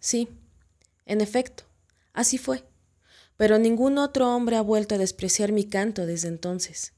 Sí, 0.00 0.28
en 1.06 1.20
efecto, 1.20 1.64
así 2.12 2.38
fue. 2.38 2.64
Pero 3.36 3.58
ningún 3.58 3.98
otro 3.98 4.34
hombre 4.34 4.56
ha 4.56 4.62
vuelto 4.62 4.96
a 4.96 4.98
despreciar 4.98 5.52
mi 5.52 5.64
canto 5.64 6.06
desde 6.06 6.28
entonces. 6.28 6.94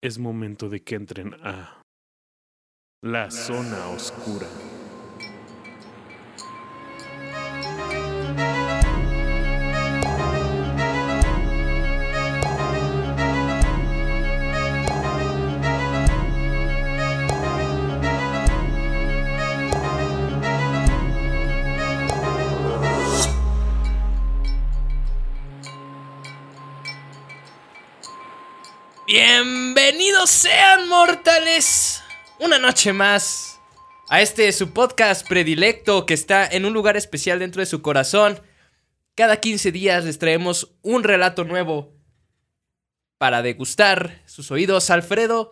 Es 0.00 0.18
momento 0.18 0.68
de 0.68 0.82
que 0.82 0.94
entren 0.94 1.34
a 1.42 1.82
la 3.02 3.30
zona 3.30 3.88
oscura. 3.88 4.46
Bienvenidos 29.20 30.30
sean 30.30 30.88
mortales 30.88 32.04
una 32.38 32.56
noche 32.60 32.92
más 32.92 33.58
a 34.08 34.22
este 34.22 34.52
su 34.52 34.72
podcast 34.72 35.26
predilecto 35.26 36.06
que 36.06 36.14
está 36.14 36.46
en 36.46 36.64
un 36.64 36.72
lugar 36.72 36.96
especial 36.96 37.40
dentro 37.40 37.58
de 37.58 37.66
su 37.66 37.82
corazón. 37.82 38.40
Cada 39.16 39.40
15 39.40 39.72
días 39.72 40.04
les 40.04 40.20
traemos 40.20 40.72
un 40.82 41.02
relato 41.02 41.42
nuevo 41.42 41.96
para 43.18 43.42
degustar 43.42 44.22
sus 44.26 44.52
oídos. 44.52 44.88
Alfredo, 44.88 45.50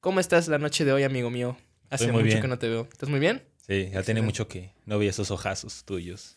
¿cómo 0.00 0.20
estás 0.20 0.46
la 0.48 0.58
noche 0.58 0.84
de 0.84 0.92
hoy, 0.92 1.02
amigo 1.02 1.30
mío? 1.30 1.56
Hace 1.88 2.04
Estoy 2.04 2.12
muy 2.12 2.24
mucho 2.24 2.34
bien. 2.34 2.42
que 2.42 2.48
no 2.48 2.58
te 2.58 2.68
veo. 2.68 2.88
¿Estás 2.92 3.08
muy 3.08 3.20
bien? 3.20 3.42
Sí, 3.66 3.88
ya 3.90 4.02
tiene 4.02 4.20
mucho 4.20 4.48
que 4.48 4.74
no 4.84 4.98
vi 4.98 5.08
esos 5.08 5.30
ojazos 5.30 5.82
tuyos. 5.86 6.36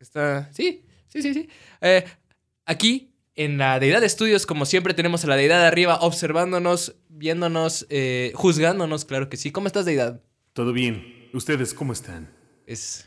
Está. 0.00 0.52
Sí, 0.52 0.84
sí, 1.06 1.22
sí, 1.22 1.34
sí. 1.34 1.48
Eh, 1.80 2.04
aquí, 2.66 3.09
en 3.44 3.56
la 3.58 3.78
Deidad 3.80 4.00
de 4.00 4.06
Estudios, 4.06 4.44
como 4.44 4.66
siempre, 4.66 4.92
tenemos 4.92 5.24
a 5.24 5.28
la 5.28 5.36
Deidad 5.36 5.60
de 5.60 5.66
arriba 5.66 5.96
observándonos, 6.00 6.96
viéndonos, 7.08 7.86
eh, 7.88 8.32
juzgándonos, 8.34 9.04
claro 9.06 9.28
que 9.30 9.36
sí. 9.36 9.50
¿Cómo 9.50 9.66
estás, 9.66 9.84
Deidad? 9.86 10.20
¿Todo 10.52 10.72
bien? 10.72 11.28
¿Ustedes 11.32 11.72
cómo 11.72 11.92
están? 11.92 12.28
Es. 12.66 13.06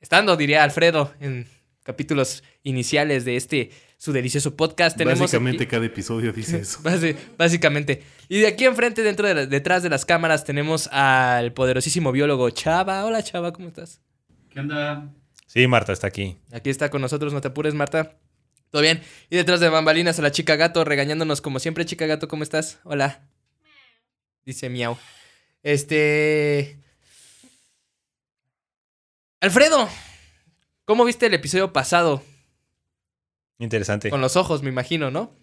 Estando, 0.00 0.36
diría 0.36 0.62
Alfredo, 0.62 1.12
en 1.20 1.48
capítulos 1.82 2.44
iniciales 2.62 3.24
de 3.24 3.36
este 3.36 3.70
su 3.98 4.12
delicioso 4.12 4.56
podcast. 4.56 4.96
Tenemos 4.96 5.18
Básicamente 5.20 5.64
aquí- 5.64 5.70
cada 5.70 5.86
episodio 5.86 6.32
dice 6.32 6.58
eso. 6.60 6.80
Básicamente. 7.36 8.02
Y 8.28 8.38
de 8.40 8.46
aquí 8.48 8.64
enfrente, 8.66 9.02
dentro 9.02 9.26
de 9.26 9.34
la- 9.34 9.46
detrás 9.46 9.82
de 9.82 9.88
las 9.88 10.04
cámaras, 10.04 10.44
tenemos 10.44 10.88
al 10.92 11.52
poderosísimo 11.54 12.12
biólogo 12.12 12.48
Chava. 12.50 13.04
Hola, 13.04 13.22
Chava, 13.22 13.52
¿cómo 13.52 13.68
estás? 13.68 14.00
¿Qué 14.50 14.60
onda? 14.60 15.12
Sí, 15.46 15.66
Marta 15.66 15.92
está 15.92 16.06
aquí. 16.06 16.36
Aquí 16.52 16.70
está 16.70 16.88
con 16.90 17.00
nosotros, 17.00 17.32
no 17.32 17.40
te 17.40 17.48
apures, 17.48 17.74
Marta. 17.74 18.16
¿Todo 18.72 18.80
bien? 18.80 19.02
Y 19.28 19.36
detrás 19.36 19.60
de 19.60 19.68
bambalinas 19.68 20.18
a 20.18 20.22
la 20.22 20.32
chica 20.32 20.56
gato, 20.56 20.82
regañándonos 20.82 21.42
como 21.42 21.58
siempre. 21.60 21.84
Chica 21.84 22.06
gato, 22.06 22.26
¿cómo 22.26 22.42
estás? 22.42 22.78
Hola. 22.84 23.20
Dice 24.46 24.70
miau. 24.70 24.96
Este. 25.62 26.78
Alfredo, 29.42 29.90
¿cómo 30.86 31.04
viste 31.04 31.26
el 31.26 31.34
episodio 31.34 31.70
pasado? 31.74 32.22
Interesante. 33.58 34.08
Con 34.08 34.22
los 34.22 34.36
ojos, 34.36 34.62
me 34.62 34.70
imagino, 34.70 35.10
¿no? 35.10 35.36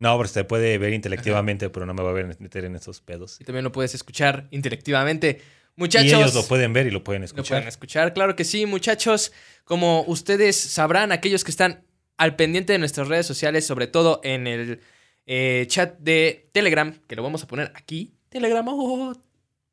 No, 0.00 0.16
pero 0.16 0.28
se 0.28 0.42
puede 0.42 0.78
ver 0.78 0.94
intelectivamente, 0.94 1.70
pero 1.70 1.86
no 1.86 1.94
me 1.94 2.02
va 2.02 2.10
a 2.10 2.12
ver 2.12 2.36
meter 2.40 2.64
en 2.64 2.74
esos 2.74 3.00
pedos. 3.00 3.40
Y 3.40 3.44
también 3.44 3.62
lo 3.64 3.70
puedes 3.70 3.94
escuchar 3.94 4.48
intelectivamente. 4.50 5.42
Y 5.76 5.80
Muchachos. 5.80 6.12
ellos 6.12 6.34
lo 6.34 6.44
pueden 6.44 6.72
ver 6.72 6.88
y 6.88 6.90
lo 6.90 7.04
pueden 7.04 7.22
Lo 7.22 7.26
escuchar. 7.26 7.58
pueden 7.58 7.68
escuchar, 7.68 8.12
claro 8.14 8.34
que 8.34 8.42
sí, 8.44 8.66
muchachos. 8.66 9.30
Como 9.64 10.02
ustedes 10.08 10.56
sabrán, 10.56 11.12
aquellos 11.12 11.44
que 11.44 11.52
están 11.52 11.84
al 12.18 12.36
pendiente 12.36 12.72
de 12.74 12.78
nuestras 12.78 13.08
redes 13.08 13.26
sociales, 13.26 13.64
sobre 13.64 13.86
todo 13.86 14.20
en 14.24 14.46
el 14.46 14.80
eh, 15.26 15.64
chat 15.68 15.98
de 16.00 16.50
Telegram, 16.52 16.92
que 17.06 17.16
lo 17.16 17.22
vamos 17.22 17.42
a 17.44 17.46
poner 17.46 17.72
aquí. 17.74 18.12
Telegram, 18.28 18.66
oh, 18.68 19.14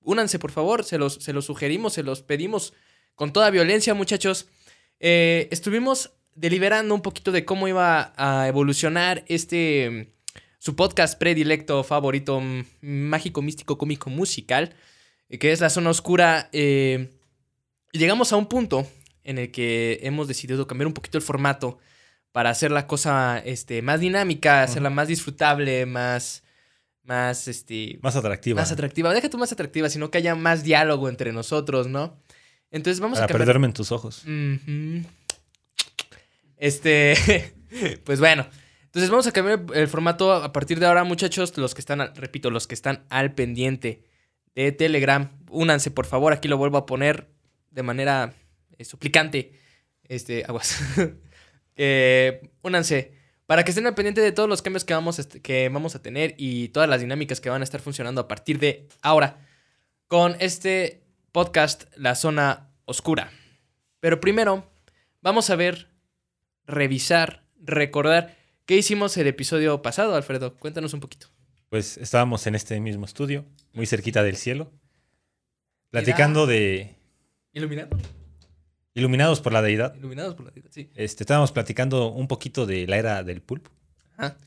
únanse 0.03 0.40
por 0.40 0.52
favor, 0.52 0.84
se 0.84 0.97
los, 0.97 1.16
se 1.16 1.34
los 1.34 1.46
sugerimos, 1.46 1.94
se 1.94 2.03
los 2.03 2.22
pedimos 2.22 2.74
con 3.16 3.34
toda 3.34 3.50
violencia, 3.50 3.96
muchachos. 3.96 4.47
Eh, 5.00 5.50
estuvimos 5.52 6.12
deliberando 6.36 6.94
un 6.94 7.02
poquito 7.02 7.31
de 7.31 7.46
cómo 7.46 7.68
iba 7.68 8.14
a 8.16 8.47
evolucionar 8.47 9.25
este 9.28 10.14
su 10.59 10.75
podcast 10.75 11.18
predilecto 11.18 11.84
favorito, 11.84 12.40
mm, 12.40 12.64
mágico, 12.81 13.41
místico, 13.41 13.78
cómico, 13.78 14.09
musical, 14.09 14.75
eh, 15.30 15.40
que 15.40 15.52
es 15.52 15.62
La 15.62 15.70
Zona 15.70 15.90
Oscura. 15.90 16.50
llegamos 17.91 18.34
a 18.34 18.36
un 18.36 18.47
punto 18.47 18.86
en 19.24 19.40
el 19.40 19.52
que 19.52 20.00
hemos 20.03 20.28
decidido 20.28 20.68
cambiar 20.68 20.88
un 20.88 20.94
poquito 20.94 21.18
el 21.18 21.24
formato 21.24 21.80
para 22.35 22.50
hacer 22.50 22.69
la 22.69 22.85
cosa 22.85 23.40
este, 23.46 23.81
más 23.81 24.01
dinámica, 24.01 24.62
hacerla 24.62 24.90
más 24.90 25.07
disfrutable, 25.07 25.85
más, 25.85 26.44
más, 27.03 27.47
este, 27.47 27.97
Más 28.01 28.18
atractiva. 28.18 28.59
más 28.59 28.73
atractiva. 28.73 29.13
Deja 29.13 29.29
tú 29.29 29.38
más 29.38 29.53
atractiva, 29.53 29.88
sino 29.88 30.12
que 30.12 30.18
haya 30.18 30.35
más 30.35 30.62
diálogo 30.66 31.07
entre 31.07 31.31
nosotros, 31.31 31.88
¿no? 31.88 32.19
Entonces 32.72 33.00
vamos 33.00 33.19
Para 33.19 33.23
a 33.23 33.28
cambiar. 33.29 33.47
perderme 33.47 33.68
en 33.68 33.73
tus 33.73 33.94
ojos. 33.94 34.23
Este, 36.57 37.53
pues 38.03 38.19
bueno. 38.19 38.46
Entonces 38.84 39.09
vamos 39.09 39.28
a 39.28 39.31
cambiar 39.31 39.63
el 39.73 39.88
formato 39.88 40.34
a 40.34 40.52
partir 40.52 40.81
de 40.81 40.88
ahora, 40.88 41.06
muchachos. 41.06 41.57
Los 41.57 41.73
que 41.73 41.79
están, 41.79 42.02
al- 42.02 42.13
repito, 42.17 42.50
los 42.50 42.67
que 42.67 42.75
están 42.75 43.06
al 43.09 43.34
pendiente 43.34 44.03
de 44.56 44.73
Telegram, 44.73 45.31
únanse, 45.50 45.90
por 45.90 46.06
favor. 46.06 46.34
Aquí 46.34 46.50
lo 46.50 46.57
vuelvo 46.57 46.75
a 46.78 46.85
poner 46.85 47.29
de 47.72 47.81
manera 47.84 48.34
eh, 48.78 48.84
suplicante. 48.84 49.53
Este, 50.03 50.44
aguas. 50.46 50.79
Eh, 51.75 52.50
únanse. 52.62 53.13
Para 53.46 53.63
que 53.63 53.72
estén 53.72 53.86
al 53.86 53.94
pendiente 53.94 54.22
de 54.22 54.31
todos 54.31 54.50
los 54.50 54.62
cambios 54.63 54.84
que 54.86 54.94
vamos, 54.96 55.28
que 55.44 55.69
vamos 55.69 55.96
a 55.96 56.02
tener 56.02 56.34
y 56.38 56.69
todas 56.69 56.90
las 56.90 57.02
dinámicas 57.02 57.40
que 57.40 57.50
van 57.50 57.62
a 57.62 57.63
estar 57.63 57.80
funcionando 57.80 58.22
a 58.22 58.28
partir 58.28 58.58
de 58.58 58.88
ahora 59.03 59.38
con 60.08 60.35
este 60.40 61.03
podcast, 61.31 61.84
La 61.96 62.16
Zona 62.16 62.72
Oscura. 62.85 63.31
Pero 64.00 64.19
primero, 64.19 64.68
vamos 65.22 65.52
a 65.52 65.56
ver, 65.56 65.90
revisar, 66.66 67.44
recordar 67.62 68.35
qué 68.66 68.78
hicimos 68.78 69.16
el 69.18 69.28
episodio 69.28 69.81
pasado, 69.84 70.16
Alfredo. 70.16 70.56
Cuéntanos 70.58 70.94
un 70.96 71.00
poquito. 71.00 71.28
Pues 71.69 71.97
estábamos 71.97 72.47
en 72.47 72.56
este 72.56 72.80
mismo 72.80 73.06
estudio, 73.06 73.46
muy 73.74 73.85
cerquita 73.85 74.24
del 74.24 74.38
cielo, 74.38 74.72
platicando 75.91 76.47
de 76.47 76.96
¿Iluminado? 77.56 77.97
Iluminados 78.96 79.42
por 79.42 79.54
la 79.54 79.62
deidad. 79.62 79.94
Iluminados 79.96 80.34
por 80.36 80.46
la 80.46 80.52
sí. 80.72 80.90
Este, 80.96 81.24
estábamos 81.24 81.52
platicando 81.52 82.12
un 82.12 82.28
poquito 82.28 82.66
de 82.66 82.88
la 82.88 82.98
era 82.98 83.24
del 83.24 83.42
pulpo 83.42 83.70
Ajá. 84.18 84.38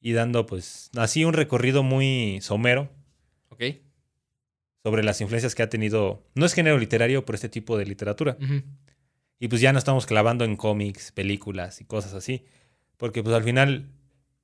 y 0.00 0.12
dando 0.12 0.44
pues 0.46 0.90
así 0.96 1.24
un 1.24 1.32
recorrido 1.32 1.82
muy 1.82 2.40
somero 2.42 2.90
Ok. 3.48 3.62
sobre 4.82 5.02
las 5.02 5.20
influencias 5.20 5.54
que 5.54 5.62
ha 5.62 5.68
tenido, 5.70 6.22
no 6.34 6.44
es 6.44 6.52
género 6.52 6.76
literario, 6.78 7.24
pero 7.24 7.36
este 7.36 7.48
tipo 7.48 7.78
de 7.78 7.86
literatura. 7.86 8.36
Y 9.38 9.48
pues 9.48 9.60
ya 9.60 9.72
no 9.72 9.78
estamos 9.78 10.06
clavando 10.06 10.44
en 10.44 10.56
cómics, 10.56 11.10
películas 11.12 11.80
y 11.80 11.84
cosas 11.84 12.14
así. 12.14 12.44
Porque 12.96 13.22
pues 13.22 13.34
al 13.34 13.42
final 13.44 13.88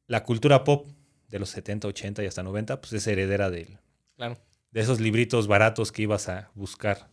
la 0.06 0.24
cultura 0.24 0.64
pop 0.64 0.88
de 1.28 1.38
los 1.38 1.50
70, 1.50 1.86
80 1.88 2.22
y 2.22 2.26
hasta 2.26 2.42
90 2.42 2.80
pues 2.80 2.92
es 2.92 3.06
heredera 3.06 3.50
del- 3.50 3.78
Claro. 4.16 4.38
de 4.72 4.80
esos 4.80 5.00
libritos 5.00 5.46
baratos 5.46 5.92
que 5.92 6.02
ibas 6.02 6.28
a 6.28 6.50
buscar 6.54 7.08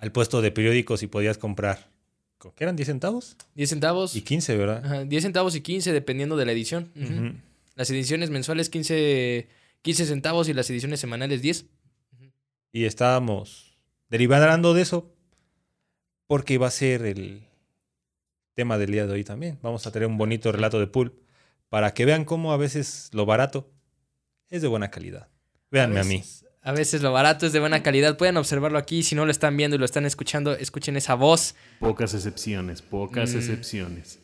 al 0.00 0.10
puesto 0.12 0.42
de 0.42 0.50
periódicos 0.50 1.02
y 1.02 1.06
podías 1.06 1.38
comprar. 1.38 1.88
¿con 2.38 2.52
¿Qué 2.52 2.64
eran? 2.64 2.76
¿10 2.76 2.84
centavos? 2.86 3.36
10 3.54 3.68
centavos. 3.70 4.16
Y 4.16 4.22
15, 4.22 4.56
¿verdad? 4.56 4.84
Ajá, 4.84 5.04
10 5.04 5.22
centavos 5.22 5.54
y 5.54 5.60
15 5.60 5.92
dependiendo 5.92 6.36
de 6.36 6.46
la 6.46 6.52
edición. 6.52 6.90
Las 7.76 7.90
ediciones 7.90 8.30
mensuales 8.30 8.68
15, 8.70 9.46
15 9.82 10.06
centavos 10.06 10.48
y 10.48 10.54
las 10.54 10.68
ediciones 10.70 11.00
semanales 11.00 11.42
10. 11.42 11.66
Y 12.72 12.84
estábamos 12.84 13.78
derivando 14.08 14.74
de 14.74 14.82
eso 14.82 15.12
porque 16.26 16.54
iba 16.54 16.66
a 16.66 16.70
ser 16.70 17.04
el 17.04 17.42
tema 18.54 18.78
del 18.78 18.92
día 18.92 19.06
de 19.06 19.12
hoy 19.12 19.24
también. 19.24 19.58
Vamos 19.62 19.86
a 19.86 19.92
tener 19.92 20.08
un 20.08 20.16
bonito 20.18 20.50
relato 20.52 20.78
de 20.80 20.86
pulp 20.86 21.14
para 21.68 21.92
que 21.94 22.04
vean 22.04 22.24
cómo 22.24 22.52
a 22.52 22.56
veces 22.56 23.10
lo 23.12 23.26
barato 23.26 23.70
es 24.48 24.62
de 24.62 24.68
buena 24.68 24.90
calidad. 24.90 25.28
Véanme 25.70 26.00
a, 26.00 26.04
mí. 26.04 26.16
veces- 26.18 26.44
A 26.44 26.49
veces 26.72 27.02
lo 27.02 27.12
barato 27.12 27.46
es 27.46 27.52
de 27.52 27.60
buena 27.60 27.82
calidad. 27.82 28.16
Pueden 28.16 28.36
observarlo 28.36 28.78
aquí. 28.78 29.02
Si 29.02 29.14
no 29.14 29.24
lo 29.24 29.30
están 29.30 29.56
viendo 29.56 29.76
y 29.76 29.78
lo 29.78 29.84
están 29.84 30.04
escuchando, 30.06 30.52
escuchen 30.54 30.96
esa 30.96 31.14
voz. 31.14 31.54
Pocas 31.78 32.12
excepciones, 32.14 32.82
pocas 32.82 33.32
Mm. 33.34 33.38
excepciones. 33.38 34.18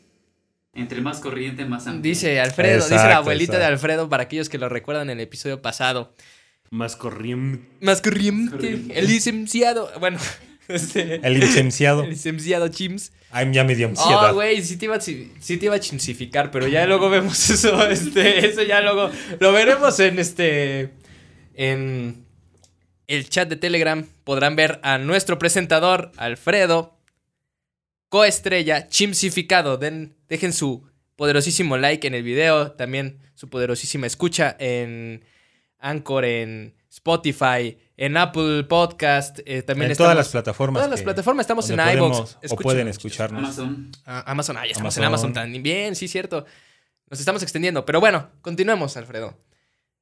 Entre 0.75 1.01
más 1.01 1.21
corriente, 1.21 1.65
más 1.65 1.87
amplio. 1.87 2.03
Dice 2.13 2.39
Alfredo, 2.39 2.77
dice 2.77 2.91
la 2.91 2.97
Exacto, 2.97 3.17
abuelita 3.21 3.59
de. 3.59 3.65
Alfredo 3.65 4.09
para 4.11 4.25
aquellos 4.25 4.51
que 4.51 4.59
lo 4.59 4.69
recuerdan 4.69 5.09
en 5.09 5.19
el 5.19 5.23
episodio 5.25 5.63
pasado. 5.63 6.15
Más 6.71 6.97
corriente. 6.97 7.67
Más 7.81 8.03
corriente. 8.03 8.51
Corriente. 8.51 8.99
El 8.99 9.07
licenciado. 9.07 9.91
Bueno, 9.99 10.19
este, 10.69 11.27
El 11.27 11.41
licenciado. 11.41 12.03
el 12.05 12.11
licenciado 12.11 12.69
Chims. 12.69 13.13
Ay, 13.31 13.51
ya 13.53 13.65
me 13.65 13.75
dio 13.75 13.87
Oh, 13.87 13.91
ansiedad. 13.91 14.35
güey, 14.35 14.63
sí 14.63 14.77
te, 14.77 14.85
iba 14.85 14.97
a, 14.97 14.99
chi- 14.99 15.33
sí 15.41 15.57
te 15.57 15.67
iba 15.67 15.75
a 15.77 15.81
chimsificar, 15.81 16.51
pero 16.51 16.69
ya 16.69 16.85
luego 16.87 17.09
vemos 17.09 17.49
eso. 17.51 17.87
Este, 17.89 18.47
eso 18.47 18.63
ya 18.63 18.83
luego. 18.83 19.11
Lo 19.41 19.53
veremos 19.53 19.99
en 20.01 20.19
este. 20.19 20.91
En. 21.55 22.26
El 23.09 23.29
chat 23.29 23.49
de 23.49 23.57
Telegram 23.57 24.05
podrán 24.25 24.57
ver 24.57 24.81
a 24.83 24.99
nuestro 24.99 25.39
presentador, 25.39 26.13
Alfredo, 26.17 26.99
coestrella, 28.09 28.89
chimsificado. 28.89 29.77
Den, 29.77 30.17
dejen 30.29 30.53
su 30.53 30.89
poderosísimo 31.17 31.77
like 31.77 32.07
en 32.07 32.15
el 32.15 32.23
video, 32.23 32.73
también 32.73 33.19
su 33.35 33.49
poderosísima 33.49 34.07
escucha 34.07 34.57
en 34.59 35.25
Anchor, 35.79 36.25
en 36.25 36.75
Spotify, 36.91 37.79
en 37.97 38.17
Apple 38.17 38.65
Podcast, 38.65 39.39
eh, 39.47 39.63
también 39.63 39.87
en 39.87 39.93
estamos- 39.93 40.07
todas 40.07 40.17
las 40.17 40.29
plataformas. 40.29 40.81
Todas 40.81 40.91
las 40.91 41.03
plataformas 41.03 41.45
estamos 41.45 41.69
en 41.71 41.77
podemos 41.77 42.39
O 42.51 42.57
pueden 42.57 42.89
escucharnos. 42.89 43.43
Amazon. 43.45 43.91
Ah, 44.05 44.25
Amazon, 44.27 44.57
ah, 44.57 44.65
ya 44.67 44.73
estamos 44.73 44.97
en 44.97 45.05
Amazon. 45.05 45.31
Amazon 45.31 45.53
también, 45.53 45.95
sí, 45.95 46.09
cierto. 46.09 46.45
Nos 47.09 47.21
estamos 47.21 47.43
extendiendo, 47.43 47.85
pero 47.85 48.01
bueno, 48.01 48.31
continuemos, 48.43 48.97
Alfredo. 48.97 49.39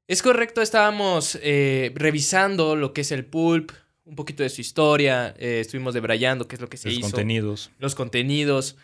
Es 0.07 0.23
correcto, 0.23 0.61
estábamos 0.61 1.39
eh, 1.43 1.93
revisando 1.95 2.77
lo 2.77 2.93
que 2.93 3.01
es 3.01 3.11
el 3.13 3.25
pulp, 3.25 3.73
un 4.05 4.17
poquito 4.17 4.43
de 4.43 4.51
su 4.51 4.61
historia, 4.61 5.35
eh, 5.39 5.61
estuvimos 5.61 5.95
debrayando 5.95 6.47
qué 6.47 6.57
es 6.57 6.61
lo 6.61 6.69
que 6.69 6.77
se 6.77 6.89
Los 6.89 6.99
hizo, 6.99 7.11
contenidos. 7.11 7.71
los 7.79 7.95
contenidos 7.95 8.77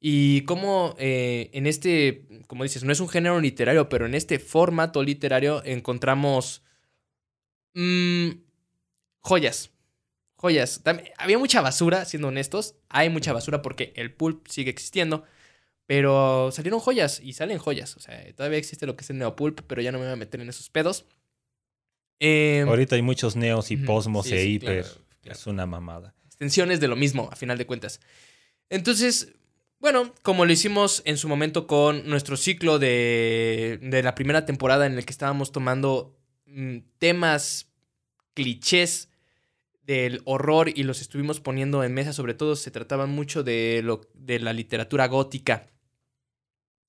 y 0.00 0.42
cómo 0.42 0.94
eh, 0.98 1.50
en 1.52 1.66
este, 1.66 2.24
como 2.46 2.62
dices, 2.62 2.84
no 2.84 2.92
es 2.92 3.00
un 3.00 3.08
género 3.08 3.40
literario, 3.40 3.88
pero 3.88 4.06
en 4.06 4.14
este 4.14 4.38
formato 4.38 5.02
literario 5.02 5.62
encontramos 5.64 6.62
mm, 7.74 8.28
joyas. 9.18 9.70
Joyas. 10.36 10.82
Había 11.16 11.38
mucha 11.38 11.60
basura, 11.60 12.04
siendo 12.04 12.28
honestos. 12.28 12.76
Hay 12.88 13.10
mucha 13.10 13.32
basura 13.32 13.60
porque 13.60 13.92
el 13.96 14.12
pulp 14.12 14.46
sigue 14.46 14.70
existiendo. 14.70 15.24
Pero 15.88 16.50
salieron 16.52 16.80
joyas 16.80 17.18
y 17.24 17.32
salen 17.32 17.56
joyas. 17.56 17.96
O 17.96 18.00
sea, 18.00 18.22
todavía 18.34 18.58
existe 18.58 18.84
lo 18.84 18.94
que 18.94 19.04
es 19.04 19.10
el 19.10 19.16
neopulp, 19.16 19.62
pero 19.66 19.80
ya 19.80 19.90
no 19.90 19.98
me 19.98 20.04
voy 20.04 20.12
a 20.12 20.16
meter 20.16 20.38
en 20.38 20.50
esos 20.50 20.68
pedos. 20.68 21.06
Eh, 22.20 22.62
Ahorita 22.68 22.94
hay 22.94 23.00
muchos 23.00 23.36
neos 23.36 23.70
y 23.70 23.78
posmos 23.78 24.26
sí, 24.26 24.34
e 24.34 24.42
sí, 24.42 24.48
hiper. 24.54 24.82
claro, 24.82 25.00
claro. 25.22 25.38
Es 25.38 25.46
una 25.46 25.64
mamada. 25.64 26.14
extensiones 26.26 26.80
de 26.80 26.88
lo 26.88 26.94
mismo, 26.96 27.30
a 27.32 27.36
final 27.36 27.56
de 27.56 27.64
cuentas. 27.64 28.00
Entonces, 28.68 29.32
bueno, 29.80 30.12
como 30.20 30.44
lo 30.44 30.52
hicimos 30.52 31.00
en 31.06 31.16
su 31.16 31.26
momento 31.26 31.66
con 31.66 32.06
nuestro 32.06 32.36
ciclo 32.36 32.78
de, 32.78 33.78
de 33.80 34.02
la 34.02 34.14
primera 34.14 34.44
temporada 34.44 34.84
en 34.84 34.92
el 34.92 35.06
que 35.06 35.12
estábamos 35.12 35.52
tomando 35.52 36.18
mm, 36.44 36.80
temas, 36.98 37.72
clichés 38.34 39.08
del 39.80 40.20
horror 40.26 40.68
y 40.68 40.82
los 40.82 41.00
estuvimos 41.00 41.40
poniendo 41.40 41.82
en 41.82 41.94
mesa, 41.94 42.12
sobre 42.12 42.34
todo 42.34 42.56
se 42.56 42.70
trataban 42.70 43.08
mucho 43.08 43.42
de, 43.42 43.80
lo, 43.82 44.02
de 44.12 44.38
la 44.38 44.52
literatura 44.52 45.08
gótica. 45.08 45.66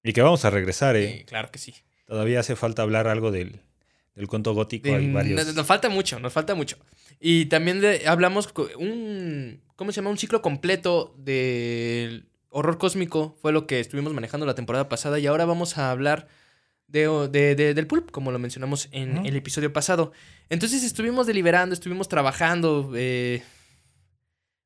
Y 0.04 0.14
que 0.14 0.22
vamos 0.22 0.46
a 0.46 0.50
regresar, 0.50 0.96
¿eh? 0.96 1.20
Eh, 1.20 1.26
claro 1.26 1.52
que 1.52 1.60
sí. 1.60 1.74
Todavía 2.06 2.40
hace 2.40 2.56
falta 2.56 2.82
hablar 2.82 3.08
algo 3.08 3.32
del, 3.32 3.60
del 4.16 4.28
cuento 4.28 4.54
gótico. 4.54 4.94
Hay 4.94 5.12
varios. 5.12 5.46
Nos, 5.46 5.56
nos 5.56 5.66
falta 5.66 5.90
mucho, 5.90 6.20
nos 6.20 6.34
falta 6.34 6.56
mucho. 6.56 6.78
Y 7.20 7.46
también 7.46 7.82
de- 7.82 8.08
hablamos 8.08 8.50
un, 8.78 9.62
¿cómo 9.76 9.92
se 9.92 9.98
llama? 9.98 10.10
Un 10.10 10.18
ciclo 10.18 10.42
completo 10.42 11.14
del 11.18 12.30
horror 12.50 12.78
cósmico. 12.78 13.38
Fue 13.42 13.52
lo 13.52 13.68
que 13.68 13.80
estuvimos 13.80 14.14
manejando 14.14 14.46
la 14.46 14.56
temporada 14.56 14.88
pasada 14.90 15.20
y 15.20 15.28
ahora 15.28 15.46
vamos 15.46 15.78
a 15.78 15.92
hablar 15.92 16.28
de, 16.88 17.08
de- 17.30 17.56
de- 17.56 17.74
del 17.74 17.86
pulp, 17.88 18.10
como 18.10 18.32
lo 18.32 18.40
mencionamos 18.40 18.88
en 18.92 19.26
el 19.26 19.36
episodio 19.36 19.72
pasado. 19.74 20.14
Entonces 20.50 20.82
estuvimos 20.84 21.28
deliberando, 21.28 21.74
estuvimos 21.74 22.08
trabajando, 22.08 22.94
eh, 22.96 23.44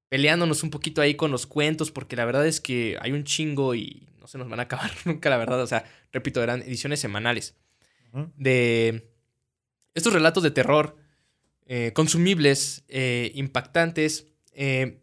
peleándonos 0.09 0.63
un 0.63 0.69
poquito 0.69 1.01
ahí 1.01 1.15
con 1.15 1.31
los 1.31 1.47
cuentos, 1.47 1.91
porque 1.91 2.15
la 2.15 2.25
verdad 2.25 2.45
es 2.45 2.61
que 2.61 2.97
hay 3.01 3.11
un 3.11 3.23
chingo 3.23 3.73
y 3.75 4.03
no 4.23 4.27
se 4.27 4.37
nos 4.37 4.47
van 4.47 4.61
a 4.61 4.63
acabar 4.63 4.89
nunca, 5.05 5.29
la 5.29 5.37
verdad. 5.37 5.61
O 5.61 5.67
sea, 5.67 5.83
repito, 6.13 6.41
eran 6.41 6.61
ediciones 6.61 6.99
semanales 7.01 7.55
de 8.37 9.11
estos 9.95 10.13
relatos 10.13 10.43
de 10.43 10.51
terror 10.51 10.95
eh, 11.65 11.91
consumibles, 11.93 12.85
eh, 12.87 13.31
impactantes. 13.35 14.27
eh, 14.53 14.99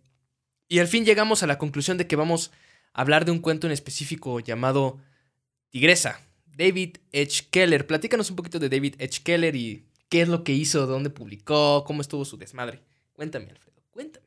y 0.68 0.78
al 0.78 0.86
fin 0.86 1.04
llegamos 1.04 1.42
a 1.42 1.48
la 1.48 1.58
conclusión 1.58 1.98
de 1.98 2.06
que 2.06 2.14
vamos 2.14 2.52
a 2.92 3.00
hablar 3.00 3.24
de 3.24 3.32
un 3.32 3.40
cuento 3.40 3.66
en 3.66 3.72
específico 3.72 4.38
llamado 4.40 5.00
Tigresa. 5.68 6.20
David 6.46 6.98
H. 7.12 7.48
Keller. 7.50 7.86
Platícanos 7.86 8.30
un 8.30 8.36
poquito 8.36 8.58
de 8.58 8.68
David 8.68 8.94
H. 9.02 9.22
Keller 9.22 9.56
y 9.56 9.84
qué 10.08 10.22
es 10.22 10.28
lo 10.28 10.44
que 10.44 10.52
hizo, 10.52 10.86
dónde 10.86 11.10
publicó, 11.10 11.84
cómo 11.84 12.00
estuvo 12.00 12.24
su 12.24 12.36
desmadre. 12.36 12.80
Cuéntame, 13.12 13.50
Alfredo, 13.50 13.82
cuéntame. 13.90 14.26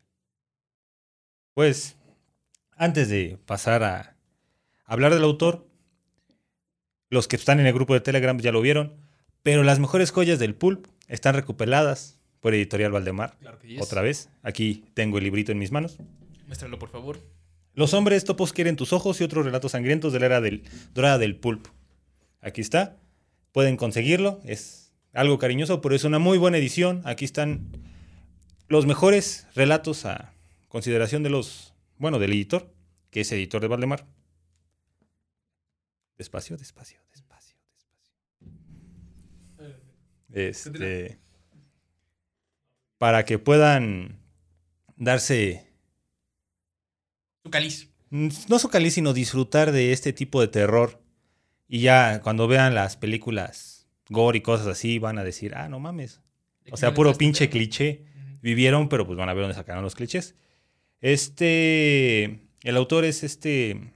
Pues, 1.54 1.95
antes 2.75 3.07
de 3.10 3.40
pasar 3.45 3.84
a 3.84 4.12
hablar 4.85 5.13
del 5.13 5.24
autor, 5.24 5.68
los 7.09 7.27
que 7.27 7.35
están 7.35 7.59
en 7.59 7.68
el 7.68 7.74
grupo 7.74 7.94
de 7.94 8.01
Telegram 8.01 8.38
ya 8.39 8.51
lo 8.51 8.62
vieron, 8.62 8.95
pero 9.44 9.63
las 9.63 9.80
mejores 9.80 10.12
joyas 10.12 10.39
del 10.39 10.56
pulp 10.56 10.88
están 11.07 11.35
recuperadas 11.35 12.19
por 12.39 12.53
Editorial 12.53 12.91
Valdemar. 12.91 13.38
Claro 13.39 13.59
que 13.59 13.80
Otra 13.80 14.01
vez, 14.01 14.30
aquí 14.41 14.83
tengo 14.94 15.18
el 15.18 15.24
librito 15.24 15.51
en 15.51 15.59
mis 15.59 15.71
manos. 15.71 15.97
Muéstralo, 16.47 16.77
por 16.80 16.89
favor. 16.89 17.19
Los 17.74 17.94
hombres 17.94 18.24
topos 18.25 18.53
quieren 18.53 18.75
tus 18.75 18.94
ojos 18.94 19.19
y 19.19 19.24
otros 19.24 19.45
relatos 19.45 19.71
sangrientos 19.71 20.13
de 20.13 20.19
la 20.19 20.25
era 20.27 20.41
del, 20.41 20.63
dorada 20.94 21.18
del 21.18 21.35
pulp. 21.35 21.68
Aquí 22.41 22.62
está. 22.62 22.97
Pueden 23.51 23.77
conseguirlo. 23.77 24.41
Es 24.44 24.94
algo 25.13 25.39
cariñoso, 25.39 25.81
pero 25.81 25.95
es 25.95 26.03
una 26.03 26.19
muy 26.19 26.38
buena 26.38 26.57
edición. 26.57 27.01
Aquí 27.06 27.25
están 27.25 27.62
los 28.68 28.85
mejores 28.85 29.47
relatos 29.56 30.06
a 30.06 30.33
consideración 30.68 31.24
de 31.24 31.30
los, 31.30 31.74
bueno, 31.97 32.19
del 32.19 32.33
editor, 32.33 32.71
que 33.09 33.21
es 33.21 33.31
editor 33.31 33.62
de 33.62 33.68
Valdemar. 33.68 34.06
Despacio, 36.18 36.57
despacio, 36.57 37.00
despacio, 37.12 37.57
despacio. 37.75 38.15
Este, 40.31 41.19
para 42.98 43.25
que 43.25 43.39
puedan 43.39 44.19
darse 44.95 45.68
Su 47.44 47.50
cáliz. 47.50 47.89
Mm, 48.10 48.30
no 48.48 48.60
socaliz, 48.60 48.94
sino 48.94 49.13
disfrutar 49.13 49.71
de 49.71 49.92
este 49.92 50.13
tipo 50.13 50.39
de 50.39 50.48
terror. 50.48 51.01
Y 51.68 51.81
ya 51.81 52.21
cuando 52.21 52.48
vean 52.48 52.75
las 52.75 52.95
películas 52.95 53.88
gore 54.09 54.38
y 54.38 54.42
cosas 54.42 54.68
así, 54.68 55.00
van 55.00 55.18
a 55.18 55.24
decir, 55.24 55.54
ah, 55.56 55.68
no 55.68 55.80
mames. 55.80 56.21
O 56.71 56.77
sea, 56.77 56.94
puro 56.94 57.13
pinche 57.16 57.50
cliché. 57.50 58.06
Vivieron, 58.42 58.89
pero 58.89 59.06
pues 59.07 59.18
van 59.18 59.30
a 59.30 59.33
ver 59.33 59.44
dónde 59.44 59.56
sacaron 59.56 59.83
los 59.83 59.95
clichés. 59.95 60.36
Este. 61.01 62.39
El 62.62 62.77
autor 62.77 63.06
es 63.06 63.24
este. 63.24 63.94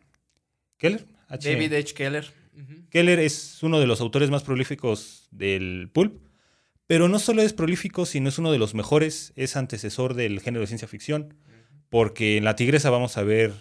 Keller. 0.78 1.06
H. 1.28 1.52
David 1.52 1.74
H. 1.74 1.94
Keller. 1.94 2.26
Keller 2.90 3.20
es 3.20 3.62
uno 3.64 3.80
de 3.80 3.88
los 3.88 4.02
autores 4.02 4.30
más 4.30 4.44
prolíficos 4.44 5.28
del 5.32 5.90
pulp. 5.94 6.22
Pero 6.88 7.10
no 7.10 7.20
solo 7.20 7.42
es 7.42 7.54
prolífico, 7.54 8.06
sino 8.06 8.30
es 8.30 8.38
uno 8.38 8.52
de 8.52 8.58
los 8.58 8.74
mejores. 8.74 9.34
Es 9.36 9.58
antecesor 9.58 10.14
del 10.14 10.40
género 10.40 10.62
de 10.62 10.68
ciencia 10.68 10.88
ficción. 10.88 11.36
Porque 11.90 12.38
en 12.38 12.46
La 12.46 12.56
Tigresa 12.56 12.90
vamos 12.90 13.18
a 13.18 13.24
ver, 13.24 13.54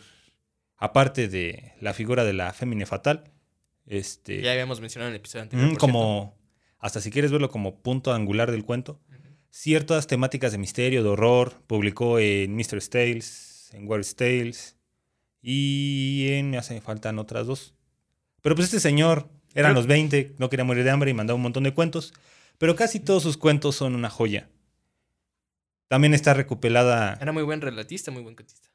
aparte 0.76 1.28
de 1.28 1.72
la 1.80 1.92
figura 1.92 2.24
de 2.24 2.32
la 2.32 2.52
fémine 2.52 2.86
fatal, 2.86 3.32
este, 3.86 4.42
Ya 4.42 4.52
habíamos 4.52 4.80
mencionado 4.80 5.08
en 5.10 5.14
el 5.14 5.20
episodio 5.20 5.44
anterior. 5.44 5.78
como, 5.78 6.36
hasta 6.78 7.00
si 7.00 7.10
quieres 7.10 7.30
verlo 7.30 7.50
como 7.50 7.82
punto 7.82 8.12
angular 8.12 8.50
del 8.50 8.64
cuento, 8.64 9.00
ciertas 9.50 10.06
temáticas 10.06 10.52
de 10.52 10.58
misterio, 10.58 11.02
de 11.02 11.08
horror, 11.08 11.62
publicó 11.66 12.18
en 12.18 12.54
Mr. 12.56 12.80
Tales, 12.90 13.70
en 13.72 13.88
Weird 13.88 14.06
Tales, 14.16 14.75
y 15.48 16.26
en, 16.32 16.50
me 16.50 16.58
hacen 16.58 16.82
faltan 16.82 17.20
otras 17.20 17.46
dos. 17.46 17.72
Pero 18.42 18.56
pues 18.56 18.66
este 18.66 18.80
señor, 18.80 19.28
eran 19.54 19.74
los 19.74 19.86
20, 19.86 20.34
no 20.38 20.50
quería 20.50 20.64
morir 20.64 20.82
de 20.82 20.90
hambre 20.90 21.10
y 21.10 21.14
mandaba 21.14 21.36
un 21.36 21.42
montón 21.42 21.62
de 21.62 21.72
cuentos, 21.72 22.12
pero 22.58 22.74
casi 22.74 22.98
todos 22.98 23.22
sus 23.22 23.36
cuentos 23.36 23.76
son 23.76 23.94
una 23.94 24.10
joya. 24.10 24.48
También 25.88 26.14
está 26.14 26.34
recopilada 26.34 27.16
Era 27.20 27.30
muy 27.30 27.44
buen 27.44 27.60
relatista, 27.60 28.10
muy 28.10 28.22
buen 28.22 28.34
cuentista. 28.34 28.68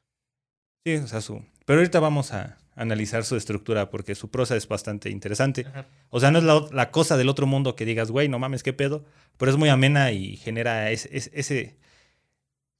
Sí, 0.84 0.94
o 0.94 1.06
sea, 1.06 1.20
su... 1.20 1.44
Pero 1.66 1.78
ahorita 1.80 2.00
vamos 2.00 2.32
a 2.32 2.56
analizar 2.74 3.24
su 3.24 3.36
estructura 3.36 3.90
porque 3.90 4.14
su 4.14 4.30
prosa 4.30 4.56
es 4.56 4.66
bastante 4.66 5.10
interesante. 5.10 5.66
Ajá. 5.68 5.86
O 6.08 6.20
sea, 6.20 6.30
no 6.30 6.38
es 6.38 6.44
la, 6.44 6.64
la 6.72 6.90
cosa 6.90 7.18
del 7.18 7.28
otro 7.28 7.46
mundo 7.46 7.76
que 7.76 7.84
digas, 7.84 8.10
güey, 8.10 8.28
no 8.30 8.38
mames, 8.38 8.62
qué 8.62 8.72
pedo. 8.72 9.04
Pero 9.36 9.50
es 9.52 9.58
muy 9.58 9.68
amena 9.68 10.10
y 10.12 10.36
genera 10.38 10.90
ese... 10.90 11.10
ese, 11.12 11.30
ese, 11.34 11.76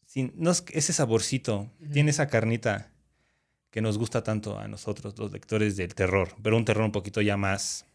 sin- 0.07 0.33
no 0.37 0.51
es- 0.51 0.65
ese 0.71 0.95
saborcito, 0.95 1.71
tiene 1.93 2.11
esa 2.11 2.29
carnita 2.29 2.91
que 3.73 3.81
nos 3.81 3.97
gusta 3.99 4.23
tanto 4.23 4.59
a 4.59 4.69
nosotros, 4.69 5.19
los 5.19 5.33
lectores 5.33 5.77
del 5.77 5.95
terror. 5.95 6.37
Pero 6.43 6.59
un 6.59 6.65
terror 6.65 6.85
un 6.85 6.93
poquito 6.93 7.21
ya 7.23 7.37
más... 7.39 7.87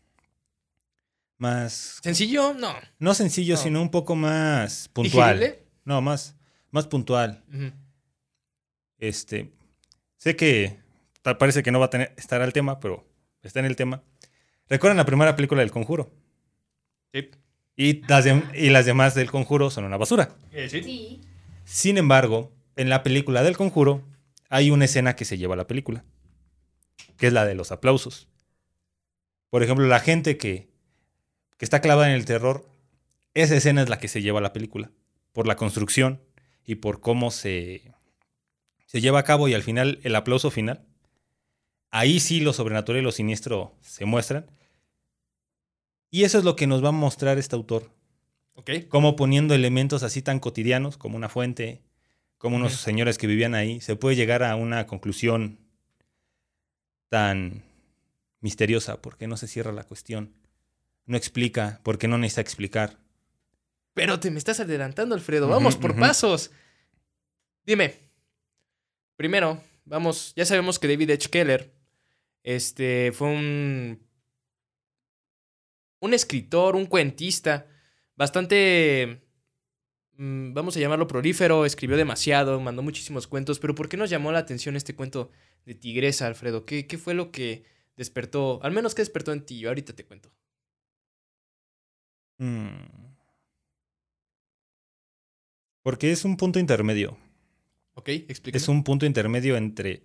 Más... 1.37 1.99
¿Sencillo? 2.01 2.55
No. 2.55 2.73
No 2.97 3.13
sencillo, 3.13 3.55
No. 3.55 3.61
sino 3.61 3.81
un 3.83 3.91
poco 3.91 4.15
más 4.15 4.89
puntual. 4.89 5.37
¿Digerible? 5.39 5.63
No, 5.85 6.01
más, 6.01 6.35
más 6.71 6.87
puntual. 6.87 7.43
Este, 8.97 9.51
sé 10.17 10.35
que 10.35 10.79
tal 11.21 11.37
parece 11.37 11.61
que 11.61 11.71
no 11.71 11.79
va 11.79 11.85
a 11.85 11.89
tener, 11.91 12.11
estar 12.17 12.41
al 12.41 12.53
tema, 12.53 12.79
pero 12.79 13.05
está 13.43 13.59
en 13.59 13.65
el 13.67 13.75
tema. 13.75 14.01
¿Recuerdan 14.67 14.97
la 14.97 15.05
primera 15.05 15.35
película 15.35 15.61
del 15.61 15.69
Conjuro? 15.71 16.11
Sí. 17.13 17.29
Y 17.75 18.01
las, 18.07 18.25
y 18.55 18.71
las 18.71 18.87
demás 18.87 19.13
del 19.13 19.29
Conjuro 19.29 19.69
son 19.69 19.83
una 19.85 19.97
basura. 19.97 20.35
Eh, 20.51 20.69
sí. 20.69 20.81
Sí. 20.81 21.21
Sin 21.65 21.99
embargo, 21.99 22.51
en 22.75 22.89
la 22.89 23.03
película 23.03 23.43
del 23.43 23.55
Conjuro 23.55 24.01
hay 24.49 24.71
una 24.71 24.85
escena 24.85 25.15
que 25.15 25.25
se 25.25 25.37
lleva 25.37 25.53
a 25.53 25.57
la 25.57 25.67
película, 25.67 26.05
que 27.17 27.27
es 27.27 27.33
la 27.33 27.45
de 27.45 27.55
los 27.55 27.71
aplausos. 27.71 28.29
Por 29.49 29.63
ejemplo, 29.63 29.87
la 29.87 29.99
gente 29.99 30.37
que, 30.37 30.69
que 31.57 31.65
está 31.65 31.81
clavada 31.81 32.09
en 32.09 32.15
el 32.15 32.25
terror, 32.25 32.69
esa 33.33 33.55
escena 33.55 33.81
es 33.81 33.89
la 33.89 33.99
que 33.99 34.07
se 34.07 34.21
lleva 34.21 34.39
a 34.39 34.43
la 34.43 34.53
película. 34.53 34.91
por 35.31 35.45
la 35.45 35.55
construcción 35.55 36.19
y 36.65 36.75
por 36.75 36.99
cómo 36.99 37.29
se, 37.29 37.93
se 38.87 39.01
lleva 39.01 39.19
a 39.19 39.23
cabo 39.23 39.47
y 39.47 39.53
al 39.53 39.61
final 39.61 39.99
el 40.03 40.15
aplauso 40.15 40.49
final. 40.49 40.85
Ahí 41.91 42.19
sí 42.19 42.39
lo 42.39 42.53
sobrenatural 42.53 43.01
y 43.01 43.03
lo 43.03 43.11
siniestro 43.11 43.75
se 43.81 44.05
muestran. 44.05 44.49
Y 46.09 46.23
eso 46.23 46.39
es 46.39 46.43
lo 46.43 46.55
que 46.55 46.67
nos 46.67 46.83
va 46.83 46.89
a 46.89 46.91
mostrar 46.91 47.37
este 47.37 47.55
autor. 47.55 47.91
Ok. 48.55 48.71
Como 48.89 49.15
poniendo 49.15 49.53
elementos 49.53 50.03
así 50.03 50.21
tan 50.21 50.39
cotidianos 50.39 50.97
como 50.97 51.15
una 51.17 51.29
fuente, 51.29 51.83
como 52.37 52.55
unos 52.55 52.73
señores 52.73 53.17
que 53.17 53.27
vivían 53.27 53.55
ahí, 53.55 53.81
se 53.81 53.95
puede 53.95 54.15
llegar 54.15 54.43
a 54.43 54.55
una 54.55 54.85
conclusión 54.87 55.59
tan 57.09 57.63
misteriosa. 58.41 59.01
¿Por 59.01 59.17
qué 59.17 59.27
no 59.27 59.37
se 59.37 59.47
cierra 59.47 59.71
la 59.71 59.83
cuestión? 59.83 60.33
No 61.05 61.17
explica, 61.17 61.79
¿por 61.83 61.97
qué 61.97 62.07
no 62.07 62.17
necesita 62.17 62.41
explicar? 62.41 62.97
Pero 63.93 64.19
te 64.19 64.29
me 64.29 64.37
estás 64.37 64.59
adelantando, 64.59 65.15
Alfredo. 65.15 65.47
Vamos 65.47 65.75
por 65.75 65.95
pasos. 65.95 66.51
Dime. 67.65 67.95
Primero, 69.15 69.61
vamos, 69.85 70.33
ya 70.35 70.45
sabemos 70.45 70.77
que 70.77 70.87
David 70.87 71.11
H. 71.11 71.29
Keller 71.29 71.73
este, 72.43 73.11
fue 73.11 73.29
un, 73.29 73.99
un 75.99 76.13
escritor, 76.13 76.75
un 76.75 76.85
cuentista, 76.85 77.67
bastante, 78.15 79.26
vamos 80.17 80.75
a 80.75 80.79
llamarlo 80.79 81.07
prolífero, 81.07 81.65
escribió 81.65 81.97
demasiado, 81.97 82.59
mandó 82.59 82.81
muchísimos 82.81 83.27
cuentos, 83.27 83.59
pero 83.59 83.75
¿por 83.75 83.87
qué 83.87 83.97
nos 83.97 84.09
llamó 84.09 84.31
la 84.31 84.39
atención 84.39 84.75
este 84.75 84.95
cuento 84.95 85.31
de 85.65 85.75
Tigresa, 85.75 86.27
Alfredo? 86.27 86.65
¿Qué, 86.65 86.87
qué 86.87 86.97
fue 86.97 87.13
lo 87.13 87.31
que 87.31 87.63
despertó, 87.95 88.59
al 88.63 88.71
menos 88.71 88.95
qué 88.95 89.01
despertó 89.01 89.31
en 89.31 89.45
ti? 89.45 89.59
Yo 89.59 89.69
ahorita 89.69 89.93
te 89.93 90.05
cuento. 90.05 90.31
Mm. 92.39 93.07
Porque 95.83 96.11
es 96.11 96.25
un 96.25 96.35
punto 96.35 96.59
intermedio. 96.59 97.17
¿Ok? 97.93 98.09
Explícame. 98.09 98.57
Es 98.57 98.67
un 98.67 98.83
punto 98.83 99.05
intermedio 99.05 99.55
entre 99.55 100.03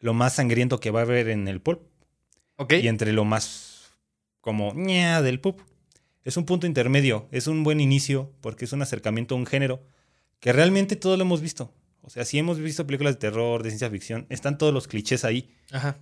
lo 0.00 0.14
más 0.14 0.36
sangriento 0.36 0.80
que 0.80 0.90
va 0.90 1.00
a 1.00 1.02
haber 1.02 1.28
en 1.28 1.48
el 1.48 1.60
pulp 1.60 1.82
¿Ok? 2.56 2.74
y 2.74 2.88
entre 2.88 3.12
lo 3.12 3.24
más 3.24 3.92
como 4.40 4.72
ña 4.74 5.22
del 5.22 5.40
pulp. 5.40 5.60
Es 6.28 6.36
un 6.36 6.44
punto 6.44 6.66
intermedio, 6.66 7.26
es 7.32 7.46
un 7.46 7.64
buen 7.64 7.80
inicio 7.80 8.30
porque 8.42 8.66
es 8.66 8.74
un 8.74 8.82
acercamiento 8.82 9.34
a 9.34 9.38
un 9.38 9.46
género 9.46 9.82
que 10.40 10.52
realmente 10.52 10.94
todos 10.94 11.16
lo 11.16 11.24
hemos 11.24 11.40
visto. 11.40 11.72
O 12.02 12.10
sea, 12.10 12.26
si 12.26 12.38
hemos 12.38 12.58
visto 12.58 12.86
películas 12.86 13.14
de 13.14 13.20
terror, 13.20 13.62
de 13.62 13.70
ciencia 13.70 13.88
ficción, 13.88 14.26
están 14.28 14.58
todos 14.58 14.74
los 14.74 14.88
clichés 14.88 15.24
ahí. 15.24 15.48
Ajá. 15.72 15.96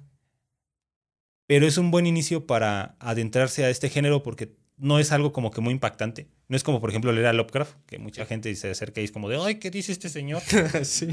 Pero 1.47 1.65
es 1.69 1.79
un 1.79 1.93
buen 1.93 2.09
inicio 2.09 2.45
para 2.45 2.97
adentrarse 2.99 3.65
a 3.65 3.71
este 3.71 3.89
género 3.89 4.25
porque 4.25 4.57
no 4.77 4.99
es 4.99 5.13
algo 5.13 5.33
como 5.33 5.53
que 5.53 5.61
muy 5.61 5.73
impactante. 5.73 6.27
No 6.49 6.57
es 6.57 6.65
como, 6.65 6.81
por 6.81 6.91
ejemplo, 6.91 7.13
leer 7.13 7.27
a 7.27 7.33
Lovecraft, 7.33 7.77
que 7.87 8.01
mucha 8.01 8.27
gente 8.27 8.53
se 8.57 8.69
acerca 8.69 9.01
y 9.01 9.05
es 9.05 9.13
como 9.13 9.29
de, 9.29 9.41
ay, 9.41 9.61
¿qué 9.61 9.71
dice 9.71 9.93
este 9.93 10.09
señor? 10.09 10.43
sí. 10.83 11.07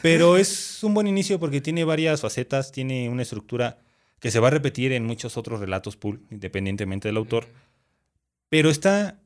Pero 0.00 0.38
es 0.38 0.82
un 0.82 0.94
buen 0.94 1.08
inicio 1.08 1.38
porque 1.38 1.60
tiene 1.60 1.84
varias 1.84 2.22
facetas, 2.22 2.72
tiene 2.72 3.10
una 3.10 3.20
estructura 3.20 3.80
que 4.18 4.30
se 4.30 4.40
va 4.40 4.48
a 4.48 4.50
repetir 4.50 4.92
en 4.92 5.04
muchos 5.04 5.36
otros 5.36 5.60
relatos 5.60 5.98
pool, 5.98 6.22
independientemente 6.30 7.08
del 7.08 7.18
autor. 7.18 7.48
Pero 8.48 8.70
está. 8.70 9.20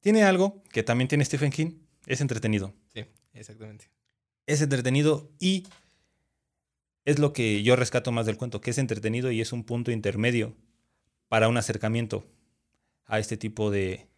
Tiene 0.00 0.24
algo 0.24 0.62
que 0.70 0.82
también 0.82 1.08
tiene 1.08 1.24
Stephen 1.24 1.50
King. 1.50 1.78
Es 2.06 2.20
entretenido. 2.20 2.74
Sí, 2.92 3.04
exactamente. 3.34 3.90
Es 4.46 4.60
entretenido 4.60 5.30
y 5.38 5.64
es 7.04 7.18
lo 7.18 7.32
que 7.32 7.62
yo 7.62 7.76
rescato 7.76 8.10
más 8.12 8.26
del 8.26 8.36
cuento, 8.36 8.60
que 8.60 8.70
es 8.70 8.78
entretenido 8.78 9.30
y 9.30 9.40
es 9.40 9.52
un 9.52 9.64
punto 9.64 9.90
intermedio 9.90 10.56
para 11.28 11.48
un 11.48 11.56
acercamiento 11.56 12.26
a 13.06 13.18
este 13.18 13.36
tipo 13.36 13.70
de, 13.70 14.08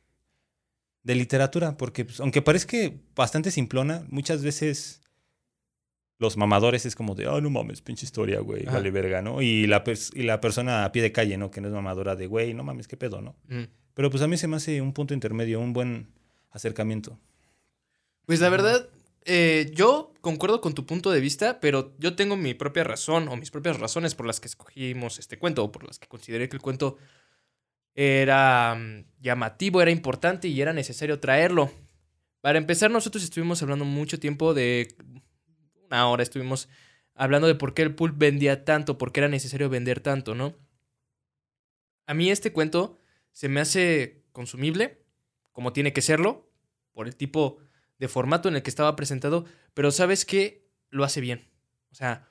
de 1.03 1.15
literatura. 1.15 1.77
Porque 1.77 2.05
pues, 2.05 2.21
aunque 2.21 2.43
parezca 2.43 2.77
bastante 3.15 3.51
simplona, 3.51 4.07
muchas 4.09 4.43
veces 4.43 5.03
los 6.19 6.37
mamadores 6.37 6.87
es 6.87 6.95
como 6.95 7.15
de, 7.15 7.27
ah, 7.27 7.41
no 7.41 7.51
mames, 7.51 7.83
pinche 7.83 8.07
historia, 8.07 8.41
güey, 8.41 8.65
vale 8.65 8.91
verga, 8.91 9.21
¿no? 9.21 9.43
Y 9.43 9.67
la, 9.67 9.83
y 10.15 10.23
la 10.23 10.41
persona 10.41 10.85
a 10.85 10.93
pie 10.93 11.03
de 11.03 11.13
calle, 11.13 11.37
¿no? 11.37 11.51
Que 11.51 11.61
no 11.61 11.69
es 11.69 11.75
mamadora 11.75 12.17
de, 12.17 12.27
güey, 12.27 12.55
no 12.55 12.65
mames, 12.65 12.89
qué 12.89 12.97
pedo, 12.97 13.21
¿no? 13.21 13.37
Mm. 13.49 13.65
Pero 13.95 14.11
pues 14.11 14.23
a 14.23 14.29
mí 14.29 14.37
se 14.37 14.49
me 14.49 14.57
hace 14.57 14.81
un 14.81 14.93
punto 14.93 15.15
intermedio, 15.15 15.61
un 15.61 15.73
buen 15.73 16.09
acercamiento. 16.51 17.19
Pues 18.27 18.41
la 18.41 18.49
verdad, 18.49 18.89
eh, 19.25 19.71
yo 19.75 20.13
concuerdo 20.21 20.61
con 20.61 20.75
tu 20.75 20.85
punto 20.87 21.11
de 21.11 21.21
vista, 21.21 21.61
pero 21.61 21.95
yo 21.99 22.17
tengo 22.17 22.37
mi 22.37 22.55
propia 22.55 22.85
razón 22.85 23.29
o 23.29 23.37
mis 23.37 23.51
propias 23.51 23.79
razones 23.79 24.15
por 24.15 24.27
las 24.27 24.41
que 24.41 24.49
escogimos 24.49 25.19
este 25.19 25.39
cuento 25.39 25.65
o 25.65 25.73
por 25.73 25.85
las 25.85 25.99
que 25.99 26.09
consideré 26.09 26.49
que 26.49 26.57
el 26.57 26.63
cuento 26.63 26.99
era 27.95 28.75
mm, 28.75 29.05
llamativo, 29.21 29.81
era 29.81 29.91
importante 29.91 30.49
y 30.49 30.61
era 30.61 30.73
necesario 30.73 31.21
traerlo. 31.21 31.71
Para 32.41 32.59
empezar, 32.59 32.91
nosotros 32.91 33.23
estuvimos 33.25 33.63
hablando 33.63 33.85
mucho 33.85 34.19
tiempo 34.19 34.53
de 34.53 34.95
una 35.87 36.09
hora, 36.09 36.23
estuvimos 36.23 36.69
hablando 37.15 37.47
de 37.47 37.55
por 37.55 37.73
qué 37.75 37.83
el 37.83 37.95
pulp 37.95 38.19
vendía 38.19 38.65
tanto, 38.65 38.99
por 38.99 39.13
qué 39.13 39.21
era 39.21 39.29
necesario 39.29 39.71
vender 39.71 40.01
tanto, 40.01 40.35
¿no? 40.35 40.55
A 42.07 42.13
mí 42.13 42.31
este 42.31 42.53
cuento 42.53 42.99
se 43.35 43.51
me 43.51 43.61
hace 43.61 44.25
consumible, 44.33 45.05
como 45.53 45.75
tiene 45.75 45.93
que 45.93 46.01
serlo, 46.01 46.51
por 46.93 47.07
el 47.07 47.17
tipo 47.17 47.59
de 47.99 48.09
formato 48.09 48.49
en 48.49 48.57
el 48.57 48.63
que 48.63 48.71
estaba 48.71 48.97
presentado, 48.97 49.45
pero 49.75 49.91
sabes 49.91 50.25
que 50.25 50.67
lo 50.89 51.05
hace 51.05 51.21
bien. 51.21 51.51
O 51.91 51.95
sea, 51.95 52.27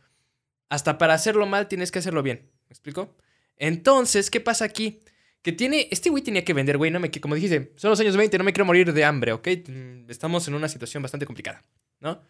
hasta 0.69 0.97
para 0.97 1.13
hacerlo 1.13 1.45
mal 1.45 1.67
tienes 1.67 1.91
que 1.91 1.99
hacerlo 1.99 2.23
bien. 2.23 2.49
¿Me 2.67 2.73
explico? 2.73 3.15
Entonces, 3.57 4.31
¿qué 4.31 4.39
pasa 4.39 4.65
aquí? 4.65 5.03
Que 5.41 5.51
tiene. 5.51 5.87
Este 5.91 6.09
güey 6.09 6.23
tenía 6.23 6.43
que 6.43 6.53
vender, 6.53 6.77
güey. 6.77 6.89
No 6.89 6.99
me, 6.99 7.11
como 7.11 7.35
dijiste, 7.35 7.73
son 7.75 7.91
los 7.91 7.99
años 7.99 8.17
20, 8.17 8.37
no 8.37 8.43
me 8.43 8.53
quiero 8.53 8.65
morir 8.65 8.91
de 8.91 9.05
hambre, 9.05 9.33
¿ok? 9.33 9.47
Mm, 9.67 10.09
Estamos 10.09 10.47
en 10.47 10.55
una 10.55 10.69
situación 10.69 11.03
bastante 11.03 11.25
complicada, 11.25 11.63
¿no? 11.99 12.21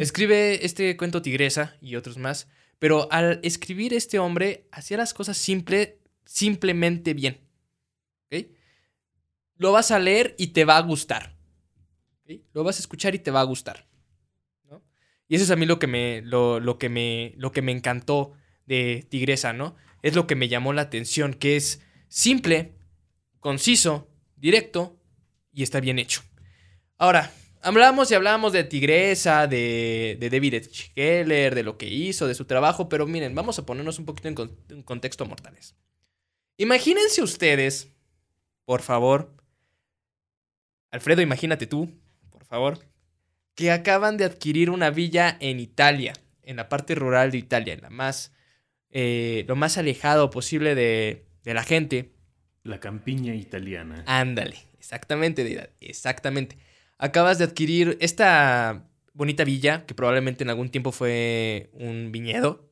Escribe 0.00 0.64
este 0.64 0.96
cuento 0.96 1.20
Tigresa 1.20 1.76
y 1.80 1.96
otros 1.96 2.16
más, 2.16 2.48
pero 2.78 3.08
al 3.10 3.40
escribir 3.42 3.92
este 3.92 4.20
hombre 4.20 4.68
hacía 4.70 4.96
las 4.96 5.12
cosas 5.12 5.36
simple, 5.36 5.98
simplemente 6.24 7.12
bien. 7.12 7.43
Lo 9.56 9.72
vas 9.72 9.90
a 9.90 9.98
leer 9.98 10.34
y 10.38 10.48
te 10.48 10.64
va 10.64 10.76
a 10.76 10.82
gustar. 10.82 11.36
Lo 12.52 12.64
vas 12.64 12.76
a 12.76 12.80
escuchar 12.80 13.14
y 13.14 13.18
te 13.18 13.30
va 13.30 13.40
a 13.40 13.44
gustar. 13.44 13.86
¿no? 14.64 14.82
Y 15.28 15.36
eso 15.36 15.44
es 15.44 15.50
a 15.50 15.56
mí 15.56 15.66
lo 15.66 15.78
que 15.78 15.86
me, 15.86 16.22
lo, 16.22 16.60
lo 16.60 16.78
que 16.78 16.88
me, 16.88 17.34
lo 17.36 17.52
que 17.52 17.62
me 17.62 17.72
encantó 17.72 18.32
de 18.66 19.06
Tigresa, 19.08 19.52
¿no? 19.52 19.76
Es 20.02 20.14
lo 20.14 20.26
que 20.26 20.34
me 20.34 20.48
llamó 20.48 20.72
la 20.72 20.82
atención, 20.82 21.34
que 21.34 21.56
es 21.56 21.82
simple, 22.08 22.76
conciso, 23.40 24.10
directo 24.36 24.98
y 25.52 25.62
está 25.62 25.80
bien 25.80 25.98
hecho. 25.98 26.22
Ahora, 26.96 27.30
Hablábamos 27.64 28.10
y 28.10 28.14
hablábamos 28.14 28.52
de 28.52 28.62
Tigresa, 28.62 29.46
de, 29.46 30.18
de 30.20 30.28
David 30.28 30.56
H. 30.56 30.92
Keller, 30.94 31.54
de 31.54 31.62
lo 31.62 31.78
que 31.78 31.88
hizo, 31.88 32.26
de 32.26 32.34
su 32.34 32.44
trabajo, 32.44 32.90
pero 32.90 33.06
miren, 33.06 33.34
vamos 33.34 33.58
a 33.58 33.64
ponernos 33.64 33.98
un 33.98 34.04
poquito 34.04 34.28
en 34.28 34.82
contexto 34.82 35.24
mortales. 35.24 35.74
Imagínense 36.58 37.22
ustedes, 37.22 37.88
por 38.66 38.82
favor, 38.82 39.32
Alfredo, 40.94 41.22
imagínate 41.22 41.66
tú, 41.66 41.90
por 42.30 42.44
favor, 42.44 42.78
que 43.56 43.72
acaban 43.72 44.16
de 44.16 44.26
adquirir 44.26 44.70
una 44.70 44.90
villa 44.90 45.36
en 45.40 45.58
Italia, 45.58 46.12
en 46.44 46.54
la 46.54 46.68
parte 46.68 46.94
rural 46.94 47.32
de 47.32 47.38
Italia, 47.38 47.74
en 47.74 47.80
la 47.80 47.90
más, 47.90 48.32
eh, 48.90 49.44
lo 49.48 49.56
más 49.56 49.76
alejado 49.76 50.30
posible 50.30 50.76
de, 50.76 51.26
de 51.42 51.52
la 51.52 51.64
gente. 51.64 52.12
La 52.62 52.78
campiña 52.78 53.34
italiana. 53.34 54.04
Ándale, 54.06 54.56
exactamente, 54.78 55.42
Deidad, 55.42 55.70
exactamente. 55.80 56.58
Acabas 56.96 57.38
de 57.38 57.44
adquirir 57.46 57.98
esta 58.00 58.86
bonita 59.14 59.42
villa, 59.42 59.86
que 59.86 59.94
probablemente 59.94 60.44
en 60.44 60.50
algún 60.50 60.68
tiempo 60.68 60.92
fue 60.92 61.70
un 61.72 62.12
viñedo. 62.12 62.70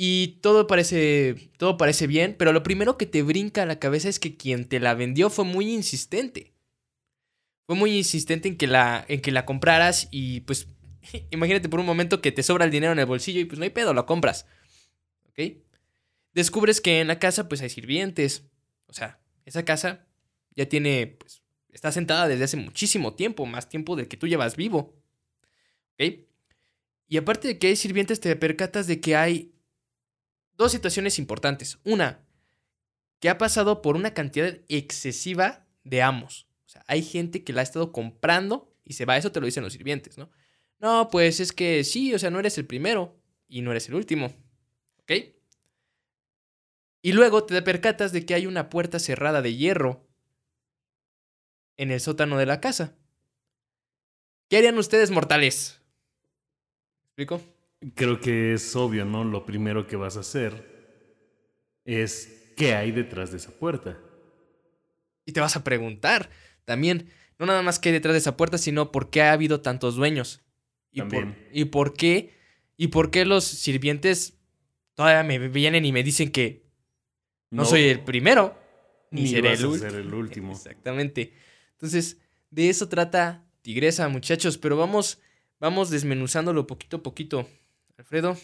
Y 0.00 0.38
todo 0.42 0.68
parece, 0.68 1.50
todo 1.56 1.76
parece 1.76 2.06
bien, 2.06 2.36
pero 2.38 2.52
lo 2.52 2.62
primero 2.62 2.96
que 2.96 3.04
te 3.04 3.24
brinca 3.24 3.64
a 3.64 3.66
la 3.66 3.80
cabeza 3.80 4.08
es 4.08 4.20
que 4.20 4.36
quien 4.36 4.64
te 4.64 4.78
la 4.78 4.94
vendió 4.94 5.28
fue 5.28 5.44
muy 5.44 5.74
insistente. 5.74 6.52
Fue 7.66 7.74
muy 7.74 7.96
insistente 7.96 8.46
en 8.46 8.56
que 8.56 8.68
la, 8.68 9.04
en 9.08 9.20
que 9.20 9.32
la 9.32 9.44
compraras 9.44 10.06
y 10.12 10.42
pues 10.42 10.68
imagínate 11.32 11.68
por 11.68 11.80
un 11.80 11.86
momento 11.86 12.22
que 12.22 12.30
te 12.30 12.44
sobra 12.44 12.64
el 12.64 12.70
dinero 12.70 12.92
en 12.92 13.00
el 13.00 13.06
bolsillo 13.06 13.40
y 13.40 13.44
pues 13.44 13.58
no 13.58 13.64
hay 13.64 13.70
pedo, 13.70 13.92
lo 13.92 14.06
compras. 14.06 14.46
¿Ok? 15.30 15.56
Descubres 16.32 16.80
que 16.80 17.00
en 17.00 17.08
la 17.08 17.18
casa 17.18 17.48
pues 17.48 17.60
hay 17.60 17.68
sirvientes. 17.68 18.44
O 18.86 18.92
sea, 18.92 19.18
esa 19.46 19.64
casa 19.64 20.06
ya 20.54 20.68
tiene, 20.68 21.16
pues, 21.18 21.42
está 21.72 21.90
sentada 21.90 22.28
desde 22.28 22.44
hace 22.44 22.56
muchísimo 22.56 23.14
tiempo, 23.14 23.46
más 23.46 23.68
tiempo 23.68 23.96
del 23.96 24.06
que 24.06 24.16
tú 24.16 24.28
llevas 24.28 24.54
vivo. 24.54 24.94
¿Ok? 25.94 26.20
Y 27.08 27.16
aparte 27.16 27.48
de 27.48 27.58
que 27.58 27.66
hay 27.66 27.76
sirvientes, 27.76 28.20
te 28.20 28.36
percatas 28.36 28.86
de 28.86 29.00
que 29.00 29.16
hay 29.16 29.57
dos 30.58 30.72
situaciones 30.72 31.18
importantes. 31.18 31.78
Una, 31.84 32.26
que 33.20 33.30
ha 33.30 33.38
pasado 33.38 33.80
por 33.80 33.96
una 33.96 34.12
cantidad 34.12 34.58
excesiva 34.68 35.66
de 35.84 36.02
amos. 36.02 36.46
O 36.66 36.68
sea, 36.68 36.84
hay 36.86 37.02
gente 37.02 37.44
que 37.44 37.54
la 37.54 37.62
ha 37.62 37.64
estado 37.64 37.92
comprando 37.92 38.76
y 38.84 38.92
se 38.92 39.06
va. 39.06 39.16
Eso 39.16 39.32
te 39.32 39.40
lo 39.40 39.46
dicen 39.46 39.64
los 39.64 39.72
sirvientes, 39.72 40.18
¿no? 40.18 40.30
No, 40.78 41.08
pues 41.10 41.40
es 41.40 41.52
que 41.52 41.82
sí, 41.82 42.14
o 42.14 42.18
sea, 42.18 42.30
no 42.30 42.38
eres 42.38 42.58
el 42.58 42.66
primero 42.66 43.18
y 43.48 43.62
no 43.62 43.70
eres 43.70 43.88
el 43.88 43.94
último. 43.94 44.26
¿Ok? 44.98 45.12
Y 47.00 47.12
luego 47.12 47.44
te 47.44 47.60
percatas 47.62 48.12
de 48.12 48.26
que 48.26 48.34
hay 48.34 48.46
una 48.46 48.68
puerta 48.68 48.98
cerrada 48.98 49.40
de 49.40 49.54
hierro 49.54 50.06
en 51.76 51.90
el 51.90 52.00
sótano 52.00 52.36
de 52.36 52.46
la 52.46 52.60
casa. 52.60 52.96
¿Qué 54.48 54.58
harían 54.58 54.78
ustedes, 54.78 55.10
mortales? 55.10 55.80
¿Me 57.16 57.24
¿Explico? 57.24 57.57
Creo 57.94 58.20
que 58.20 58.54
es 58.54 58.74
obvio, 58.74 59.04
¿no? 59.04 59.24
Lo 59.24 59.46
primero 59.46 59.86
que 59.86 59.96
vas 59.96 60.16
a 60.16 60.20
hacer 60.20 60.78
es 61.84 62.52
qué 62.56 62.74
hay 62.74 62.90
detrás 62.90 63.30
de 63.30 63.36
esa 63.36 63.52
puerta. 63.52 63.98
Y 65.24 65.32
te 65.32 65.40
vas 65.40 65.56
a 65.56 65.62
preguntar 65.62 66.30
también, 66.64 67.10
no 67.38 67.46
nada 67.46 67.62
más 67.62 67.78
qué 67.78 67.90
hay 67.90 67.92
detrás 67.92 68.14
de 68.14 68.18
esa 68.18 68.36
puerta, 68.36 68.58
sino 68.58 68.90
por 68.90 69.10
qué 69.10 69.22
ha 69.22 69.32
habido 69.32 69.60
tantos 69.60 69.94
dueños. 69.94 70.42
Y, 70.90 71.02
por, 71.02 71.10
También. 71.10 71.48
y 71.52 71.66
por 71.66 71.94
qué, 71.94 72.34
y 72.76 72.88
por 72.88 73.10
qué 73.10 73.24
los 73.24 73.44
sirvientes 73.44 74.38
todavía 74.94 75.22
me 75.22 75.48
vienen 75.48 75.84
y 75.84 75.92
me 75.92 76.02
dicen 76.02 76.32
que 76.32 76.66
no, 77.50 77.64
soy 77.64 77.84
el 77.84 78.00
primero, 78.00 78.58
ni, 79.10 79.22
ni 79.22 79.28
seré 79.28 79.50
vas 79.50 79.60
el 79.60 79.66
a 79.66 79.78
ser 79.78 79.94
el 79.94 80.12
último. 80.12 80.52
Exactamente. 80.52 81.32
Entonces, 81.72 82.20
de 82.50 82.68
eso 82.68 82.88
trata 82.88 83.46
Tigresa, 83.62 84.08
muchachos, 84.08 84.58
pero 84.58 84.76
vamos, 84.76 85.20
vamos 85.60 85.90
desmenuzándolo 85.90 86.66
poquito 86.66 86.98
a 86.98 87.02
poquito. 87.02 87.48
Alfredo, 87.98 88.36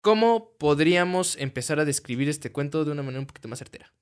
¿cómo 0.00 0.56
podríamos 0.56 1.36
empezar 1.36 1.78
a 1.78 1.84
describir 1.84 2.30
este 2.30 2.50
cuento 2.50 2.86
de 2.86 2.92
una 2.92 3.02
manera 3.02 3.20
un 3.20 3.26
poquito 3.26 3.48
más 3.48 3.58
certera? 3.58 3.92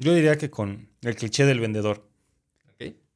Yo 0.00 0.12
diría 0.12 0.36
que 0.36 0.50
con 0.50 0.90
el 1.02 1.14
cliché 1.14 1.44
del 1.44 1.60
vendedor, 1.60 2.10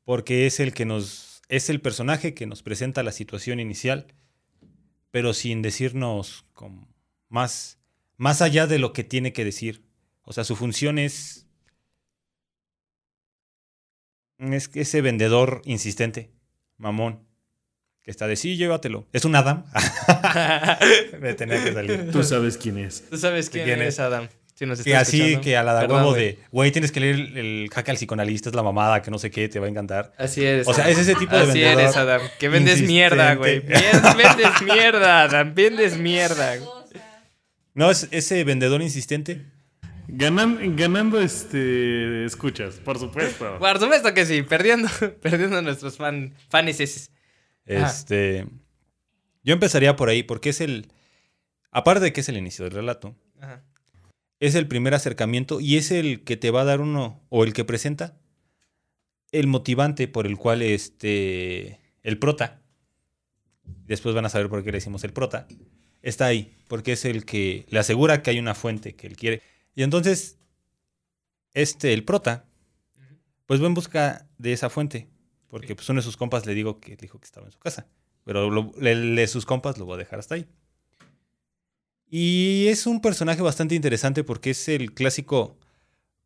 porque 0.04 0.46
es 0.46 0.60
el 0.60 0.72
que 0.72 0.84
nos 0.84 1.42
es 1.48 1.68
el 1.68 1.80
personaje 1.80 2.34
que 2.34 2.46
nos 2.46 2.62
presenta 2.62 3.02
la 3.02 3.10
situación 3.10 3.58
inicial, 3.58 4.06
pero 5.10 5.34
sin 5.34 5.60
decirnos 5.60 6.46
más 7.28 7.80
más 8.16 8.42
allá 8.42 8.68
de 8.68 8.78
lo 8.78 8.92
que 8.92 9.02
tiene 9.02 9.32
que 9.32 9.44
decir. 9.44 9.84
O 10.22 10.32
sea, 10.32 10.44
su 10.44 10.54
función 10.54 11.00
es 11.00 11.48
es 14.38 14.70
ese 14.72 15.00
vendedor 15.00 15.62
insistente, 15.64 16.30
mamón, 16.76 17.28
está 18.10 18.26
de 18.26 18.36
sí, 18.36 18.56
llévatelo. 18.56 19.06
Es 19.12 19.24
un 19.24 19.34
Adam. 19.36 19.64
Me 21.20 21.34
tenía 21.34 21.62
que 21.62 21.72
salir. 21.72 22.10
Tú 22.10 22.22
sabes 22.22 22.56
quién 22.56 22.78
es. 22.78 23.04
Tú 23.08 23.16
sabes 23.16 23.50
quién, 23.50 23.64
¿Quién 23.64 23.82
es, 23.82 23.94
es? 23.94 24.00
Adam. 24.00 24.28
Si 24.54 24.66
nos 24.66 24.82
Que 24.82 24.94
así, 24.94 25.16
escuchando. 25.20 25.40
que 25.42 25.56
a 25.56 25.62
la 25.62 25.74
de 25.74 25.80
Perdón, 25.80 26.02
huevo 26.02 26.14
de, 26.14 26.38
güey, 26.52 26.70
tienes 26.70 26.92
que 26.92 27.00
leer 27.00 27.14
el, 27.14 27.36
el 27.38 27.70
jaque 27.72 27.92
al 27.92 27.96
psicoanalista, 27.96 28.50
es 28.50 28.54
la 28.54 28.62
mamada, 28.62 29.00
que 29.00 29.10
no 29.10 29.18
sé 29.18 29.30
qué, 29.30 29.48
te 29.48 29.58
va 29.58 29.64
a 29.66 29.70
encantar. 29.70 30.12
Así 30.18 30.44
eres. 30.44 30.68
O 30.68 30.74
sea, 30.74 30.84
Adam. 30.84 30.92
es 30.92 30.98
ese 31.00 31.14
tipo 31.14 31.34
de 31.34 31.42
Así 31.42 31.52
vendedor 31.60 31.80
eres, 31.80 31.96
Adam. 31.96 32.20
Que 32.38 32.48
vendes 32.50 32.82
mierda, 32.82 33.34
güey. 33.36 33.60
Vendes 33.60 34.62
mierda, 34.62 35.22
Adam. 35.22 35.54
Vendes 35.54 35.96
mierda. 35.96 36.56
güey. 36.58 36.68
No, 37.72 37.90
es 37.90 38.08
ese 38.10 38.44
vendedor 38.44 38.82
insistente. 38.82 39.46
Ganan- 40.08 40.76
ganando 40.76 41.20
este 41.20 42.24
escuchas, 42.26 42.74
por 42.84 42.98
supuesto. 42.98 43.58
Por 43.58 43.78
supuesto 43.78 44.12
que 44.12 44.26
sí. 44.26 44.42
Perdiendo, 44.42 44.88
perdiendo 45.22 45.56
a 45.58 45.62
nuestros 45.62 45.96
fan, 45.96 46.34
Ajá. 47.76 47.90
Este. 47.90 48.46
Yo 49.42 49.54
empezaría 49.54 49.96
por 49.96 50.08
ahí, 50.08 50.22
porque 50.22 50.50
es 50.50 50.60
el. 50.60 50.88
Aparte 51.70 52.04
de 52.04 52.12
que 52.12 52.20
es 52.20 52.28
el 52.28 52.36
inicio 52.36 52.64
del 52.64 52.74
relato, 52.74 53.16
Ajá. 53.40 53.62
es 54.40 54.54
el 54.54 54.66
primer 54.66 54.94
acercamiento 54.94 55.60
y 55.60 55.76
es 55.76 55.90
el 55.90 56.24
que 56.24 56.36
te 56.36 56.50
va 56.50 56.62
a 56.62 56.64
dar 56.64 56.80
uno, 56.80 57.22
o 57.28 57.44
el 57.44 57.52
que 57.52 57.64
presenta, 57.64 58.18
el 59.32 59.46
motivante 59.46 60.08
por 60.08 60.26
el 60.26 60.36
cual 60.36 60.62
este. 60.62 61.80
El 62.02 62.18
prota. 62.18 62.62
Después 63.86 64.14
van 64.14 64.24
a 64.24 64.30
saber 64.30 64.48
por 64.48 64.62
qué 64.64 64.70
le 64.70 64.78
decimos 64.78 65.04
el 65.04 65.12
prota. 65.12 65.46
Está 66.02 66.26
ahí, 66.26 66.56
porque 66.68 66.92
es 66.92 67.04
el 67.04 67.24
que 67.24 67.66
le 67.68 67.78
asegura 67.78 68.22
que 68.22 68.30
hay 68.30 68.38
una 68.38 68.54
fuente 68.54 68.94
que 68.94 69.06
él 69.06 69.16
quiere. 69.16 69.42
Y 69.74 69.82
entonces, 69.82 70.38
este, 71.52 71.92
el 71.92 72.04
prota, 72.04 72.46
pues 73.46 73.62
va 73.62 73.66
en 73.66 73.74
busca 73.74 74.28
de 74.38 74.52
esa 74.52 74.70
fuente. 74.70 75.08
Porque 75.50 75.74
pues 75.74 75.88
uno 75.88 75.98
de 76.00 76.04
sus 76.04 76.16
compas 76.16 76.46
le 76.46 76.54
digo 76.54 76.78
que 76.80 76.96
dijo 76.96 77.18
que 77.18 77.24
estaba 77.26 77.46
en 77.46 77.52
su 77.52 77.58
casa. 77.58 77.86
Pero 78.24 78.50
lo- 78.50 78.72
le, 78.80 78.94
le- 78.94 79.26
sus 79.26 79.44
compas 79.44 79.78
lo 79.78 79.84
voy 79.84 79.94
a 79.94 79.98
dejar 79.98 80.18
hasta 80.20 80.36
ahí. 80.36 80.46
Y 82.08 82.66
es 82.68 82.86
un 82.86 83.00
personaje 83.00 83.40
bastante 83.42 83.74
interesante 83.74 84.24
porque 84.24 84.50
es 84.50 84.68
el 84.68 84.92
clásico 84.94 85.56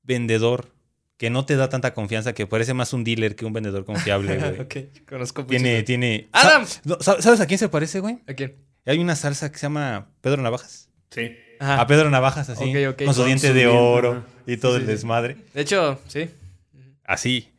vendedor 0.02 0.72
que 1.16 1.30
no 1.30 1.44
te 1.46 1.56
da 1.56 1.68
tanta 1.68 1.94
confianza, 1.94 2.32
que 2.32 2.46
parece 2.46 2.74
más 2.74 2.92
un 2.92 3.04
dealer 3.04 3.36
que 3.36 3.44
un 3.44 3.52
vendedor 3.52 3.84
confiable, 3.84 4.36
güey. 4.38 4.60
ok, 4.60 5.06
conozco 5.08 5.44
Tiene, 5.46 5.76
muchísimo. 5.76 5.84
tiene. 5.86 6.28
¡Adam! 6.32 6.64
No, 6.84 6.98
sa- 7.00 7.20
¿Sabes 7.22 7.40
a 7.40 7.46
quién 7.46 7.58
se 7.58 7.68
parece, 7.68 8.00
güey? 8.00 8.18
¿A 8.26 8.34
quién? 8.34 8.56
Hay 8.86 8.98
una 8.98 9.14
salsa 9.16 9.50
que 9.52 9.58
se 9.58 9.62
llama 9.62 10.08
Pedro 10.20 10.42
Navajas. 10.42 10.88
Sí. 11.10 11.30
Ajá. 11.60 11.80
A 11.80 11.86
Pedro 11.86 12.10
Navajas, 12.10 12.48
así. 12.50 12.64
Ok, 12.70 12.94
ok. 12.94 13.04
Con 13.04 13.14
su 13.14 13.24
diente 13.24 13.52
de 13.54 13.66
oro 13.66 14.12
ajá. 14.12 14.24
y 14.46 14.56
todo 14.56 14.72
Sí, 14.74 14.80
el 14.80 14.86
sí. 14.86 14.92
desmadre. 14.92 15.36
De 15.54 15.60
hecho, 15.62 16.00
sí. 16.08 16.28
Así. 17.04 17.50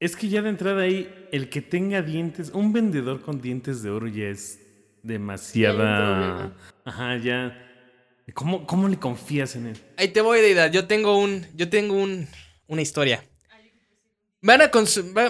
Es 0.00 0.16
que 0.16 0.30
ya 0.30 0.40
de 0.40 0.48
entrada 0.48 0.82
ahí, 0.82 1.28
el 1.30 1.50
que 1.50 1.60
tenga 1.60 2.00
dientes, 2.00 2.50
un 2.54 2.72
vendedor 2.72 3.20
con 3.20 3.42
dientes 3.42 3.82
de 3.82 3.90
oro 3.90 4.08
ya 4.08 4.28
es 4.28 4.58
demasiada. 5.02 6.56
Ajá, 6.86 7.18
ya. 7.18 7.66
¿Cómo, 8.32 8.66
cómo 8.66 8.88
le 8.88 8.98
confías 8.98 9.56
en 9.56 9.66
él? 9.66 9.76
Ahí 9.98 10.08
te 10.08 10.22
voy, 10.22 10.40
Deida. 10.40 10.68
Yo 10.68 10.86
tengo 10.86 11.18
un. 11.18 11.46
Yo 11.54 11.68
tengo 11.68 11.94
un. 11.96 12.26
Una 12.66 12.80
historia. 12.80 13.22
Van 14.40 14.62
a, 14.62 14.70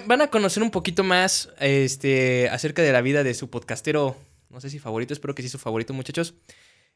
van 0.06 0.20
a 0.20 0.28
conocer 0.28 0.62
un 0.62 0.70
poquito 0.70 1.02
más 1.02 1.50
este, 1.59 2.48
acerca 2.50 2.83
de 2.83 2.92
la 2.92 3.00
vida 3.00 3.24
de 3.24 3.35
su 3.35 3.50
podcastero. 3.50 4.16
No 4.50 4.61
sé 4.61 4.70
si 4.70 4.78
favorito, 4.78 5.12
espero 5.12 5.35
que 5.35 5.42
sí 5.42 5.48
su 5.48 5.59
favorito, 5.59 5.92
muchachos. 5.94 6.35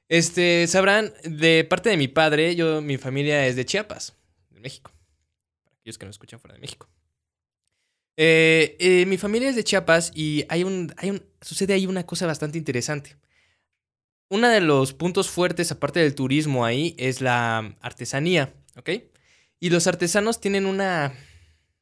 Este, 0.09 0.67
sabrán, 0.69 1.13
de 1.25 1.65
parte 1.65 1.91
de 1.91 1.97
mi 1.97 2.07
padre, 2.07 2.55
yo, 2.55 2.83
mi 2.83 2.99
familia 2.99 3.49
es 3.49 3.57
de 3.57 3.65
Chiapas, 3.65 4.15
de 4.51 4.61
México. 4.61 4.93
Para 5.65 5.77
aquellos 5.77 5.99
que 5.99 6.05
no 6.05 6.11
escuchan 6.11 6.39
fuera 6.39 6.55
de 6.55 6.61
México. 6.61 6.89
Eh, 8.17 8.77
eh, 8.79 9.07
mi 9.07 9.17
familia 9.19 9.49
es 9.49 9.57
de 9.57 9.65
Chiapas 9.65 10.13
y 10.15 10.45
hay 10.49 10.63
un, 10.65 10.95
hay 10.97 11.11
un, 11.11 11.25
sucede 11.41 11.73
ahí 11.75 11.87
una 11.87 12.07
cosa 12.07 12.27
bastante 12.27 12.59
interesante. 12.59 13.17
Uno 14.29 14.49
de 14.49 14.61
los 14.61 14.93
puntos 14.93 15.29
fuertes, 15.31 15.71
aparte 15.73 16.01
del 16.01 16.15
turismo 16.15 16.65
ahí, 16.65 16.95
es 16.99 17.21
la 17.21 17.77
artesanía, 17.81 18.55
¿ok? 18.77 18.91
Y 19.61 19.71
los 19.71 19.87
artesanos 19.87 20.41
tienen 20.41 20.67
una 20.67 21.13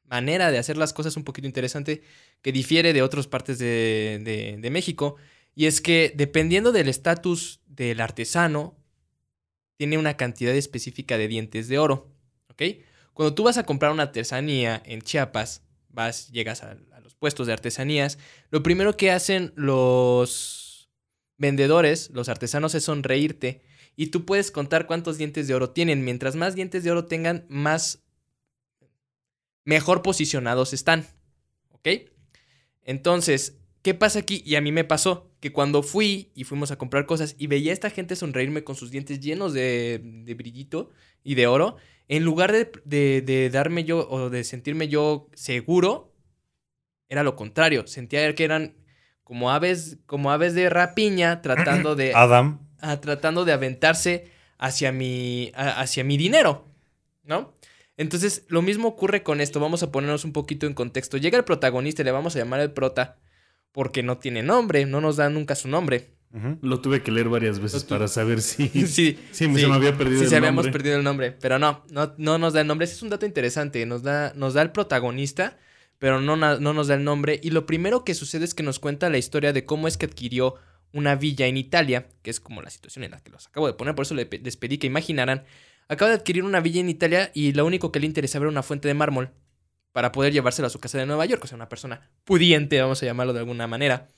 manera 0.05 0.51
de 0.51 0.59
hacer 0.59 0.77
las 0.77 0.93
cosas 0.93 1.17
un 1.17 1.25
poquito 1.25 1.47
interesante 1.47 2.03
que 2.43 2.53
difiere 2.53 2.93
de 2.93 3.03
otras 3.03 3.27
partes 3.27 3.59
de, 3.59 4.21
de- 4.25 4.57
de 4.59 4.71
México. 4.71 5.17
Y 5.55 5.67
es 5.67 5.81
que 5.81 6.13
dependiendo 6.17 6.73
del 6.73 6.89
estatus 6.89 7.61
del 7.67 8.01
artesano, 8.01 8.77
tiene 9.79 9.99
una 9.99 10.17
cantidad 10.17 10.55
específica 10.55 11.19
de 11.19 11.29
dientes 11.29 11.69
de 11.69 11.79
oro, 11.79 12.11
¿ok? 12.49 12.63
Cuando 13.15 13.35
tú 13.35 13.45
vas 13.45 13.59
a 13.59 13.65
comprar 13.65 13.93
una 13.93 14.05
artesanía 14.05 14.83
en 14.85 15.03
Chiapas, 15.03 15.63
vas, 15.93 16.31
llegas 16.31 16.63
a, 16.63 16.77
los 17.03 17.15
puestos 17.15 17.47
de 17.47 17.53
artesanías, 17.53 18.19
lo 18.51 18.63
primero 18.63 18.97
que 18.97 19.11
hacen 19.11 19.53
los 19.57 20.91
vendedores, 21.39 22.11
los 22.13 22.29
artesanos, 22.29 22.75
es 22.75 22.85
sonreírte 22.85 23.63
y 23.97 24.09
tú 24.09 24.25
puedes 24.25 24.51
contar 24.51 24.87
cuántos 24.87 25.19
dientes 25.19 25.49
de 25.49 25.55
oro 25.55 25.71
tienen. 25.71 26.05
Mientras 26.05 26.37
más 26.37 26.55
dientes 26.55 26.85
de 26.85 26.91
oro 26.91 27.05
tengan, 27.07 27.45
más 27.49 28.03
mejor 29.65 30.03
posicionados 30.03 30.73
están. 30.73 31.07
¿Ok? 31.71 31.89
Entonces, 32.83 33.59
¿qué 33.83 33.95
pasa 33.95 34.21
aquí? 34.21 34.43
Y 34.47 34.55
a 34.57 34.61
mí 34.61 34.73
me 34.73 34.85
pasó 34.85 35.31
que 35.41 35.53
cuando 35.53 35.83
fui 35.83 36.31
y 36.35 36.45
fuimos 36.45 36.71
a 36.71 36.79
comprar 36.79 37.07
cosas 37.07 37.35
y 37.39 37.49
veía 37.49 37.71
a 37.71 37.75
esta 37.75 37.91
gente 37.91 38.17
sonreírme 38.17 38.65
con 38.65 38.77
sus 38.77 38.91
dientes 38.91 39.21
llenos 39.21 39.53
de, 39.53 40.01
de 40.03 40.35
brillito 40.35 40.91
y 41.25 41.35
de 41.35 41.47
oro, 41.47 41.77
en 42.17 42.25
lugar 42.25 42.53
de, 42.53 42.71
de- 42.85 43.23
de 43.23 43.49
darme 43.51 43.85
yo 43.85 44.07
o 44.09 44.29
de 44.31 44.45
sentirme 44.45 44.89
yo 44.89 45.29
seguro, 45.35 46.15
era 47.09 47.23
lo 47.23 47.37
contrario. 47.37 47.87
Sentía 47.87 48.35
que 48.35 48.45
eran 48.45 48.75
como 49.25 49.51
aves, 49.51 49.99
como 50.07 50.31
aves 50.31 50.55
de 50.55 50.69
rapiña 50.69 51.41
tratando 51.43 51.95
de 51.97 52.13
Adam. 52.15 52.69
ah, 52.81 53.01
tratando 53.01 53.45
de 53.45 53.53
aventarse 53.53 54.31
hacia 54.59 54.93
mi, 54.93 55.53
a- 55.55 55.81
hacia 55.81 56.05
mi 56.05 56.17
dinero, 56.17 56.67
¿no? 57.25 57.55
Entonces, 57.97 58.45
lo 58.49 58.63
mismo 58.63 58.89
ocurre 58.89 59.23
con 59.23 59.41
esto. 59.41 59.61
Vamos 59.61 59.83
a 59.83 59.93
ponernos 59.93 60.25
un 60.25 60.33
poquito 60.33 60.67
en 60.67 60.75
contexto. 60.75 61.17
Llega 61.19 61.39
el 61.39 61.45
protagonista 61.45 62.03
y 62.03 62.05
le 62.05 62.11
vamos 62.11 62.35
a 62.35 62.39
llamar 62.39 62.61
el 62.61 62.73
prota 62.73 63.19
porque 63.71 64.03
no 64.03 64.19
tiene 64.19 64.43
nombre, 64.43 64.85
no 64.87 65.01
nos 65.01 65.17
da 65.17 65.29
nunca 65.31 65.55
su 65.55 65.69
nombre. 65.69 66.15
Lo 66.63 66.81
tuve 66.81 67.03
que 67.03 67.11
leer 67.13 67.29
varias 67.29 67.59
veces 67.61 67.85
para 67.85 68.09
saber 68.09 68.41
si. 68.41 68.69
Sí, 68.87 69.19
Sí, 69.33 69.49
me- 69.49 69.61
se 69.61 69.67
me 69.67 69.75
había 69.75 69.97
perdido 69.97 70.19
Sí, 70.21 70.25
el 70.25 70.31
se 70.31 70.37
habíamos 70.37 70.65
nombre. 70.65 70.73
perdido 70.73 70.97
el 70.97 71.05
nombre, 71.05 71.33
pero 71.33 71.59
no, 71.59 71.85
no, 71.91 72.15
no 72.17 72.39
nos 72.39 72.53
da 72.55 72.63
el 72.63 72.67
nombre. 72.67 72.85
Ese 72.87 72.95
es 72.95 73.03
un 73.03 73.11
dato 73.11 73.27
interesante. 73.27 73.85
Nos 73.87 74.03
da, 74.03 74.33
nos 74.35 74.55
da 74.55 74.63
el 74.63 74.71
protagonista, 74.71 75.59
pero 75.99 76.21
no, 76.21 76.37
no 76.37 76.73
nos 76.73 76.89
da 76.89 76.95
el 76.95 77.05
nombre. 77.05 77.39
Y 77.43 77.51
lo 77.51 77.67
primero 77.67 78.05
que 78.05 78.15
sucede 78.15 78.45
es 78.47 78.55
que 78.55 78.63
nos 78.63 78.79
cuenta 78.79 79.11
la 79.11 79.19
historia 79.19 79.53
de 79.53 79.65
cómo 79.67 79.89
es 79.89 79.97
que 79.99 80.07
adquirió 80.07 80.55
una 80.95 81.15
villa 81.17 81.47
en 81.47 81.57
Italia, 81.57 82.09
que 82.23 82.31
es 82.31 82.41
como 82.41 82.63
la 82.63 82.71
situación 82.71 83.05
en 83.05 83.11
la 83.13 83.21
que 83.23 83.31
los 83.31 83.47
acabo 83.47 83.67
de 83.67 83.73
poner, 83.75 83.95
por 83.95 84.05
eso 84.05 84.15
les 84.15 84.57
pedí 84.57 84.79
que 84.79 84.87
imaginaran. 84.87 85.45
Acaba 85.89 86.11
de 86.11 86.17
adquirir 86.17 86.45
una 86.45 86.61
villa 86.61 86.81
en 86.81 86.89
Italia 86.89 87.31
y 87.35 87.53
lo 87.53 87.67
único 87.67 87.93
que 87.93 88.01
le 88.01 88.07
interesaba 88.07 88.45
era 88.45 88.51
una 88.51 88.63
fuente 88.63 88.89
de 88.89 88.95
mármol 88.95 89.31
para 89.93 90.13
poder 90.13 90.33
llevársela 90.33 90.69
a 90.69 90.71
su 90.71 90.79
casa 90.81 90.97
de 90.99 91.05
Nueva 91.07 91.27
York. 91.27 91.45
O 91.45 91.47
sea, 91.47 91.57
una 91.57 91.69
persona 91.69 92.09
pudiente, 92.25 92.81
vamos 92.81 93.03
a 93.03 93.07
llamarlo 93.07 93.33
de 93.35 93.41
alguna 93.41 93.67
manera. 93.67 94.09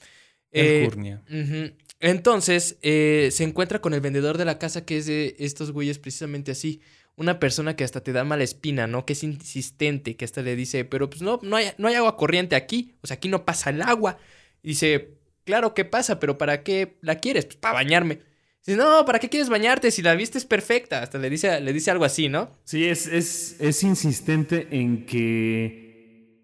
Eh, 0.53 0.83
Alcurnia. 0.85 1.23
Ujú. 1.29 1.75
Entonces, 2.01 2.79
eh, 2.83 3.31
se 3.33 3.45
encuentra 3.45 3.81
con 3.81 3.95
el 3.95 4.01
vendedor 4.01 4.37
de 4.39 4.45
la 4.45 4.59
casa 4.59 4.85
que 4.85 4.99
es 4.99 5.07
de 5.07 5.37
estos 5.39 5.73
güeyes 5.73 5.99
precisamente 5.99 6.53
así. 6.53 6.81
una 7.17 7.39
persona 7.39 7.77
que 7.77 7.85
hasta 7.85 8.03
te 8.03 8.13
da 8.13 8.25
mala 8.25 8.43
espina, 8.43 8.89
¿no? 8.89 9.07
Que 9.07 9.13
es 9.13 9.23
insistente, 9.23 10.17
que 10.17 10.25
hasta 10.25 10.43
le 10.43 10.57
dice, 10.57 10.85
pero 10.85 11.09
pues 11.09 11.23
no, 11.23 11.39
no 11.43 11.57
hay, 11.57 11.71
no 11.79 11.87
hay 11.87 11.95
agua 11.95 12.17
corriente 12.17 12.57
aquí, 12.57 12.97
o 13.03 13.07
sea, 13.07 13.17
aquí 13.17 13.29
no 13.29 13.45
pasa 13.45 13.71
el 13.71 13.83
agua. 13.83 14.19
Dice, 14.65 15.15
claro 15.45 15.75
que 15.75 15.85
pasa, 15.85 16.19
pero 16.19 16.39
¿para 16.39 16.63
qué 16.65 16.97
la 17.03 17.21
quieres? 17.21 17.45
Pues 17.47 17.57
para 17.57 17.75
bañarme. 17.75 18.21
Dice, 18.67 18.79
no, 18.79 19.05
¿para 19.05 19.19
qué 19.19 19.29
quieres 19.29 19.51
bañarte 19.51 19.91
si 19.91 20.01
la 20.01 20.15
vista 20.15 20.39
es 20.39 20.47
perfecta? 20.47 21.03
Hasta 21.03 21.19
le 21.19 21.29
dice, 21.29 21.61
le 21.61 21.73
dice 21.73 21.91
algo 21.91 22.05
así, 22.05 22.31
¿no? 22.31 22.59
Sí, 22.65 22.87
es, 22.87 23.07
es, 23.07 23.57
es 23.61 23.83
insistente 23.83 24.69
en 24.71 25.05
que. 25.05 26.41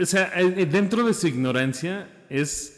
o 0.00 0.06
sea, 0.06 0.32
eh, 0.36 0.66
dentro 0.66 1.04
de 1.04 1.14
su 1.14 1.28
ignorancia 1.28 2.26
es. 2.28 2.73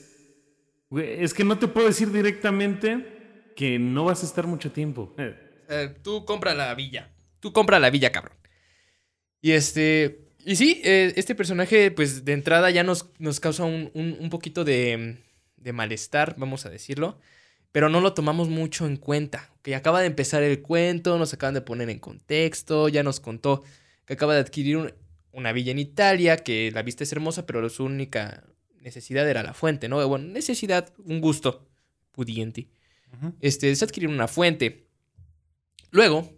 Es 0.91 1.35
que 1.35 1.45
no 1.45 1.59
te 1.59 1.69
puedo 1.69 1.87
decir 1.89 2.11
directamente 2.13 3.53
que 3.57 3.79
no 3.79 4.05
vas 4.05 4.23
a 4.23 4.27
estar 4.27 4.47
mucho 4.47 4.71
tiempo. 4.73 5.15
Eh, 5.19 5.35
Eh, 5.69 5.95
tú 6.03 6.25
compra 6.25 6.55
la 6.55 6.73
villa. 6.77 7.11
Tú 7.41 7.53
compra 7.53 7.81
la 7.81 7.91
villa, 7.91 8.13
cabrón. 8.13 8.37
Y 9.41 9.51
este. 9.53 10.21
Y 10.45 10.55
sí, 10.55 10.81
eh, 10.85 11.13
este 11.17 11.35
personaje, 11.35 11.91
pues 11.91 12.25
de 12.25 12.33
entrada 12.35 12.71
ya 12.71 12.85
nos, 12.85 13.11
nos 13.19 13.41
causa 13.41 13.65
un, 13.65 13.91
un- 13.95 14.31
poquito 14.31 14.63
de, 14.65 15.17
de 15.57 15.73
malestar, 15.73 16.37
vamos 16.39 16.67
a 16.67 16.71
decirlo. 16.71 17.19
Pero 17.73 17.89
no 17.89 18.01
lo 18.01 18.15
tomamos 18.15 18.49
mucho 18.49 18.87
en 18.87 18.97
cuenta. 18.97 19.51
Que 19.63 19.75
acaba 19.75 20.01
de 20.01 20.07
empezar 20.07 20.45
el 20.45 20.63
cuento, 20.63 21.19
nos 21.19 21.35
acaban 21.35 21.55
de 21.55 21.63
poner 21.63 21.91
en 21.91 21.99
contexto, 21.99 22.89
ya 22.89 23.03
nos 23.03 23.19
contó 23.19 23.65
que 24.07 24.13
acaba 24.15 24.35
de 24.35 24.41
adquirir 24.41 24.77
un- 24.77 24.93
una 25.33 25.53
villa 25.53 25.73
en 25.73 25.81
Italia, 25.81 26.37
que 26.37 26.71
la 26.73 26.83
vista 26.83 27.03
es 27.03 27.11
hermosa, 27.13 27.45
pero 27.45 27.69
su 27.69 27.85
única 27.85 28.45
necesidad 28.87 29.29
era 29.29 29.43
la 29.43 29.53
fuente, 29.53 29.89
¿no? 29.89 30.07
Bueno, 30.09 30.27
necesidad, 30.29 30.93
un 31.05 31.21
gusto 31.21 31.69
pudiente. 32.13 32.69
Este, 33.41 33.71
es 33.71 33.83
adquirir 33.83 34.09
una 34.09 34.29
fuente. 34.29 34.87
Luego, 35.91 36.33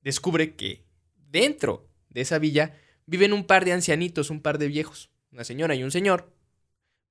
descubre 0.00 0.54
que 0.54 0.86
dentro 1.30 1.86
de 2.08 2.22
esa 2.22 2.38
villa 2.38 2.74
viven 3.04 3.34
un 3.34 3.44
par 3.44 3.66
de 3.66 3.72
ancianitos, 3.72 4.30
un 4.30 4.40
par 4.40 4.58
de 4.58 4.68
viejos, 4.68 5.10
una 5.30 5.44
señora 5.44 5.74
y 5.74 5.82
un 5.82 5.90
señor, 5.90 6.32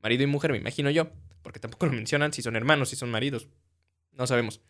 marido 0.01 0.23
y 0.23 0.27
mujer, 0.27 0.51
me 0.51 0.57
imagino 0.57 0.89
yo, 0.89 1.12
porque 1.43 1.59
tampoco 1.59 1.86
lo 1.86 1.91
mencionan 1.91 2.33
si 2.33 2.41
son 2.41 2.55
hermanos, 2.55 2.89
si 2.89 2.95
son 2.95 3.12
maridos, 3.12 3.47
no 4.12 4.25
sabemos. 4.25 4.62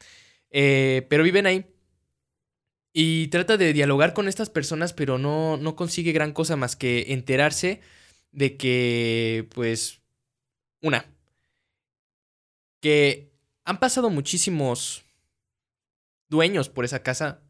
Eh, 0.50 1.08
pero 1.10 1.24
viven 1.24 1.46
ahí. 1.46 1.66
Y 2.92 3.28
trata 3.28 3.56
de 3.58 3.72
dialogar 3.72 4.14
con 4.14 4.28
estas 4.28 4.50
personas, 4.50 4.92
pero 4.94 5.18
no, 5.18 5.58
no 5.58 5.76
consigue 5.76 6.12
gran 6.12 6.34
cosa 6.34 6.56
más 6.58 6.76
que 6.76 7.14
enterarse 7.14 7.80
de 8.34 8.58
que, 8.58 9.48
pues, 9.54 10.02
una, 10.82 11.06
que 12.82 13.32
han 13.64 13.80
pasado 13.80 14.10
muchísimos 14.10 15.06
dueños 16.28 16.68
por 16.68 16.84
esa 16.84 17.02
casa 17.04 17.42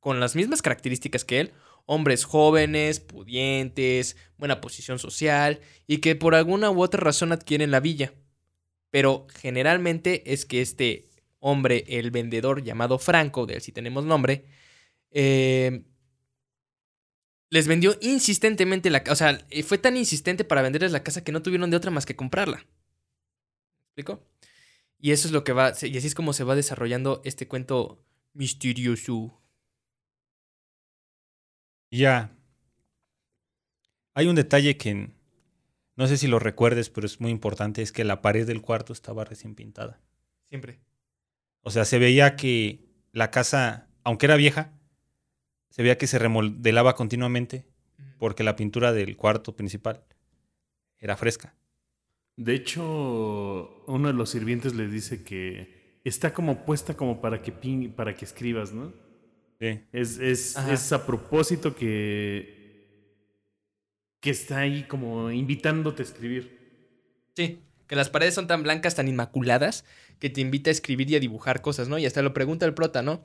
con 0.00 0.20
las 0.20 0.36
mismas 0.36 0.60
características 0.60 1.24
que 1.24 1.40
él, 1.40 1.52
hombres 1.86 2.24
jóvenes, 2.24 3.00
pudientes, 3.00 4.16
buena 4.36 4.60
posición 4.60 4.98
social 4.98 5.60
y 5.86 5.98
que 5.98 6.16
por 6.16 6.34
alguna 6.34 6.70
u 6.70 6.82
otra 6.82 7.00
razón 7.00 7.32
adquieren 7.32 7.70
la 7.70 7.80
villa. 7.80 8.12
Pero 8.90 9.26
generalmente 9.32 10.32
es 10.32 10.44
que 10.44 10.60
este 10.60 11.08
hombre, 11.38 11.84
el 11.88 12.10
vendedor 12.10 12.62
llamado 12.62 12.98
Franco, 12.98 13.46
del 13.46 13.62
si 13.62 13.72
tenemos 13.72 14.04
nombre, 14.04 14.44
eh, 15.10 15.84
les 17.52 17.68
vendió 17.68 17.98
insistentemente 18.00 18.88
la 18.88 19.04
casa. 19.04 19.12
O 19.12 19.16
sea, 19.16 19.46
eh, 19.50 19.62
fue 19.62 19.76
tan 19.76 19.98
insistente 19.98 20.42
para 20.42 20.62
venderles 20.62 20.90
la 20.90 21.02
casa 21.02 21.22
que 21.22 21.32
no 21.32 21.42
tuvieron 21.42 21.70
de 21.70 21.76
otra 21.76 21.90
más 21.90 22.06
que 22.06 22.16
comprarla. 22.16 22.56
¿Me 22.56 22.64
explico? 24.00 24.26
Y 24.98 25.10
eso 25.10 25.28
es 25.28 25.32
lo 25.32 25.44
que 25.44 25.52
va. 25.52 25.74
Y 25.82 25.98
así 25.98 26.06
es 26.06 26.14
como 26.14 26.32
se 26.32 26.44
va 26.44 26.54
desarrollando 26.54 27.20
este 27.26 27.46
cuento 27.46 28.02
misterioso. 28.32 29.38
Ya. 31.90 32.34
Hay 34.14 34.28
un 34.28 34.34
detalle 34.34 34.78
que 34.78 35.10
no 35.94 36.06
sé 36.06 36.16
si 36.16 36.28
lo 36.28 36.38
recuerdes, 36.38 36.88
pero 36.88 37.06
es 37.06 37.20
muy 37.20 37.30
importante, 37.30 37.82
es 37.82 37.92
que 37.92 38.04
la 38.04 38.22
pared 38.22 38.46
del 38.46 38.62
cuarto 38.62 38.94
estaba 38.94 39.26
recién 39.26 39.54
pintada. 39.54 40.00
Siempre. 40.48 40.80
O 41.60 41.70
sea, 41.70 41.84
se 41.84 41.98
veía 41.98 42.34
que 42.34 42.88
la 43.12 43.30
casa, 43.30 43.90
aunque 44.04 44.24
era 44.24 44.36
vieja, 44.36 44.72
se 45.72 45.82
veía 45.82 45.96
que 45.96 46.06
se 46.06 46.18
remodelaba 46.18 46.94
continuamente 46.94 47.64
porque 48.18 48.44
la 48.44 48.56
pintura 48.56 48.92
del 48.92 49.16
cuarto 49.16 49.56
principal 49.56 50.04
era 50.98 51.16
fresca. 51.16 51.54
De 52.36 52.54
hecho, 52.54 53.82
uno 53.86 54.08
de 54.08 54.14
los 54.14 54.30
sirvientes 54.30 54.74
le 54.74 54.86
dice 54.86 55.24
que 55.24 56.00
está 56.04 56.34
como 56.34 56.66
puesta 56.66 56.94
como 56.94 57.22
para 57.22 57.40
que, 57.40 57.52
para 57.96 58.14
que 58.14 58.26
escribas, 58.26 58.72
¿no? 58.72 58.92
Sí. 59.60 59.80
Es, 59.92 60.18
es, 60.18 60.56
es 60.56 60.92
a 60.92 61.06
propósito 61.06 61.74
que, 61.74 62.86
que 64.20 64.30
está 64.30 64.58
ahí 64.58 64.84
como 64.84 65.30
invitándote 65.30 66.02
a 66.02 66.04
escribir. 66.04 66.58
Sí. 67.34 67.60
Que 67.86 67.96
las 67.96 68.10
paredes 68.10 68.34
son 68.34 68.46
tan 68.46 68.62
blancas, 68.62 68.94
tan 68.94 69.08
inmaculadas, 69.08 69.86
que 70.18 70.28
te 70.28 70.42
invita 70.42 70.68
a 70.68 70.72
escribir 70.72 71.10
y 71.10 71.16
a 71.16 71.20
dibujar 71.20 71.62
cosas, 71.62 71.88
¿no? 71.88 71.98
Y 71.98 72.04
hasta 72.04 72.20
lo 72.20 72.34
pregunta 72.34 72.66
el 72.66 72.74
prota, 72.74 73.02
¿no? 73.02 73.24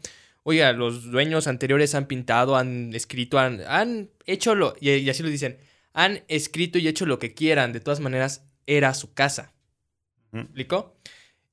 Oiga, 0.50 0.72
los 0.72 1.12
dueños 1.12 1.46
anteriores 1.46 1.94
han 1.94 2.08
pintado, 2.08 2.56
han 2.56 2.94
escrito, 2.94 3.38
han, 3.38 3.60
han 3.68 4.12
hecho 4.26 4.56
lo. 4.56 4.76
Y, 4.80 4.92
y 4.92 5.10
así 5.10 5.22
lo 5.22 5.28
dicen. 5.28 5.58
Han 5.92 6.24
escrito 6.30 6.80
y 6.80 6.88
hecho 6.88 7.06
lo 7.06 7.20
que 7.20 7.34
quieran. 7.34 7.74
De 7.74 7.82
todas 7.82 8.00
maneras, 8.00 8.48
era 8.66 8.94
su 8.94 9.14
casa. 9.14 9.54
Ujú. 10.32 10.44
¿Explicó? 10.44 10.96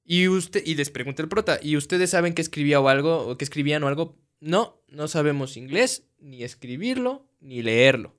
Y 0.05 0.29
usted, 0.29 0.63
y 0.65 0.77
les 0.77 0.91
pregunta 0.91 1.23
el 1.23 1.29
prota, 1.29 1.59
¿y 1.61 1.77
ustedes 1.77 2.11
saben 2.11 2.35
que 2.35 2.43
escribía 2.43 2.79
o 2.79 2.89
algo, 2.89 3.27
o 3.27 3.37
que 3.37 3.43
escribían 3.43 3.83
o 3.83 3.89
algo? 3.89 4.17
No, 4.39 4.81
no 4.87 5.09
sabemos 5.09 5.57
inglés, 5.57 6.05
ni 6.21 6.45
escribirlo, 6.45 7.27
ni 7.41 7.63
leerlo. 7.63 8.17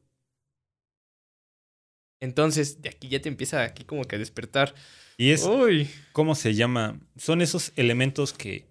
Entonces, 2.20 2.82
de 2.82 2.90
aquí 2.90 3.08
ya 3.08 3.22
te 3.22 3.30
empieza 3.30 3.64
aquí 3.64 3.86
como 3.86 4.04
que 4.04 4.18
a 4.18 4.20
despertar. 4.20 4.76
Y 5.16 5.32
es, 5.32 5.46
Uy. 5.46 5.90
¿cómo 6.12 6.36
se 6.36 6.54
llama? 6.54 7.00
Son 7.16 7.42
esos 7.42 7.72
elementos 7.78 8.34
que 8.34 8.66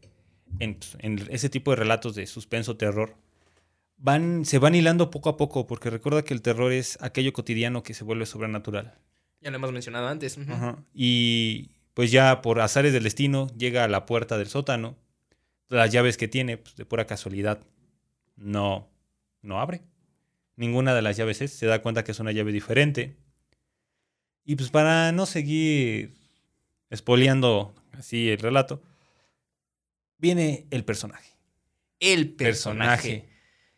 en, 0.58 0.78
en 0.98 1.26
ese 1.30 1.48
tipo 1.48 1.70
de 1.70 1.76
relatos 1.76 2.14
de 2.14 2.26
suspenso, 2.26 2.76
terror, 2.76 3.16
van, 3.96 4.44
se 4.44 4.58
van 4.58 4.74
hilando 4.74 5.10
poco 5.10 5.28
a 5.30 5.36
poco, 5.36 5.66
porque 5.66 5.90
recuerda 5.90 6.22
que 6.22 6.34
el 6.34 6.42
terror 6.42 6.72
es 6.72 6.98
aquello 7.00 7.32
cotidiano 7.32 7.82
que 7.82 7.94
se 7.94 8.04
vuelve 8.04 8.26
sobrenatural. 8.26 8.94
Ya 9.40 9.50
lo 9.50 9.56
hemos 9.56 9.72
mencionado 9.72 10.08
antes. 10.08 10.38
Ajá. 10.38 10.78
Y 10.94 11.70
pues 11.92 12.10
ya 12.10 12.42
por 12.42 12.60
azares 12.60 12.92
del 12.92 13.04
destino 13.04 13.48
llega 13.56 13.84
a 13.84 13.88
la 13.88 14.06
puerta 14.06 14.38
del 14.38 14.48
sótano. 14.48 14.96
Las 15.68 15.92
llaves 15.92 16.16
que 16.16 16.28
tiene, 16.28 16.56
pues 16.56 16.76
de 16.76 16.84
pura 16.84 17.06
casualidad, 17.06 17.60
no, 18.36 18.88
no 19.42 19.60
abre. 19.60 19.82
Ninguna 20.56 20.94
de 20.94 21.02
las 21.02 21.16
llaves 21.16 21.40
es. 21.40 21.52
Se 21.52 21.66
da 21.66 21.82
cuenta 21.82 22.04
que 22.04 22.12
es 22.12 22.20
una 22.20 22.32
llave 22.32 22.52
diferente. 22.52 23.16
Y 24.44 24.56
pues 24.56 24.70
para 24.70 25.12
no 25.12 25.26
seguir 25.26 26.14
espoleando 26.90 27.74
así 27.92 28.28
el 28.28 28.38
relato, 28.38 28.82
viene 30.24 30.66
el 30.70 30.84
personaje. 30.84 31.30
El 32.00 32.32
personaje. 32.32 33.28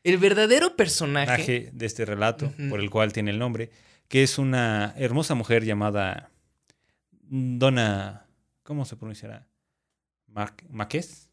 El 0.05 0.19
verdadero 0.19 0.77
personaje. 0.77 1.27
Personaje 1.27 1.71
de 1.73 1.87
este 1.87 2.05
relato, 2.05 2.53
por 2.71 2.79
el 2.81 2.89
cual 2.89 3.13
tiene 3.13 3.33
el 3.33 3.39
nombre, 3.41 3.71
que 4.09 4.23
es 4.23 4.39
una 4.39 4.95
hermosa 4.97 5.35
mujer 5.35 5.65
llamada 5.65 6.31
Donna. 7.29 8.27
¿Cómo 8.63 8.85
se 8.85 8.97
pronunciará? 8.97 9.47
Mar 10.29 10.55
¿Maqués? 10.71 11.29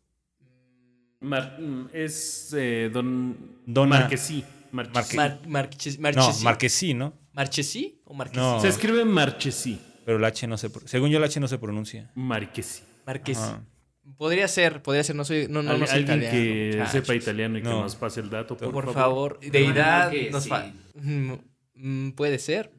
Mar- 1.20 1.58
mm, 1.60 1.90
es 1.94 2.54
eh, 2.58 2.90
don 2.92 3.38
Donna- 3.66 4.00
Marquesí. 4.02 4.44
Marchesí. 4.72 5.16
Mar- 5.18 5.40
Marches- 5.46 6.00
No. 6.16 6.34
Marquesí, 6.44 6.94
¿no? 6.96 7.14
¿Marchesí 7.34 8.02
o 8.06 8.14
Marquesí? 8.16 8.40
No. 8.40 8.60
Se 8.60 8.68
escribe 8.68 9.06
Marchesí. 9.06 9.80
Pero 10.06 10.18
el 10.18 10.24
H 10.26 10.48
no 10.48 10.58
se. 10.58 10.70
Según 10.86 11.10
yo, 11.12 11.20
el 11.20 11.24
H 11.24 11.40
no 11.40 11.48
se 11.48 11.58
pronuncia. 11.60 12.10
Marquesí. 12.16 12.82
Marquesí. 13.06 13.40
Ajá. 13.42 13.64
Podría 14.18 14.48
ser, 14.48 14.82
podría 14.82 15.04
ser. 15.04 15.16
No 15.16 15.24
soy, 15.24 15.48
no, 15.50 15.64
no, 15.64 15.72
Al- 15.72 15.80
no 15.80 15.88
soy 15.88 15.98
alguien 16.00 16.18
italiano, 16.20 16.38
que 16.38 16.72
muchachos. 16.74 16.92
sepa 16.92 17.16
italiano 17.16 17.58
y 17.58 17.62
que 17.62 17.70
No. 17.70 17.82
nos 17.84 17.96
pase 17.96 18.20
el 18.20 18.30
dato, 18.30 18.58
por, 18.58 18.72
Por, 18.72 18.86
favor. 18.94 18.94
favor. 18.94 19.40
Deidad 19.52 20.12
que 20.12 20.30
nos 20.30 20.44
sí. 20.44 20.50
fa- 20.50 20.72
Mm, 20.96 21.34
mm, 21.76 22.12
Puede 22.12 22.38
ser. 22.40 22.72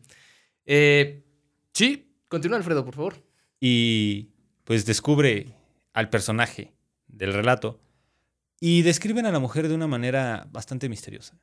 Eh, 0.66 1.24
sí, 1.72 2.14
continúa 2.28 2.58
Alfredo, 2.58 2.84
por 2.84 2.94
favor. 2.94 3.14
Y 3.60 4.28
pues 4.64 4.84
descubre 4.87 5.48
al 5.94 6.10
personaje 6.10 6.72
del 7.06 7.32
relato 7.32 7.80
y 8.60 8.82
describen 8.82 9.26
a 9.26 9.32
la 9.32 9.38
mujer 9.40 9.68
de 9.68 9.74
una 9.74 9.87
manera 9.87 10.46
bastante 10.50 10.88
misteriosa. 10.88 11.38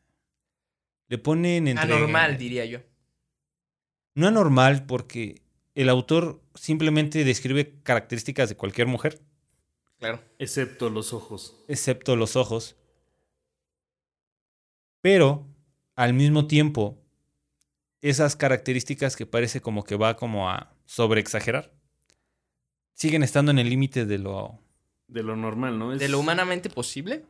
Le 1.07 1.17
ponen 1.17 1.67
entre... 1.67 1.83
Anormal, 1.85 2.37
diría 2.37 2.65
yo. 2.65 2.79
No 4.15 4.27
anormal 4.27 4.85
porque 4.85 5.41
el 5.75 5.89
autor 5.89 6.41
simplemente 6.55 7.23
describe 7.23 7.79
características 7.83 8.49
de 8.49 8.55
cualquier 8.55 8.87
mujer, 8.87 9.19
Claro. 10.01 10.19
Excepto 10.39 10.89
los 10.89 11.13
ojos. 11.13 11.55
excepto 11.67 12.15
los 12.15 12.35
ojos. 12.35 12.75
Pero 15.01 15.45
al 15.95 16.13
mismo 16.15 16.47
tiempo, 16.47 16.97
esas 18.01 18.35
características 18.35 19.15
que 19.15 19.27
parece 19.27 19.61
como 19.61 19.83
que 19.83 19.95
va 19.95 20.15
como 20.15 20.49
a 20.49 20.73
sobreexagerar, 20.85 21.71
siguen 22.95 23.21
estando 23.21 23.51
en 23.51 23.59
el 23.59 23.69
límite 23.69 24.07
de 24.07 24.17
lo, 24.17 24.59
De 25.07 25.21
lo 25.21 25.35
normal, 25.35 25.77
¿no? 25.77 25.93
Es- 25.93 25.99
¿De 25.99 26.09
lo 26.09 26.17
humanamente 26.19 26.71
posible? 26.71 27.23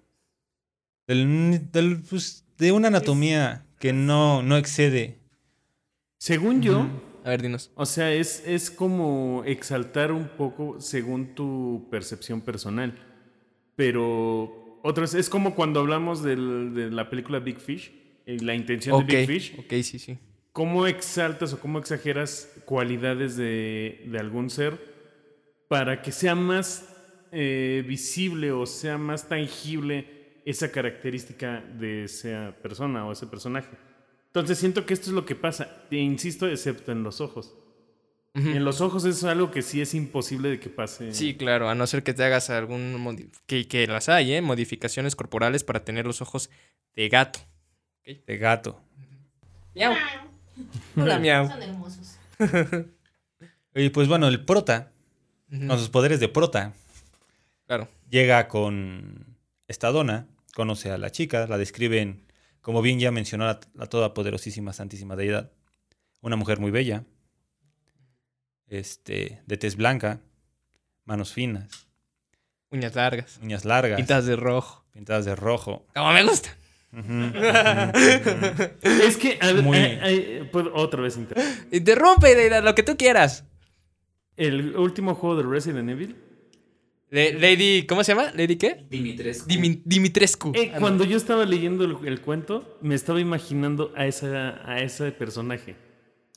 Del, 1.07 1.69
del, 1.73 2.01
pues, 2.01 2.45
de 2.57 2.71
una 2.71 2.87
anatomía 2.87 3.65
que 3.79 3.91
no, 3.91 4.41
no 4.43 4.55
excede. 4.55 5.19
Según 6.19 6.61
yo, 6.61 6.87
A 7.23 7.29
ver, 7.29 7.41
dinos. 7.41 7.71
o 7.75 7.85
sea, 7.85 8.11
es, 8.13 8.43
es 8.47 8.71
como 8.71 9.43
exaltar 9.45 10.11
un 10.11 10.27
poco 10.29 10.79
según 10.81 11.35
tu 11.35 11.87
percepción 11.91 12.41
personal. 12.41 12.93
Pero 13.75 14.79
otras, 14.83 15.13
es 15.13 15.29
como 15.29 15.55
cuando 15.55 15.79
hablamos 15.79 16.23
del- 16.23 16.73
de 16.73 16.91
la 16.91 17.09
película 17.09 17.39
Big 17.39 17.59
Fish, 17.59 17.91
y 18.25 18.39
la 18.39 18.53
intención 18.55 19.05
de 19.05 19.17
Big 19.17 19.27
Fish. 19.27 19.59
ok, 19.59 19.73
sí, 19.83 19.99
sí. 19.99 20.17
¿Cómo 20.53 20.85
exaltas 20.85 21.53
o 21.53 21.59
cómo 21.59 21.79
exageras 21.79 22.51
cualidades 22.65 23.37
de, 23.37 24.03
de 24.07 24.19
algún 24.19 24.49
ser 24.49 24.77
para 25.69 26.01
que 26.01 26.11
sea 26.11 26.35
más 26.35 26.87
eh, 27.31 27.83
visible 27.87 28.51
o 28.51 28.65
sea 28.65 28.97
más 28.97 29.29
tangible 29.29 30.41
esa 30.45 30.69
característica 30.71 31.61
de 31.79 32.03
esa 32.03 32.53
persona 32.61 33.05
o 33.05 33.11
ese 33.13 33.27
personaje? 33.27 33.69
Entonces 34.31 34.57
siento 34.59 34.85
que 34.85 34.93
esto 34.93 35.09
es 35.09 35.13
lo 35.13 35.25
que 35.25 35.35
pasa, 35.35 35.83
e 35.91 35.97
insisto, 35.97 36.47
excepto 36.47 36.91
en 36.91 37.03
los 37.03 37.19
ojos. 37.21 37.53
En 38.33 38.63
los 38.63 38.79
ojos 38.79 39.03
es 39.03 39.25
algo 39.25 39.51
que 39.51 39.61
sí 39.61 39.81
es 39.81 39.93
imposible 39.93 40.47
de 40.49 40.59
que 40.61 40.69
pase. 40.69 41.13
Sí, 41.13 41.35
claro, 41.35 41.67
a 41.69 41.75
no 41.75 41.85
ser 41.85 42.01
que 42.01 42.13
te 42.13 42.23
hagas 42.23 42.49
algún... 42.49 43.29
Que, 43.45 43.67
que 43.67 43.85
las 43.87 44.07
hay, 44.07 44.33
¿eh? 44.35 44.41
Modificaciones 44.41 45.17
corporales 45.17 45.65
para 45.65 45.83
tener 45.83 46.05
los 46.05 46.21
ojos 46.21 46.49
de 46.95 47.09
gato. 47.09 47.39
De 48.05 48.37
gato. 48.37 48.79
Miau. 49.75 49.93
Hola, 50.95 51.19
miau. 51.19 51.47
Son 51.49 51.61
hermosos. 51.61 52.17
Y 53.75 53.89
pues 53.89 54.07
bueno, 54.09 54.27
el 54.27 54.43
prota, 54.43 54.91
con 55.49 55.79
sus 55.79 55.89
poderes 55.89 56.19
de 56.19 56.27
prota, 56.27 56.73
Claro. 57.67 57.87
llega 58.09 58.49
con 58.49 59.37
esta 59.69 59.91
dona, 59.91 60.27
conoce 60.53 60.91
a 60.91 60.97
la 60.97 61.09
chica, 61.09 61.47
la 61.47 61.57
describen, 61.57 62.21
como 62.61 62.81
bien 62.81 62.99
ya 62.99 63.11
mencionó 63.11 63.45
la, 63.45 63.59
la 63.73 63.87
todopoderosísima 63.87 64.73
Santísima 64.73 65.15
Deidad, 65.15 65.51
una 66.21 66.35
mujer 66.35 66.59
muy 66.59 66.71
bella, 66.71 67.03
este, 68.67 69.41
de 69.45 69.57
tez 69.57 69.75
blanca, 69.75 70.19
manos 71.05 71.33
finas, 71.33 71.87
Uñas 72.69 72.95
largas. 72.95 73.37
uñas 73.41 73.65
largas, 73.65 73.97
Pintadas 73.97 74.25
de 74.25 74.35
rojo. 74.37 74.85
pintadas 74.93 75.25
de 75.25 75.35
rojo. 75.35 75.85
Como 75.93 76.13
me 76.13 76.23
gusta. 76.23 76.49
Es 78.83 79.17
que, 79.17 79.37
a 79.41 79.51
ver, 79.53 79.63
Muy- 79.63 79.77
eh, 79.77 79.99
eh, 80.03 80.51
otra 80.73 81.01
vez 81.01 81.17
inter- 81.17 81.37
Interrumpe, 81.71 82.35
Deida, 82.35 82.61
lo 82.61 82.75
que 82.75 82.83
tú 82.83 82.95
quieras. 82.97 83.43
El 84.37 84.75
último 84.77 85.15
juego 85.15 85.35
de 85.37 85.43
Resident 85.43 85.89
Evil. 85.89 86.15
Le- 87.11 87.33
Lady, 87.39 87.85
¿cómo 87.85 88.03
se 88.03 88.13
llama? 88.15 88.31
¿Lady 88.35 88.55
qué? 88.55 88.85
Dimitrescu. 88.89 89.47
Dimi- 89.47 89.81
Dimitrescu. 89.85 90.51
Eh, 90.55 90.71
cuando 90.79 91.03
yo 91.03 91.17
estaba 91.17 91.45
leyendo 91.45 91.83
el, 91.83 91.97
el 92.07 92.21
cuento, 92.21 92.77
me 92.81 92.95
estaba 92.95 93.19
imaginando 93.19 93.91
a, 93.95 94.07
esa, 94.07 94.61
a 94.65 94.79
ese 94.81 95.11
personaje. 95.11 95.75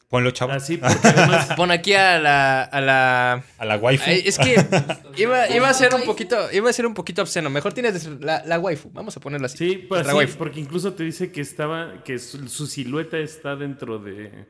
Ponlo, 0.08 0.30
chavo. 0.32 0.52
Así, 0.52 0.76
porque 0.78 0.98
además. 1.08 1.54
Pon 1.56 1.70
aquí 1.70 1.92
a 1.94 2.18
la. 2.20 2.62
A 2.64 2.80
la... 2.80 3.44
A 3.58 3.64
la 3.64 3.76
waifu. 3.76 4.04
Ay, 4.10 4.22
es 4.26 4.36
que 4.38 4.56
iba, 5.16 5.48
iba 5.48 5.68
a 5.68 5.74
ser 5.74 5.94
un 5.94 6.02
poquito. 6.02 6.36
Iba 6.52 6.70
a 6.70 6.72
ser 6.72 6.86
un 6.86 6.94
poquito 6.94 7.22
obsceno. 7.22 7.50
Mejor 7.50 7.72
tienes 7.72 8.04
la, 8.20 8.44
la 8.44 8.58
waifu. 8.58 8.90
Vamos 8.92 9.16
a 9.16 9.20
ponerla 9.20 9.46
así. 9.46 9.56
Sí, 9.58 9.76
pues, 9.88 10.06
waifu. 10.12 10.36
porque 10.38 10.58
incluso 10.60 10.92
te 10.94 11.04
dice 11.04 11.30
que 11.32 11.40
estaba, 11.40 12.02
que 12.04 12.18
su, 12.18 12.48
su 12.48 12.66
silueta 12.66 13.16
está 13.18 13.54
dentro 13.56 13.98
de. 14.00 14.44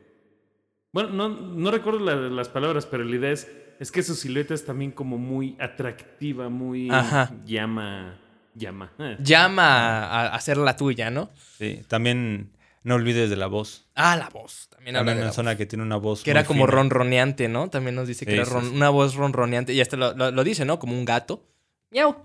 Bueno, 0.91 1.09
no, 1.09 1.29
no 1.29 1.69
recuerdo 1.71 1.99
la- 1.99 2.15
las 2.15 2.49
palabras, 2.49 2.85
pero 2.87 3.03
la 3.03 3.15
idea 3.15 3.31
es, 3.31 3.47
es 3.79 3.91
que 3.91 4.03
su 4.03 4.15
silueta 4.15 4.53
es 4.53 4.65
también 4.65 4.91
como 4.91 5.17
muy 5.17 5.55
atractiva, 5.59 6.49
muy 6.49 6.89
Ajá. 6.89 7.31
llama, 7.45 8.17
llama. 8.53 8.91
Llama 9.19 10.05
a, 10.05 10.21
a 10.27 10.35
hacer 10.35 10.57
la 10.57 10.75
tuya, 10.75 11.09
¿no? 11.11 11.29
Sí, 11.57 11.81
también 11.87 12.51
no 12.83 12.95
olvides 12.95 13.29
de 13.29 13.35
la 13.35 13.47
voz. 13.47 13.87
Ah, 13.95 14.15
la 14.15 14.29
voz. 14.29 14.67
También 14.69 14.95
habla 14.95 15.11
También 15.11 15.17
de 15.17 15.21
la 15.21 15.27
menciona 15.27 15.51
voz. 15.51 15.57
que 15.57 15.65
tiene 15.65 15.83
una 15.83 15.95
voz 15.97 16.23
Que 16.23 16.31
era 16.31 16.45
como 16.45 16.65
fina. 16.65 16.71
ronroneante, 16.75 17.47
¿no? 17.47 17.69
También 17.69 17.95
nos 17.95 18.07
dice 18.07 18.25
que 18.25 18.31
Sí, 18.33 18.37
era 18.37 18.45
ron- 18.45 18.69
sí. 18.69 18.75
una 18.75 18.89
voz 18.89 19.15
ronroneante. 19.15 19.73
Y 19.73 19.81
hasta 19.81 19.97
lo, 19.97 20.13
lo- 20.15 20.31
lo 20.31 20.43
dice, 20.43 20.65
¿no? 20.65 20.77
Como 20.79 20.93
un 20.93 21.03
gato. 21.05 21.43
Miau. 21.91 22.15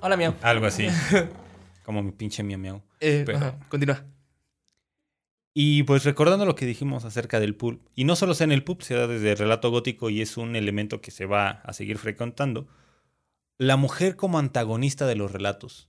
Hola, 0.00 0.16
miau. 0.16 0.34
Algo 0.42 0.66
así. 0.66 0.86
como 1.84 2.02
mi 2.02 2.12
pinche 2.12 2.42
miau 2.42 2.58
miau. 2.58 2.82
Eh, 3.00 3.22
Pero- 3.26 3.38
ajá, 3.38 3.58
Continúa. 3.68 4.02
Y 5.56 5.84
pues 5.84 6.04
recordando 6.04 6.44
lo 6.46 6.56
que 6.56 6.66
dijimos 6.66 7.04
acerca 7.04 7.38
del 7.38 7.54
pulp, 7.54 7.80
y 7.94 8.02
no 8.04 8.16
solo 8.16 8.34
sea 8.34 8.44
en 8.44 8.52
el 8.52 8.64
pulp, 8.64 8.82
se 8.82 8.94
da 8.94 9.06
desde 9.06 9.30
el 9.32 9.38
relato 9.38 9.70
gótico 9.70 10.10
y 10.10 10.20
es 10.20 10.36
un 10.36 10.56
elemento 10.56 11.00
que 11.00 11.12
se 11.12 11.26
va 11.26 11.48
a 11.50 11.72
seguir 11.72 11.96
frecuentando, 11.98 12.66
la 13.56 13.76
mujer 13.76 14.16
como 14.16 14.38
antagonista 14.40 15.06
de 15.06 15.14
los 15.14 15.30
relatos. 15.30 15.88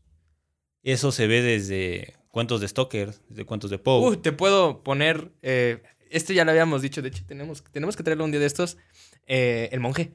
Eso 0.84 1.12
se 1.12 1.26
ve 1.26 1.42
desde 1.42 2.14
cuentos 2.30 2.62
de 2.62 2.68
Stoker, 2.68 3.12
desde 3.28 3.46
cuentos 3.46 3.72
de 3.72 3.80
Poe. 3.80 4.18
Te 4.18 4.32
puedo 4.32 4.84
poner. 4.84 5.32
eh, 5.42 5.82
este 6.12 6.36
ya 6.36 6.46
lo 6.46 6.52
habíamos 6.52 6.84
dicho. 6.84 7.02
De 7.02 7.08
hecho, 7.08 7.24
tenemos, 7.26 7.64
tenemos 7.72 7.96
que 7.98 8.04
traerlo 8.04 8.24
un 8.24 8.30
día 8.32 8.40
de 8.40 8.46
estos. 8.46 8.78
eh, 9.26 9.70
el 9.72 9.80
monje. 9.80 10.14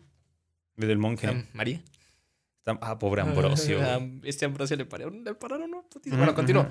desde 0.77 0.93
el 0.93 0.99
monje. 0.99 1.45
María. 1.53 1.83
Ah, 2.81 3.01
pobre 3.01 3.23
Ambrosio. 3.23 3.81
Ah, 3.83 3.99
este 4.23 4.45
Ambrosio 4.45 4.77
le 4.77 4.85
pararon, 4.85 5.25
le 5.25 5.35
pararon, 5.35 5.69
¿no? 5.73 5.83
Putiza. 5.91 6.15
Ujú, 6.15 6.19
Bueno, 6.19 6.35
continúa. 6.37 6.71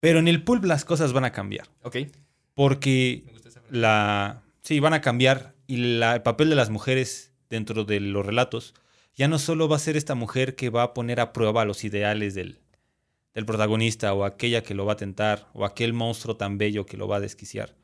Pero 0.00 0.18
en 0.18 0.28
el 0.28 0.42
pulp 0.42 0.64
las 0.64 0.84
cosas 0.84 1.12
van 1.12 1.24
a 1.24 1.32
cambiar. 1.32 1.68
Ok. 1.82 1.96
Porque 2.54 3.22
Me 3.26 3.32
gusta 3.32 3.48
esa 3.50 3.60
frase. 3.60 3.76
la 3.76 4.42
sí 4.62 4.80
van 4.80 4.94
a 4.94 5.00
cambiar 5.00 5.54
y 5.66 5.76
la- 5.98 6.14
el 6.16 6.22
papel 6.22 6.48
de 6.50 6.56
las 6.56 6.70
mujeres 6.70 7.32
dentro 7.48 7.84
de 7.84 8.00
los 8.00 8.24
relatos 8.24 8.74
ya 9.14 9.28
no 9.28 9.38
solo 9.38 9.68
va 9.68 9.76
a 9.76 9.80
ser 9.80 9.96
esta 9.96 10.14
mujer 10.14 10.56
que 10.56 10.70
va 10.70 10.82
a 10.82 10.94
poner 10.94 11.20
a 11.20 11.32
prueba 11.32 11.64
los 11.64 11.84
ideales 11.84 12.34
del, 12.34 12.60
del 13.34 13.44
protagonista 13.46 14.14
o 14.14 14.24
aquella 14.24 14.62
que 14.62 14.74
lo 14.74 14.86
va 14.86 14.94
a 14.94 14.96
tentar 14.96 15.48
o 15.52 15.64
aquel 15.64 15.92
monstruo 15.92 16.36
tan 16.36 16.58
bello 16.58 16.86
que 16.86 16.96
lo 16.96 17.06
va 17.08 17.16
a 17.16 17.20
desquiciar, 17.20 17.74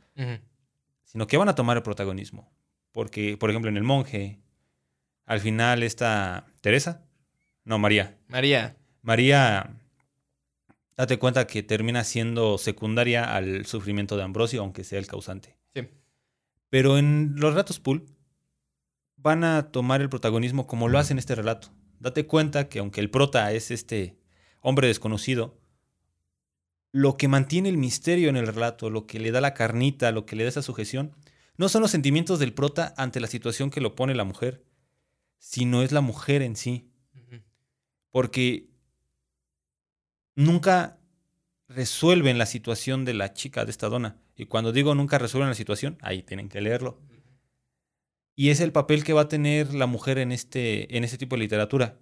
sino 1.05 1.26
que 1.26 1.37
van 1.37 1.48
a 1.48 1.55
tomar 1.55 1.76
el 1.76 1.83
protagonismo. 1.83 2.50
Porque, 2.92 3.37
por 3.37 3.50
ejemplo, 3.50 3.68
en 3.70 3.76
El 3.76 3.83
Monje, 3.83 4.38
al 5.26 5.40
final 5.40 5.83
esta 5.83 6.46
Teresa, 6.62 7.05
no, 7.64 7.79
María, 7.79 8.16
María. 8.29 8.76
María, 9.02 9.74
date 10.96 11.18
cuenta 11.18 11.46
que 11.46 11.62
termina 11.62 12.04
siendo 12.04 12.59
secundaria 12.59 13.35
al 13.35 13.66
sufrimiento 13.66 14.16
de 14.16 14.22
Ambrosio, 14.22 14.61
aunque 14.61 14.85
sea 14.85 14.98
el 14.98 15.06
causante. 15.06 15.56
Sí. 15.74 15.88
Pero 16.70 16.98
en 16.98 17.35
los 17.37 17.52
relatos 17.52 17.80
Pool 17.80 18.06
van 19.16 19.44
a 19.44 19.70
tomar 19.70 20.00
el 20.00 20.09
protagonismo 20.09 20.66
como 20.66 20.88
lo 20.88 20.98
hace 20.98 21.12
en 21.12 21.18
este 21.18 21.35
relato. 21.35 21.68
Date 21.98 22.26
cuenta 22.26 22.68
que 22.68 22.78
aunque 22.78 23.00
el 23.00 23.11
prota 23.11 23.52
es 23.52 23.70
este 23.70 24.18
hombre 24.61 24.88
desconocido, 24.88 25.59
lo 26.92 27.16
que 27.16 27.28
mantiene 27.28 27.68
el 27.68 27.76
misterio 27.76 28.28
en 28.28 28.37
el 28.37 28.46
relato, 28.46 28.90
lo 28.90 29.06
que 29.06 29.18
le 29.18 29.30
da 29.30 29.40
la 29.40 29.54
carnita, 29.54 30.12
lo 30.12 30.26
que 30.26 30.37
le 30.37 30.44
da 30.44 30.48
esa 30.48 30.62
sujeción, 30.62 31.12
no 31.56 31.68
son 31.68 31.82
los 31.82 31.90
sentimientos 31.90 32.38
del 32.38 32.52
prota 32.52 32.94
ante 32.96 33.20
la 33.20 33.26
situación 33.26 33.70
que 33.70 33.80
lo 33.80 33.94
pone 33.94 34.14
la 34.14 34.24
mujer, 34.24 34.64
sino 35.38 35.82
es 35.82 35.92
la 35.92 36.00
mujer 36.00 36.42
en 36.42 36.56
sí 36.56 36.90
porque 38.16 38.70
nunca 40.37 40.99
resuelven 41.68 42.38
la 42.38 42.46
situación 42.46 43.05
de 43.05 43.14
la 43.14 43.33
chica 43.33 43.64
de 43.64 43.72
esta 43.72 43.88
dona. 43.88 44.16
Y 44.37 44.46
cuando 44.46 44.70
digo 44.70 44.94
nunca 44.94 45.18
resuelven 45.18 45.49
la 45.49 45.57
situación, 45.57 45.99
ahí 46.01 46.22
tienen 46.22 46.49
que 46.49 46.61
leerlo. 46.61 47.01
Y 48.37 48.51
es 48.51 48.61
el 48.61 48.70
papel 48.70 49.03
que 49.03 49.14
va 49.14 49.22
a 49.22 49.29
tener 49.29 49.75
la 49.75 49.87
mujer 49.87 50.18
en 50.18 50.31
este, 50.31 50.96
en 50.96 51.03
este 51.03 51.18
tipo 51.18 51.35
de 51.35 51.40
literatura, 51.40 51.99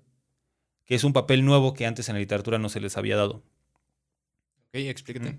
que 0.85 0.95
es 0.95 1.05
un 1.05 1.15
papel 1.15 1.45
nuevo 1.45 1.73
que 1.73 1.87
antes 1.87 2.09
en 2.09 2.17
la 2.17 2.21
literatura 2.21 2.59
no 2.59 2.69
se 2.69 2.81
les 2.81 2.99
había 2.99 3.17
dado. 3.17 3.45
Ok, 4.69 4.75
explícate. 4.75 5.39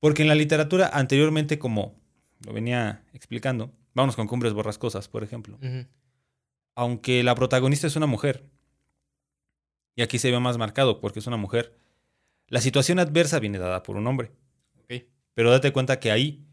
Porque 0.00 0.22
en 0.22 0.28
la 0.28 0.34
literatura 0.34 0.90
anteriormente, 0.92 1.58
como 1.58 2.00
lo 2.44 2.52
venía 2.52 3.04
explicando, 3.12 3.72
vámonos 3.94 4.16
con 4.16 4.26
Cumbres 4.26 4.54
Borrascosas, 4.54 5.06
por 5.08 5.22
ejemplo 5.22 5.58
aunque 6.78 7.24
la 7.24 7.34
protagonista 7.34 7.88
es 7.88 7.96
una 7.96 8.06
mujer, 8.06 8.48
y 9.96 10.02
aquí 10.02 10.20
se 10.20 10.30
ve 10.30 10.38
más 10.38 10.58
marcado 10.58 11.00
porque 11.00 11.18
es 11.18 11.26
una 11.26 11.36
mujer, 11.36 11.76
la 12.48 12.60
situación 12.60 12.98
adversa 12.98 13.38
viene 13.38 13.58
dada 13.58 13.82
por 13.82 13.96
un 13.96 14.06
hombre. 14.06 14.32
Pero 15.34 15.52
date 15.52 15.72
cuenta 15.72 16.00
que 16.00 16.10
ahí 16.10 16.44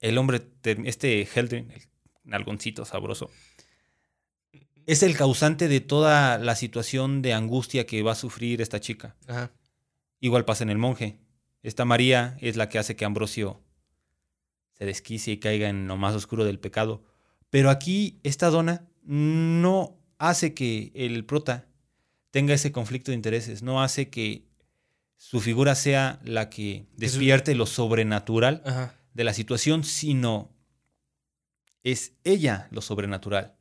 el 0.00 0.18
hombre, 0.18 0.42
este 0.84 1.26
Heldrin, 1.34 1.70
el 1.70 1.82
nalgoncito 2.24 2.84
sabroso, 2.84 3.30
es 4.86 5.02
el 5.02 5.16
causante 5.16 5.66
de 5.66 5.80
toda 5.80 6.36
la 6.36 6.54
situación 6.54 7.22
de 7.22 7.32
angustia 7.32 7.86
que 7.86 8.02
va 8.02 8.12
a 8.12 8.16
sufrir 8.16 8.60
esta 8.60 8.80
chica. 8.80 9.16
Ajá. 9.26 9.50
Igual 10.20 10.44
pasa 10.44 10.64
en 10.64 10.70
el 10.70 10.76
monje. 10.76 11.18
Esta 11.62 11.86
María 11.86 12.36
es 12.40 12.56
la 12.56 12.68
que 12.68 12.78
hace 12.78 12.96
que 12.96 13.04
Ambrosio 13.06 13.62
se 14.74 14.84
desquicie 14.84 15.32
y 15.34 15.38
caiga 15.38 15.68
en 15.68 15.88
lo 15.88 15.96
más 15.96 16.14
oscuro 16.14 16.44
del 16.44 16.58
pecado. 16.58 17.04
Pero 17.50 17.70
aquí 17.70 18.20
esta 18.24 18.50
dona 18.50 18.88
no 19.02 19.98
hace 20.18 20.52
que 20.52 20.92
el 20.94 21.24
prota 21.24 21.66
tenga 22.30 22.54
ese 22.54 22.72
conflicto 22.72 23.10
de 23.10 23.16
intereses, 23.16 23.62
no 23.62 23.82
hace 23.82 24.10
que 24.10 24.47
su 25.18 25.40
figura 25.40 25.74
sea 25.74 26.20
la 26.24 26.48
que 26.48 26.86
despierte 26.96 27.54
lo 27.54 27.66
sobrenatural 27.66 28.62
Ajá. 28.64 28.94
de 29.12 29.24
la 29.24 29.34
situación, 29.34 29.84
sino 29.84 30.50
es 31.82 32.12
ella 32.24 32.68
lo 32.70 32.80
sobrenatural. 32.80 33.56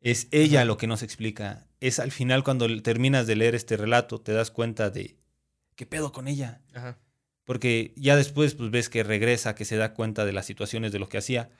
Es 0.00 0.26
ella 0.30 0.64
lo 0.64 0.78
que 0.78 0.86
nos 0.86 1.02
explica. 1.02 1.66
Es 1.80 1.98
al 1.98 2.10
final 2.10 2.44
cuando 2.44 2.66
terminas 2.82 3.26
de 3.26 3.36
leer 3.36 3.54
este 3.54 3.76
relato, 3.76 4.20
te 4.20 4.32
das 4.32 4.50
cuenta 4.50 4.90
de 4.90 5.16
qué 5.76 5.86
pedo 5.86 6.12
con 6.12 6.28
ella. 6.28 6.62
Ajá. 6.74 6.98
Porque 7.44 7.92
ya 7.96 8.16
después 8.16 8.54
pues, 8.54 8.70
ves 8.70 8.88
que 8.88 9.02
regresa, 9.02 9.54
que 9.54 9.64
se 9.64 9.76
da 9.76 9.94
cuenta 9.94 10.24
de 10.24 10.32
las 10.32 10.46
situaciones 10.46 10.92
de 10.92 10.98
lo 10.98 11.08
que 11.08 11.18
hacía. 11.18 11.50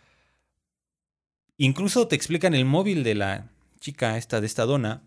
Incluso 1.56 2.08
te 2.08 2.16
explican 2.16 2.54
el 2.54 2.64
móvil 2.64 3.02
de 3.04 3.14
la 3.14 3.50
chica 3.80 4.16
esta, 4.16 4.40
de 4.40 4.46
esta 4.46 4.64
dona. 4.64 5.02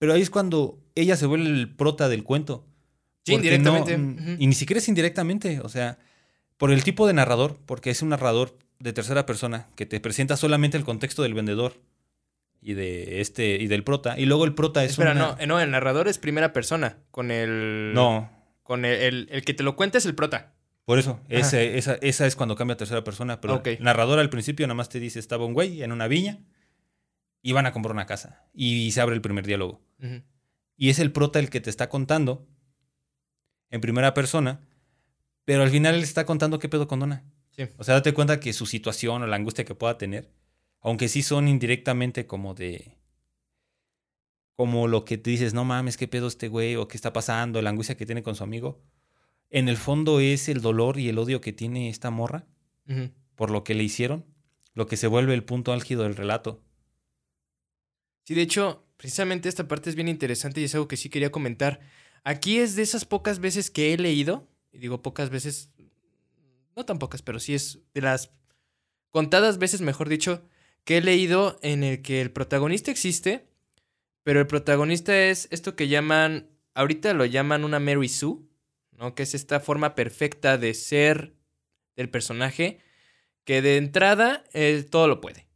Pero 0.00 0.14
ahí 0.14 0.22
es 0.22 0.30
cuando 0.30 0.80
ella 0.96 1.14
se 1.16 1.26
vuelve 1.26 1.46
el 1.48 1.76
prota 1.76 2.08
del 2.08 2.24
cuento. 2.24 2.66
Sí, 3.24 3.32
no- 3.32 3.36
indirectamente. 3.36 3.96
mm, 3.96 4.36
y 4.40 4.46
ni 4.48 4.54
siquiera 4.54 4.78
es 4.78 4.88
indirectamente. 4.88 5.60
O 5.60 5.68
sea, 5.68 5.98
por 6.56 6.72
el 6.72 6.82
tipo 6.82 7.06
de 7.06 7.12
narrador, 7.12 7.58
porque 7.66 7.90
es 7.90 8.02
un 8.02 8.08
narrador 8.08 8.58
de 8.80 8.92
tercera 8.92 9.26
persona 9.26 9.68
que 9.76 9.86
te 9.86 10.00
presenta 10.00 10.36
solamente 10.36 10.76
el 10.76 10.84
contexto 10.84 11.22
del 11.22 11.34
vendedor 11.34 11.74
y 12.62 12.72
de 12.74 13.20
este 13.20 13.56
y 13.56 13.66
del 13.68 13.84
prota. 13.84 14.18
Y 14.18 14.24
luego 14.24 14.44
el 14.46 14.54
prota 14.54 14.82
es 14.84 14.92
Espera, 14.92 15.12
una- 15.12 15.36
no, 15.38 15.46
no, 15.46 15.60
el 15.60 15.70
narrador 15.70 16.08
es 16.08 16.18
primera 16.18 16.52
persona. 16.52 16.96
Con 17.10 17.30
el. 17.30 17.92
No, 17.94 18.30
Con 18.62 18.84
el, 18.86 18.94
el, 19.02 19.28
el 19.30 19.44
que 19.44 19.52
te 19.54 19.62
lo 19.62 19.76
cuenta 19.76 19.98
es 19.98 20.06
el 20.06 20.14
prota. 20.14 20.54
Por 20.86 20.98
eso, 20.98 21.20
ese- 21.28 21.76
esa, 21.78 21.94
esa 22.00 22.26
es 22.26 22.34
cuando 22.36 22.56
cambia 22.56 22.74
a 22.74 22.78
tercera 22.78 23.04
persona. 23.04 23.40
Pero 23.40 23.56
Ok. 23.56 23.66
el 23.66 23.82
narrador 23.84 24.18
al 24.18 24.30
principio 24.30 24.66
nada 24.66 24.74
más 24.76 24.88
te 24.88 24.98
dice, 24.98 25.18
estaba 25.20 25.44
un 25.44 25.52
güey 25.52 25.82
en 25.82 25.92
una 25.92 26.08
viña 26.08 26.38
y 27.42 27.52
van 27.52 27.66
a 27.66 27.72
comprar 27.72 27.92
una 27.92 28.06
casa. 28.06 28.44
Y 28.54 28.90
se 28.92 29.00
abre 29.02 29.14
el 29.14 29.20
primer 29.20 29.46
diálogo. 29.46 29.82
Y 30.76 30.90
es 30.90 30.98
el 30.98 31.12
prota 31.12 31.38
el 31.38 31.50
que 31.50 31.60
te 31.60 31.70
está 31.70 31.88
contando 31.88 32.46
en 33.70 33.80
primera 33.80 34.14
persona, 34.14 34.66
pero 35.44 35.62
al 35.62 35.70
final 35.70 35.94
él 35.94 36.02
está 36.02 36.26
contando 36.26 36.58
qué 36.58 36.68
pedo 36.68 36.88
con 36.88 37.00
Donna. 37.00 37.24
Sí. 37.50 37.64
O 37.76 37.84
sea, 37.84 37.94
date 37.94 38.14
cuenta 38.14 38.40
que 38.40 38.52
su 38.52 38.66
situación 38.66 39.22
o 39.22 39.26
la 39.26 39.36
angustia 39.36 39.64
que 39.64 39.74
pueda 39.74 39.98
tener, 39.98 40.32
aunque 40.80 41.08
sí 41.08 41.22
son 41.22 41.48
indirectamente 41.48 42.26
como 42.26 42.54
de... 42.54 42.96
Como 44.56 44.88
lo 44.88 45.04
que 45.04 45.16
te 45.16 45.30
dices, 45.30 45.54
no 45.54 45.64
mames, 45.64 45.96
qué 45.96 46.06
pedo 46.06 46.28
este 46.28 46.48
güey, 46.48 46.76
o 46.76 46.86
qué 46.86 46.96
está 46.96 47.12
pasando, 47.12 47.62
la 47.62 47.70
angustia 47.70 47.96
que 47.96 48.04
tiene 48.06 48.22
con 48.22 48.34
su 48.34 48.44
amigo. 48.44 48.82
En 49.48 49.68
el 49.68 49.76
fondo 49.76 50.20
es 50.20 50.48
el 50.48 50.60
dolor 50.60 50.98
y 50.98 51.08
el 51.08 51.18
odio 51.18 51.40
que 51.40 51.52
tiene 51.52 51.88
esta 51.88 52.10
morra 52.10 52.46
por 53.34 53.50
lo 53.50 53.64
que 53.64 53.74
le 53.74 53.84
hicieron, 53.84 54.26
lo 54.74 54.86
que 54.86 54.96
se 54.96 55.06
vuelve 55.06 55.32
el 55.32 55.44
punto 55.44 55.72
álgido 55.72 56.02
del 56.02 56.16
relato. 56.16 56.62
Sí, 58.24 58.34
de 58.34 58.42
hecho, 58.42 58.86
precisamente 59.00 59.48
esta 59.48 59.66
parte 59.66 59.88
es 59.88 59.96
bien 59.96 60.08
interesante 60.08 60.60
y 60.60 60.64
es 60.64 60.74
algo 60.74 60.86
que 60.86 60.98
sí 60.98 61.08
quería 61.08 61.32
comentar. 61.32 61.80
Aquí 62.22 62.58
es 62.58 62.76
de 62.76 62.82
esas 62.82 63.06
pocas 63.06 63.38
veces 63.38 63.70
que 63.70 63.94
he 63.94 63.96
leído, 63.96 64.46
y 64.72 64.78
digo 64.78 65.00
pocas 65.00 65.30
veces, 65.30 65.70
no 66.76 66.84
tan 66.84 66.98
pocas, 66.98 67.22
pero 67.22 67.40
sí 67.40 67.54
es 67.54 67.78
de 67.94 68.02
las 68.02 68.30
contadas 69.08 69.56
veces, 69.56 69.80
mejor 69.80 70.10
dicho, 70.10 70.44
que 70.84 70.98
he 70.98 71.00
leído 71.00 71.58
en 71.62 71.82
el 71.82 72.02
que 72.02 72.20
el 72.20 72.30
protagonista 72.30 72.90
existe, 72.90 73.48
pero 74.22 74.38
el 74.38 74.46
protagonista 74.46 75.18
es 75.18 75.48
esto 75.50 75.76
que 75.76 75.88
llaman, 75.88 76.50
ahorita 76.74 77.14
lo 77.14 77.24
llaman 77.24 77.64
una 77.64 77.80
Mary 77.80 78.10
Sue, 78.10 78.40
¿no? 78.92 79.14
Que 79.14 79.22
es 79.22 79.34
esta 79.34 79.60
forma 79.60 79.94
perfecta 79.94 80.58
de 80.58 80.74
ser 80.74 81.32
del 81.96 82.10
personaje, 82.10 82.80
que 83.44 83.62
de 83.62 83.78
entrada 83.78 84.44
eh, 84.52 84.86
todo 84.90 85.08
lo 85.08 85.22
puede, 85.22 85.46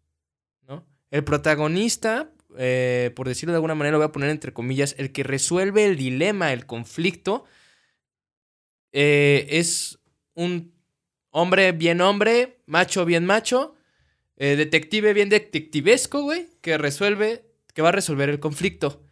¿no? 0.63 0.87
El 1.11 1.25
protagonista, 1.25 2.31
eh, 2.59 3.13
por 3.15 3.29
decirlo 3.29 3.53
de 3.53 3.57
alguna 3.57 3.75
manera, 3.75 3.93
lo 3.93 3.99
voy 3.99 4.09
a 4.09 4.13
poner 4.13 4.31
entre 4.31 4.53
comillas, 4.53 4.95
el 4.99 5.13
que 5.13 5.23
resuelve 5.23 5.85
el 5.85 5.97
dilema, 5.97 6.53
el 6.53 6.67
conflicto, 6.67 7.45
eh, 8.93 9.47
es 9.51 9.99
un 10.35 10.73
hombre 11.31 11.73
bien 11.73 12.01
hombre, 12.01 12.61
macho 12.67 13.05
bien 13.05 13.27
macho, 13.27 13.75
eh, 14.37 14.57
detective 14.57 15.13
bien 15.13 15.29
detectivesco, 15.29 16.23
güey, 16.23 16.49
que 16.61 16.79
resuelve, 16.79 17.45
que 17.75 17.83
va 17.83 17.91
a 17.91 17.93
resolver 17.93 18.29
el 18.29 18.41
conflicto. 18.41 19.05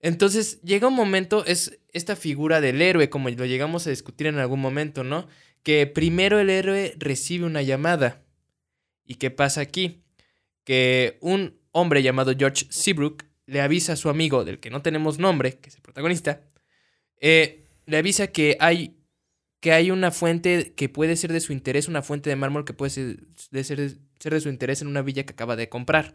Entonces 0.00 0.62
llega 0.62 0.88
un 0.88 0.94
momento, 0.94 1.44
es 1.44 1.80
esta 1.92 2.16
figura 2.16 2.60
del 2.60 2.80
héroe, 2.80 3.10
como 3.10 3.28
lo 3.30 3.46
llegamos 3.46 3.86
a 3.86 3.90
discutir 3.90 4.26
en 4.28 4.38
algún 4.38 4.60
momento, 4.60 5.04
¿no? 5.04 5.28
Que 5.62 5.86
primero 5.86 6.38
el 6.38 6.48
héroe 6.48 6.94
recibe 6.98 7.44
una 7.44 7.62
llamada. 7.62 8.22
¿Y 9.04 9.16
qué 9.16 9.30
pasa 9.30 9.60
aquí? 9.60 10.02
Que 10.64 11.18
un 11.20 11.59
hombre 11.72 12.02
llamado 12.02 12.32
George 12.36 12.66
Seabrook 12.70 13.24
le 13.46 13.60
avisa 13.60 13.94
a 13.94 13.96
su 13.96 14.08
amigo, 14.08 14.44
del 14.44 14.60
que 14.60 14.70
no 14.70 14.82
tenemos 14.82 15.18
nombre, 15.18 15.58
que 15.58 15.70
es 15.70 15.74
el 15.74 15.82
protagonista, 15.82 16.42
eh, 17.20 17.64
le 17.86 17.96
avisa 17.96 18.28
que 18.28 18.56
hay, 18.60 18.96
que 19.58 19.72
hay 19.72 19.90
una 19.90 20.10
fuente 20.10 20.72
que 20.74 20.88
puede 20.88 21.16
ser 21.16 21.32
de 21.32 21.40
su 21.40 21.52
interés, 21.52 21.88
una 21.88 22.02
fuente 22.02 22.30
de 22.30 22.36
mármol 22.36 22.64
que 22.64 22.72
puede 22.72 22.90
ser 22.90 23.16
de, 23.50 23.64
ser, 23.64 24.40
su 24.40 24.48
interés 24.48 24.82
en 24.82 24.88
una 24.88 25.02
villa 25.02 25.24
que 25.24 25.32
acaba 25.32 25.56
de 25.56 25.68
comprar, 25.68 26.14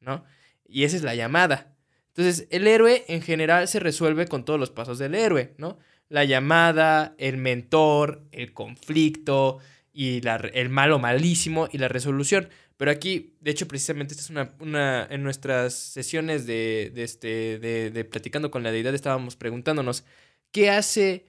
¿no? 0.00 0.24
Y 0.66 0.84
esa 0.84 0.96
es 0.96 1.02
la 1.02 1.14
llamada. 1.14 1.74
Entonces, 2.08 2.46
el 2.50 2.66
héroe 2.66 3.04
en 3.08 3.22
general 3.22 3.66
se 3.66 3.80
resuelve 3.80 4.28
con 4.28 4.44
todos 4.44 4.60
los 4.60 4.70
pasos 4.70 4.98
del 4.98 5.14
héroe, 5.14 5.54
¿no? 5.58 5.78
La 6.08 6.24
llamada, 6.24 7.14
el 7.18 7.38
mentor, 7.38 8.24
el 8.30 8.52
conflicto 8.52 9.58
y 9.92 10.20
el 10.26 10.68
malo 10.68 10.98
malísimo 10.98 11.68
y 11.72 11.78
la 11.78 11.88
resolución. 11.88 12.48
Pero 12.76 12.90
aquí, 12.90 13.36
de 13.40 13.52
hecho, 13.52 13.68
precisamente 13.68 14.14
esta 14.14 14.24
es 14.24 14.30
una, 14.30 14.54
una 14.58 15.06
en 15.08 15.22
nuestras 15.22 15.74
sesiones 15.74 16.46
de, 16.46 16.90
de 16.94 17.04
este, 17.04 17.58
de, 17.58 17.90
de 17.90 18.04
platicando 18.04 18.50
con 18.50 18.62
la 18.62 18.72
deidad 18.72 18.94
estábamos 18.94 19.36
preguntándonos, 19.36 20.04
¿qué 20.50 20.70
hace 20.70 21.26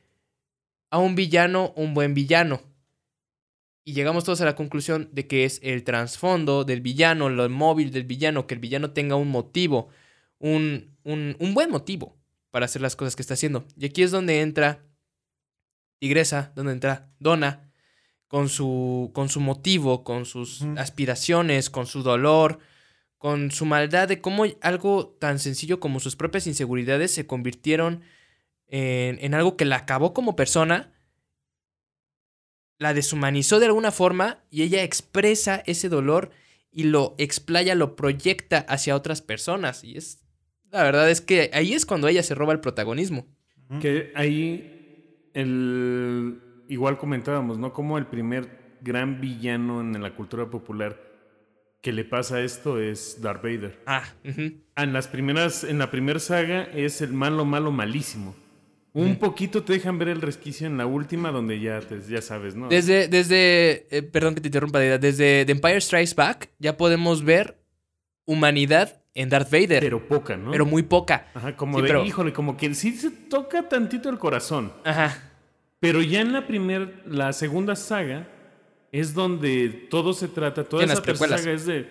a 0.90 0.98
un 0.98 1.16
villano 1.16 1.74
un 1.76 1.94
buen 1.94 2.14
villano? 2.14 2.62
Y 3.84 3.94
llegamos 3.94 4.24
todos 4.24 4.42
a 4.42 4.46
la 4.46 4.56
conclusión 4.56 5.10
de 5.12 5.28
que 5.28 5.46
es 5.46 5.60
el 5.62 5.84
trasfondo 5.84 6.64
del 6.64 6.82
villano, 6.82 7.30
lo 7.30 7.48
móvil 7.50 7.92
del 7.92 8.06
villano, 8.06 8.48
que 8.48 8.56
el 8.56 8.60
villano 8.60 8.92
tenga 8.92 9.16
un 9.16 9.30
motivo, 9.30 9.90
un, 10.40 10.98
un, 11.04 11.36
un 11.40 11.54
buen 11.54 11.70
motivo 11.70 12.18
para 12.50 12.66
hacer 12.66 12.82
las 12.82 12.96
cosas 12.96 13.16
que 13.16 13.22
está 13.22 13.36
haciendo. 13.36 13.68
Y 13.78 13.86
aquí 13.86 14.02
es 14.02 14.10
donde 14.10 14.42
entra 14.42 14.84
Tigresa, 16.00 16.52
donde 16.56 16.72
entra 16.72 17.14
Donna, 17.20 17.65
con 18.36 18.50
su, 18.50 19.12
con 19.14 19.30
su 19.30 19.40
motivo, 19.40 20.04
con 20.04 20.26
sus 20.26 20.62
aspiraciones, 20.76 21.70
con 21.70 21.88
su 21.88 22.04
dolor, 22.04 22.60
con 23.18 23.50
su 23.50 23.66
maldad, 23.66 24.10
de 24.10 24.20
cómo 24.20 24.44
algo 24.60 25.08
tan 25.08 25.40
sencillo 25.40 25.80
como 25.80 26.02
sus 26.02 26.18
propias 26.18 26.46
inseguridades 26.46 27.12
se 27.12 27.26
convirtieron 27.26 28.02
en, 28.68 29.20
en 29.22 29.36
algo 29.36 29.56
que 29.56 29.64
la 29.64 29.78
acabó 29.78 30.14
como 30.14 30.36
persona, 30.36 30.92
la 32.78 32.94
deshumanizó 32.94 33.62
de 33.62 33.68
alguna 33.68 33.92
forma 33.94 34.44
y 34.50 34.64
ella 34.64 34.84
expresa 34.84 35.64
ese 35.66 35.88
dolor 35.88 36.32
y 36.70 36.84
lo 36.84 37.16
explaya, 37.18 37.74
lo 37.74 37.96
proyecta 37.96 38.66
hacia 38.68 38.98
otras 38.98 39.22
personas. 39.22 39.82
Y 39.86 39.96
es, 39.96 40.26
la 40.72 40.84
verdad 40.84 41.10
es 41.10 41.22
que 41.22 41.52
ahí 41.54 41.74
es 41.74 41.86
cuando 41.86 42.10
ella 42.10 42.22
se 42.22 42.36
roba 42.36 42.52
el 42.52 42.60
protagonismo. 42.60 43.28
Que 43.80 44.12
ahí, 44.14 45.32
el, 45.34 46.42
igual 46.70 46.98
comentábamos, 46.98 47.58
¿no? 47.58 47.74
Como 47.74 47.98
el 47.98 48.06
primer 48.08 48.78
gran 48.82 49.20
villano 49.22 49.82
en 49.82 50.02
la 50.02 50.14
cultura 50.14 50.50
popular 50.50 51.00
que 51.82 51.92
le 51.94 52.04
pasa 52.04 52.42
esto 52.42 52.80
es 52.80 53.22
Darth 53.22 53.44
Vader. 53.44 53.80
Ah, 53.86 54.04
ujú. 54.28 54.54
Ah, 54.76 54.84
En 54.84 54.94
las 54.94 55.08
primeras, 55.08 55.64
en 55.64 55.78
la 55.78 55.92
primera 55.92 56.20
saga 56.20 56.64
es 56.64 57.02
el 57.02 57.14
malo, 57.14 57.46
malo, 57.46 57.72
malísimo. 57.72 58.36
Un 58.94 59.18
poquito 59.18 59.62
te 59.64 59.74
dejan 59.74 60.00
ver 60.00 60.08
el 60.08 60.22
resquicio 60.22 60.66
en 60.68 60.78
la 60.78 60.86
última, 60.86 61.30
donde 61.32 61.60
ya, 61.60 61.82
te- 61.82 62.00
ya 62.00 62.22
sabes, 62.22 62.56
¿no? 62.56 62.70
Desde, 62.70 63.10
desde, 63.10 63.88
eh, 63.96 64.02
perdón 64.04 64.36
que 64.36 64.42
te 64.42 64.48
interrumpa, 64.48 64.80
desde 64.80 65.44
The 65.46 65.52
Empire 65.52 65.82
Strikes 65.82 66.16
Back 66.16 66.50
ya 66.60 66.78
podemos 66.78 67.22
ver 67.24 67.60
humanidad 68.26 69.02
en 69.14 69.30
Darth 69.30 69.52
Vader, 69.52 69.82
pero, 69.82 70.00
Pero 70.00 70.08
poca, 70.08 70.38
¿no? 70.38 70.66
muy 70.66 70.84
poca. 70.84 71.28
Ajá, 71.34 71.56
como 71.58 71.78
Sí, 71.78 71.82
de, 71.84 71.88
pero- 71.90 72.06
híjole, 72.06 72.32
como 72.34 72.56
que 72.58 72.74
sí 72.74 72.94
se 72.94 73.12
toca 73.12 73.68
tantito 73.68 74.10
el 74.10 74.18
corazón. 74.18 74.72
Ajá. 74.86 75.34
Pero 75.86 76.02
ya 76.02 76.22
en 76.22 76.34
la 76.34 76.48
primer, 76.48 77.04
la 77.06 77.32
segunda 77.32 77.76
saga 77.76 78.28
es 78.92 79.14
donde 79.14 79.70
todo 79.92 80.14
se 80.14 80.28
trata, 80.28 80.64
toda 80.64 80.84
esa 80.84 81.00
tercera 81.00 81.38
saga 81.38 81.52
es 81.52 81.68
de 81.68 81.88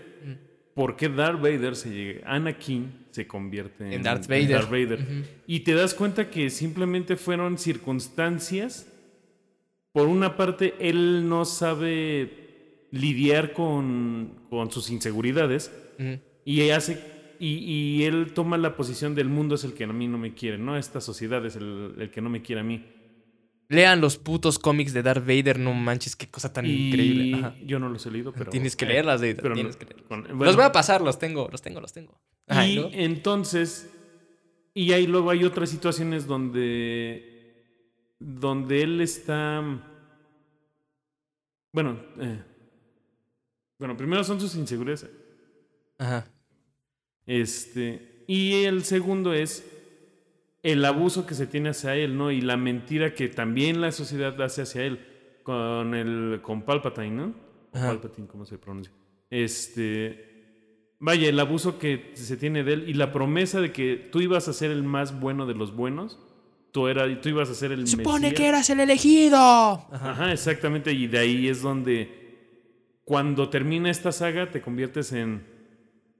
por 0.74 0.96
qué 0.96 1.08
Darth 1.08 1.40
Vader 1.40 1.76
se 1.76 1.90
llega, 1.90 2.28
Anakin 2.28 3.06
se 3.12 3.28
convierte 3.28 3.86
en, 3.86 4.02
En 4.46 4.48
Darth 4.50 4.68
Vader. 4.68 4.98
Y 5.46 5.60
te 5.60 5.74
das 5.74 5.94
cuenta 5.94 6.28
que 6.28 6.50
simplemente 6.50 7.14
fueron 7.14 7.56
circunstancias. 7.56 8.88
Por 9.92 10.08
una 10.08 10.36
parte, 10.36 10.74
él 10.80 11.28
no 11.28 11.44
sabe 11.44 12.88
lidiar 12.90 13.52
con, 13.52 14.40
con 14.50 14.72
sus 14.72 14.90
inseguridades 14.90 15.70
y 16.44 16.68
hace 16.70 16.98
y, 17.38 17.58
y 17.58 18.04
él 18.04 18.32
toma 18.34 18.58
la 18.58 18.76
posición 18.76 19.14
del 19.14 19.28
mundo 19.28 19.54
es 19.54 19.62
el 19.62 19.74
que 19.74 19.84
a 19.84 19.86
mí 19.86 20.08
no 20.08 20.18
me 20.18 20.34
quiere, 20.34 20.58
no 20.58 20.76
esta 20.76 21.00
sociedad 21.00 21.46
es 21.46 21.54
el, 21.54 21.94
el 21.98 22.10
que 22.10 22.20
no 22.20 22.28
me 22.28 22.42
quiere 22.42 22.60
a 22.60 22.64
mí. 22.64 22.84
Lean 23.74 24.00
los 24.00 24.18
putos 24.18 24.58
cómics 24.58 24.92
de 24.92 25.02
Darth 25.02 25.26
Vader, 25.26 25.58
no 25.58 25.72
manches, 25.74 26.14
qué 26.16 26.28
cosa 26.28 26.52
tan 26.52 26.64
y 26.66 26.88
increíble. 26.88 27.38
Ajá. 27.38 27.54
yo 27.64 27.78
no 27.78 27.88
los 27.88 28.04
he 28.06 28.10
leído, 28.10 28.32
pero 28.32 28.50
tienes 28.50 28.76
que 28.76 28.84
eh, 28.84 28.88
leerlas, 28.88 29.20
pero 29.20 29.54
tienes 29.54 29.74
no- 29.74 29.78
que 29.78 29.84
leerlas. 29.86 30.06
con- 30.08 30.22
los 30.28 30.36
bueno, 30.38 30.52
voy 30.54 30.64
a 30.64 30.72
pasar, 30.72 31.00
los 31.00 31.18
tengo, 31.18 31.48
los 31.50 31.60
tengo, 31.62 31.80
los 31.80 31.92
tengo. 31.92 32.18
Ajá, 32.46 32.66
y 32.66 32.78
entonces 32.92 33.90
y 34.74 34.92
ahí 34.92 35.06
luego 35.06 35.30
hay 35.30 35.44
otras 35.44 35.70
situaciones 35.70 36.26
donde 36.26 37.32
donde 38.18 38.82
él 38.82 39.00
está 39.00 39.62
bueno 41.72 41.98
eh, 42.20 42.42
bueno 43.78 43.96
primero 43.96 44.22
son 44.24 44.40
sus 44.40 44.54
inseguridades 44.56 45.08
Ajá. 45.98 46.26
Este, 47.26 48.24
y 48.26 48.64
el 48.64 48.84
segundo 48.84 49.32
es 49.32 49.64
el 50.64 50.84
abuso 50.86 51.26
que 51.26 51.34
se 51.34 51.46
tiene 51.46 51.68
hacia 51.68 51.94
él, 51.94 52.16
¿no? 52.16 52.32
Y 52.32 52.40
la 52.40 52.56
mentira 52.56 53.14
que 53.14 53.28
también 53.28 53.80
la 53.80 53.92
sociedad 53.92 54.40
hace 54.42 54.62
hacia 54.62 54.82
él 54.82 54.98
con 55.42 55.94
el 55.94 56.40
con 56.42 56.62
Palpatine, 56.62 57.10
¿no? 57.10 57.34
O. 57.72 57.78
Palpatine, 57.78 58.26
¿cómo 58.26 58.46
se 58.46 58.56
pronuncia? 58.56 58.92
Este, 59.28 60.96
vaya, 60.98 61.28
el 61.28 61.38
abuso 61.38 61.78
que 61.78 62.12
se 62.14 62.38
tiene 62.38 62.64
de 62.64 62.72
él 62.72 62.88
y 62.88 62.94
la 62.94 63.12
promesa 63.12 63.60
de 63.60 63.72
que 63.72 63.96
tú 64.10 64.22
ibas 64.22 64.48
a 64.48 64.54
ser 64.54 64.70
el 64.70 64.82
más 64.82 65.20
bueno 65.20 65.44
de 65.44 65.54
los 65.54 65.76
buenos, 65.76 66.18
tú 66.72 66.88
era, 66.88 67.20
tú 67.20 67.28
ibas 67.28 67.50
a 67.50 67.54
ser 67.54 67.70
el 67.72 67.86
Supone 67.86 68.20
Mesías. 68.20 68.34
que 68.34 68.48
eras 68.48 68.70
el 68.70 68.80
elegido. 68.80 69.36
Ajá. 69.36 70.10
Ajá, 70.12 70.32
exactamente. 70.32 70.92
Y 70.92 71.08
de 71.08 71.18
ahí 71.18 71.46
es 71.46 71.60
donde 71.60 72.24
cuando 73.04 73.50
termina 73.50 73.90
esta 73.90 74.12
saga 74.12 74.50
te 74.50 74.62
conviertes 74.62 75.12
en 75.12 75.44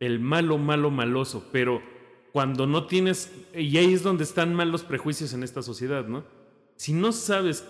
el 0.01 0.20
malo, 0.20 0.59
malo, 0.59 0.90
maloso. 0.90 1.49
Pero 1.51 1.93
cuando 2.35 2.66
no 2.66 2.89
tienes... 2.89 3.30
Y 3.55 3.78
ahí 3.78 3.95
es 3.95 4.03
donde 4.03 4.24
están 4.24 4.55
mal 4.55 4.72
los 4.72 4.82
prejuicios 4.82 5.32
en 5.35 5.45
esta 5.45 5.62
sociedad, 5.62 6.09
¿no? 6.09 6.24
Si 6.74 6.93
no 6.93 7.12
sabes 7.12 7.64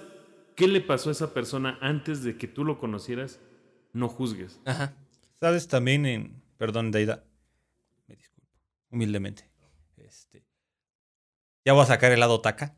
qué 0.57 0.67
le 0.67 0.81
pasó 0.81 1.11
a 1.11 1.13
esa 1.13 1.35
persona 1.35 1.77
antes 1.83 2.23
de 2.23 2.39
que 2.39 2.49
tú 2.49 2.65
lo 2.65 2.79
conocieras, 2.79 3.41
no 3.93 4.09
juzgues. 4.09 4.63
Ajá. 4.65 4.97
¿Sabes 5.39 5.69
también 5.69 6.07
en. 6.07 6.43
Perdón, 6.57 6.93
Daida. 6.93 7.25
Me 8.07 8.17
disculpo. 8.17 8.49
Humildemente. 8.89 9.51
Este, 9.99 10.47
ya 11.63 11.75
voy 11.75 11.83
a 11.83 11.87
sacar 11.87 12.13
el 12.13 12.21
lado 12.21 12.41
taca. 12.41 12.75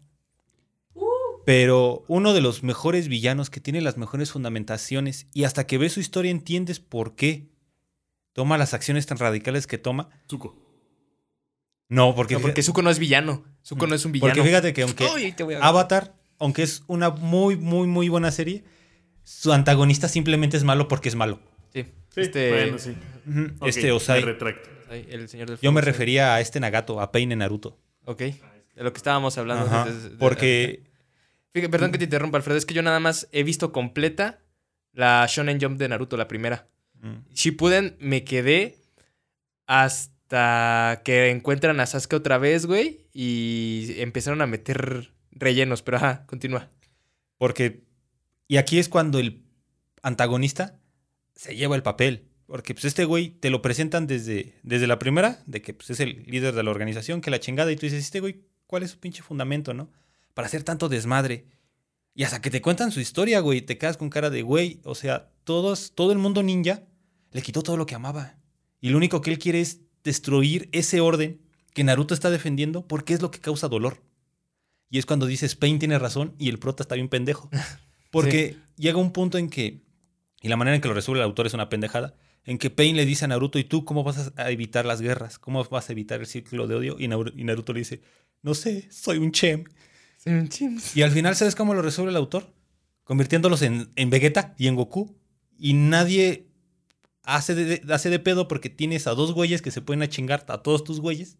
Pero 1.44 2.04
uno 2.08 2.34
de 2.34 2.40
los 2.40 2.64
mejores 2.64 3.06
villanos 3.06 3.48
que 3.48 3.60
tiene 3.60 3.80
las 3.80 3.96
mejores 3.96 4.32
fundamentaciones 4.32 5.28
y 5.32 5.44
hasta 5.44 5.68
que 5.68 5.78
ves 5.78 5.92
su 5.92 6.00
historia 6.00 6.32
entiendes 6.32 6.80
por 6.80 7.14
qué 7.14 7.48
toma 8.32 8.58
las 8.58 8.74
acciones 8.74 9.06
tan 9.06 9.18
radicales 9.18 9.68
que 9.68 9.78
toma. 9.78 10.08
Zuko. 10.28 10.65
No, 11.88 12.14
porque, 12.14 12.34
No, 12.34 12.40
porque 12.40 12.62
Zuko 12.62 12.82
no 12.82 12.90
es 12.90 12.98
villano. 12.98 13.44
Zuko 13.64 13.86
no 13.86 13.94
es 13.94 14.04
un 14.04 14.12
villano. 14.12 14.34
porque 14.34 14.48
fíjate 14.48 14.72
que 14.72 14.82
aunque 14.82 15.06
Avatar, 15.60 16.14
aunque 16.38 16.62
es 16.62 16.82
una 16.88 17.10
muy, 17.10 17.56
muy, 17.56 17.86
muy 17.86 18.08
buena 18.08 18.30
serie, 18.32 18.64
su 19.24 19.52
antagonista 19.52 20.08
simplemente 20.08 20.56
es 20.56 20.64
malo 20.64 20.88
porque 20.88 21.08
es 21.08 21.14
malo. 21.14 21.40
Sí. 21.72 21.84
Sí, 22.14 22.20
Este, 22.22 22.48
bueno, 22.50 22.78
sí. 22.78 22.94
Este 23.66 23.92
Osai. 23.92 24.20
me 24.20 24.26
retracto. 24.26 24.68
ay, 24.90 25.06
el 25.10 25.28
señor 25.28 25.48
del 25.50 25.58
Yo 25.60 25.70
me 25.72 25.80
refería 25.80 26.34
a 26.34 26.40
este 26.40 26.58
Nagato, 26.60 27.00
a 27.00 27.12
Pain 27.12 27.30
en 27.32 27.38
Naruto. 27.40 27.78
Ok. 28.04 28.18
De 28.20 28.82
lo 28.84 28.92
que 28.92 28.98
estábamos 28.98 29.36
hablando. 29.38 29.66
Ajá, 29.66 29.84
desde- 29.90 30.10
porque 30.18 30.84
Fíjate, 31.52 31.70
perdón 31.70 31.90
que 31.92 31.98
te 31.98 32.04
interrumpa, 32.04 32.36
Alfredo. 32.36 32.58
Es 32.58 32.66
que 32.66 32.74
yo 32.74 32.82
nada 32.82 33.00
más 33.00 33.28
he 33.32 33.42
visto 33.42 33.72
completa 33.72 34.40
la 34.92 35.26
Shonen 35.28 35.58
Jump 35.60 35.78
de 35.78 35.88
Naruto, 35.88 36.16
la 36.16 36.28
primera. 36.28 36.68
mm, 37.00 37.32
Shippuden 37.32 37.96
me 38.00 38.24
quedé 38.24 38.76
hasta 40.26 41.02
que 41.04 41.30
encuentran 41.30 41.78
a 41.78 41.86
Sasuke 41.86 42.14
otra 42.14 42.38
vez, 42.38 42.66
güey. 42.66 43.06
Y 43.12 43.94
empezaron 43.98 44.42
a 44.42 44.46
meter 44.46 45.12
rellenos. 45.30 45.82
Pero 45.82 45.98
ajá, 45.98 46.26
continúa. 46.26 46.70
porque 47.38 47.84
y 48.48 48.58
aquí 48.58 48.78
es 48.78 48.88
cuando 48.88 49.18
el 49.18 49.44
antagonista 50.02 50.78
se 51.34 51.56
lleva 51.56 51.74
el 51.74 51.82
papel, 51.82 52.28
porque 52.46 52.74
pues 52.74 52.84
este 52.84 53.04
güey 53.04 53.30
te 53.30 53.50
lo 53.50 53.60
presentan 53.60 54.06
desde, 54.06 54.54
desde 54.62 54.86
la 54.86 55.00
primera, 55.00 55.42
de 55.46 55.62
que 55.62 55.74
pues, 55.74 55.90
es 55.90 55.98
el 55.98 56.22
líder 56.26 56.54
de 56.54 56.62
la 56.62 56.70
organización, 56.70 57.20
que 57.20 57.30
la 57.30 57.40
chingada 57.40 57.72
y 57.72 57.76
tú 57.76 57.86
dices, 57.86 58.04
este 58.04 58.20
güey, 58.20 58.44
¿cuál 58.68 58.84
es 58.84 58.92
su 58.92 59.00
pinche 59.00 59.22
fundamento, 59.22 59.74
no? 59.74 59.90
Para 60.32 60.46
hacer 60.46 60.62
tanto 60.62 60.88
desmadre. 60.88 61.46
Y 62.14 62.22
hasta 62.22 62.40
que 62.40 62.50
te 62.50 62.62
cuentan 62.62 62.92
su 62.92 63.00
historia, 63.00 63.40
güey, 63.40 63.62
te 63.62 63.78
quedas 63.78 63.96
con 63.96 64.10
cara 64.10 64.30
de 64.30 64.42
güey, 64.42 64.80
o 64.84 64.94
sea, 64.94 65.30
todos 65.42 65.92
todo 65.94 66.12
el 66.12 66.18
mundo 66.18 66.42
ninja 66.42 66.84
le 67.32 67.42
quitó 67.42 67.62
todo 67.62 67.76
lo 67.76 67.86
que 67.86 67.96
amaba. 67.96 68.38
Y 68.80 68.90
lo 68.90 68.98
único 68.98 69.20
que 69.20 69.30
él 69.30 69.40
quiere 69.40 69.60
es 69.60 69.80
destruir 70.06 70.70
ese 70.72 71.00
orden 71.02 71.42
que 71.74 71.84
Naruto 71.84 72.14
está 72.14 72.30
defendiendo 72.30 72.86
porque 72.88 73.12
es 73.12 73.20
lo 73.20 73.30
que 73.30 73.40
causa 73.40 73.68
dolor. 73.68 74.02
Y 74.88 74.98
es 74.98 75.04
cuando 75.04 75.26
dices, 75.26 75.54
Pain 75.56 75.78
tiene 75.78 75.98
razón 75.98 76.34
y 76.38 76.48
el 76.48 76.58
prota 76.58 76.82
está 76.82 76.94
bien 76.94 77.08
pendejo. 77.08 77.50
Porque 78.10 78.56
llega 78.78 78.96
un 78.98 79.12
punto 79.12 79.36
en 79.36 79.50
que, 79.50 79.82
y 80.40 80.48
la 80.48 80.56
manera 80.56 80.76
en 80.76 80.80
que 80.80 80.88
lo 80.88 80.94
resuelve 80.94 81.20
el 81.20 81.24
autor 81.26 81.46
es 81.46 81.52
una 81.54 81.68
pendejada, 81.68 82.14
en 82.44 82.56
que 82.56 82.70
Pain 82.70 82.96
le 82.96 83.04
dice 83.04 83.24
a 83.24 83.28
Naruto, 83.28 83.58
¿y 83.58 83.64
tú 83.64 83.84
cómo 83.84 84.04
vas 84.04 84.32
a 84.36 84.50
evitar 84.50 84.86
las 84.86 85.02
guerras? 85.02 85.38
¿Cómo 85.40 85.62
vas 85.64 85.90
a 85.90 85.92
evitar 85.92 86.20
el 86.20 86.26
círculo 86.26 86.66
de 86.68 86.76
odio? 86.76 86.96
Y 86.98 87.08
Naru- 87.08 87.32
y 87.36 87.44
Naruto 87.44 87.72
le 87.74 87.80
dice, 87.80 88.00
no 88.42 88.54
sé, 88.54 88.88
soy 88.92 89.18
un 89.18 89.32
chem. 89.32 89.64
Y 90.94 91.02
al 91.02 91.10
final, 91.10 91.34
¿sabes 91.36 91.54
cómo 91.56 91.74
lo 91.74 91.82
resuelve 91.82 92.10
el 92.10 92.16
autor? 92.16 92.46
Convirtiéndolos 93.04 93.60
en, 93.62 93.90
en 93.96 94.08
Vegeta 94.08 94.54
y 94.56 94.68
en 94.68 94.76
Goku. 94.76 95.14
Y 95.58 95.74
nadie 95.74 96.46
hace 97.26 97.54
de, 97.54 97.82
hace 97.92 98.08
de 98.08 98.18
pedo 98.18 98.48
porque 98.48 98.70
tienes 98.70 99.06
a 99.06 99.14
dos 99.14 99.32
güeyes 99.34 99.60
que 99.60 99.70
se 99.70 99.82
pueden 99.82 100.02
a 100.02 100.08
chingar 100.08 100.44
a 100.48 100.62
todos 100.62 100.82
tus 100.84 101.00
güeyes. 101.00 101.36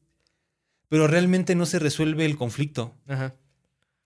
Pero 0.89 1.07
realmente 1.09 1.55
no 1.55 1.65
se 1.67 1.79
resuelve 1.79 2.25
el 2.27 2.37
conflicto. 2.37 2.95
Ajá. 3.09 3.35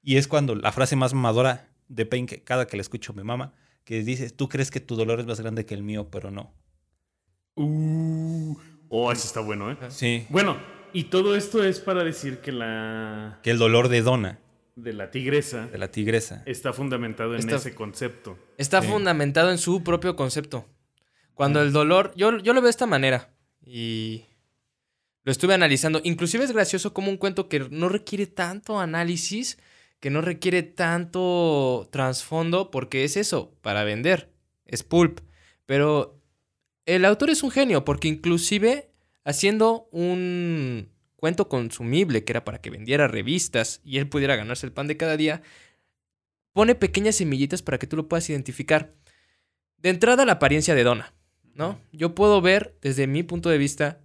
Y 0.03 0.17
es 0.17 0.29
cuando 0.29 0.55
la 0.55 0.73
frase 0.73 0.97
más 0.97 1.13
mamadora 1.13 1.69
de 1.89 2.07
Pain, 2.07 2.27
que 2.27 2.43
cada 2.43 2.67
que 2.67 2.77
la 2.77 2.81
escucho 2.83 3.13
me 3.13 3.25
mama, 3.25 3.53
que 3.85 4.03
dice, 4.03 4.31
tú 4.31 4.49
crees 4.49 4.71
que 4.71 4.81
tu 4.81 4.97
dolor 4.97 5.21
es 5.21 5.27
más 5.27 5.41
grande 5.41 5.67
que 5.67 5.75
el 5.75 5.83
mío, 5.83 6.09
pero 6.11 6.31
no. 6.31 6.55
Uh, 7.57 8.57
oh, 8.89 9.13
eso 9.13 9.27
está 9.27 9.41
bueno, 9.41 9.71
¿eh? 9.71 9.77
Sí. 9.89 10.27
Bueno, 10.31 10.57
y 10.93 11.05
todo 11.05 11.35
esto 11.37 11.63
es 11.65 11.81
para 11.81 12.03
decir 12.05 12.39
que 12.39 12.53
la 12.53 13.41
Que 13.43 13.51
el 13.51 13.59
dolor 13.59 13.89
de 13.89 14.03
Donna, 14.03 14.39
de 14.77 14.93
la 14.95 15.11
tigresa 15.11 15.67
de 15.67 15.77
la 15.79 15.91
tigresa. 15.91 16.43
está 16.47 16.73
fundamentado 16.73 17.35
en 17.35 17.41
Está- 17.41 17.57
ese 17.57 17.75
concepto. 17.75 18.39
Está 18.57 18.81
Sí. 18.83 18.89
fundamentado 18.89 19.51
en 19.51 19.59
su 19.59 19.83
propio 19.83 20.17
concepto. 20.17 20.67
Cuando 21.41 21.63
el 21.63 21.73
dolor, 21.73 22.13
yo, 22.17 22.37
yo 22.37 22.53
lo 22.53 22.61
veo 22.61 22.67
de 22.67 22.71
esta 22.73 22.85
manera 22.85 23.33
y 23.65 24.27
lo 25.23 25.33
estuve 25.33 25.55
analizando. 25.55 26.03
Inclusive 26.05 26.45
es 26.45 26.53
gracioso 26.53 26.93
como 26.93 27.11
un 27.11 27.17
cuento 27.17 27.49
que 27.49 27.61
no 27.61 27.89
requiere 27.89 28.27
tanto 28.27 28.79
análisis, 28.79 29.57
que 30.01 30.11
no 30.11 30.21
requiere 30.21 30.63
tanto 30.63 31.89
trasfondo, 31.91 32.71
porque 32.71 33.05
es 33.05 33.17
eso, 33.17 33.55
para 33.63 33.85
vender, 33.85 34.31
es 34.67 34.83
pulp. 34.83 35.21
Pero 35.65 36.21
el 36.85 37.07
autor 37.07 37.31
es 37.31 37.43
un 37.43 37.51
genio, 37.51 37.87
porque 37.87 38.09
inclusive 38.09 38.91
haciendo 39.25 39.89
un 39.93 40.91
cuento 41.17 41.49
consumible, 41.49 42.23
que 42.23 42.33
era 42.33 42.45
para 42.45 42.61
que 42.61 42.69
vendiera 42.69 43.09
revistas 43.09 43.81
y 43.83 43.97
él 43.97 44.11
pudiera 44.11 44.37
ganarse 44.37 44.67
el 44.67 44.73
pan 44.73 44.89
de 44.89 44.99
cada 44.99 45.17
día, 45.17 45.41
pone 46.53 46.75
pequeñas 46.75 47.17
semillitas 47.17 47.63
para 47.63 47.79
que 47.79 47.87
tú 47.87 47.97
lo 47.97 48.09
puedas 48.09 48.29
identificar. 48.29 48.93
De 49.79 49.89
entrada, 49.89 50.27
la 50.27 50.33
apariencia 50.33 50.75
de 50.75 50.85
Donna, 50.85 51.15
¿no? 51.61 51.79
Yo 51.93 52.15
puedo 52.15 52.41
ver, 52.41 52.75
desde 52.81 53.07
mi 53.07 53.23
punto 53.23 53.51
de 53.51 53.59
vista, 53.59 54.01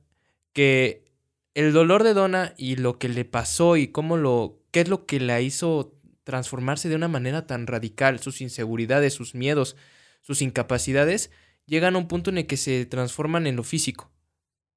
que 0.51 1.06
el 1.53 1.72
dolor 1.72 2.03
de 2.03 2.14
Donna 2.14 2.53
y 2.58 2.76
lo 2.76 2.99
que 2.99 3.08
le 3.08 3.24
pasó 3.24 3.78
y 3.78 3.88
cómo 3.88 4.18
lo. 4.18 4.60
qué 4.72 4.82
es 4.82 4.89
lo 4.89 5.06
que 5.06 5.22
la 5.22 5.39
hizo 5.39 5.97
transformarse 6.26 6.89
de 6.89 6.97
una 6.97 7.08
manera 7.08 7.47
tan 7.47 7.66
radical, 7.66 8.20
sus 8.20 8.41
inseguridades, 8.41 9.14
sus 9.14 9.36
miedos, 9.36 9.78
sus 10.20 10.41
incapacidades, 10.41 11.32
llegan 11.66 11.95
a 11.95 11.99
un 11.99 12.10
punto 12.10 12.30
en 12.30 12.39
el 12.39 12.45
que 12.45 12.58
se 12.58 12.86
transforman 12.86 13.47
en 13.47 13.56
lo 13.56 13.64
físico. 13.64 14.12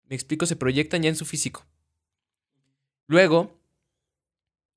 Me 0.04 0.14
explico, 0.14 0.46
se 0.46 0.54
proyectan 0.54 1.02
ya 1.02 1.08
en 1.08 1.16
su 1.16 1.24
físico. 1.24 1.66
Luego, 3.08 3.60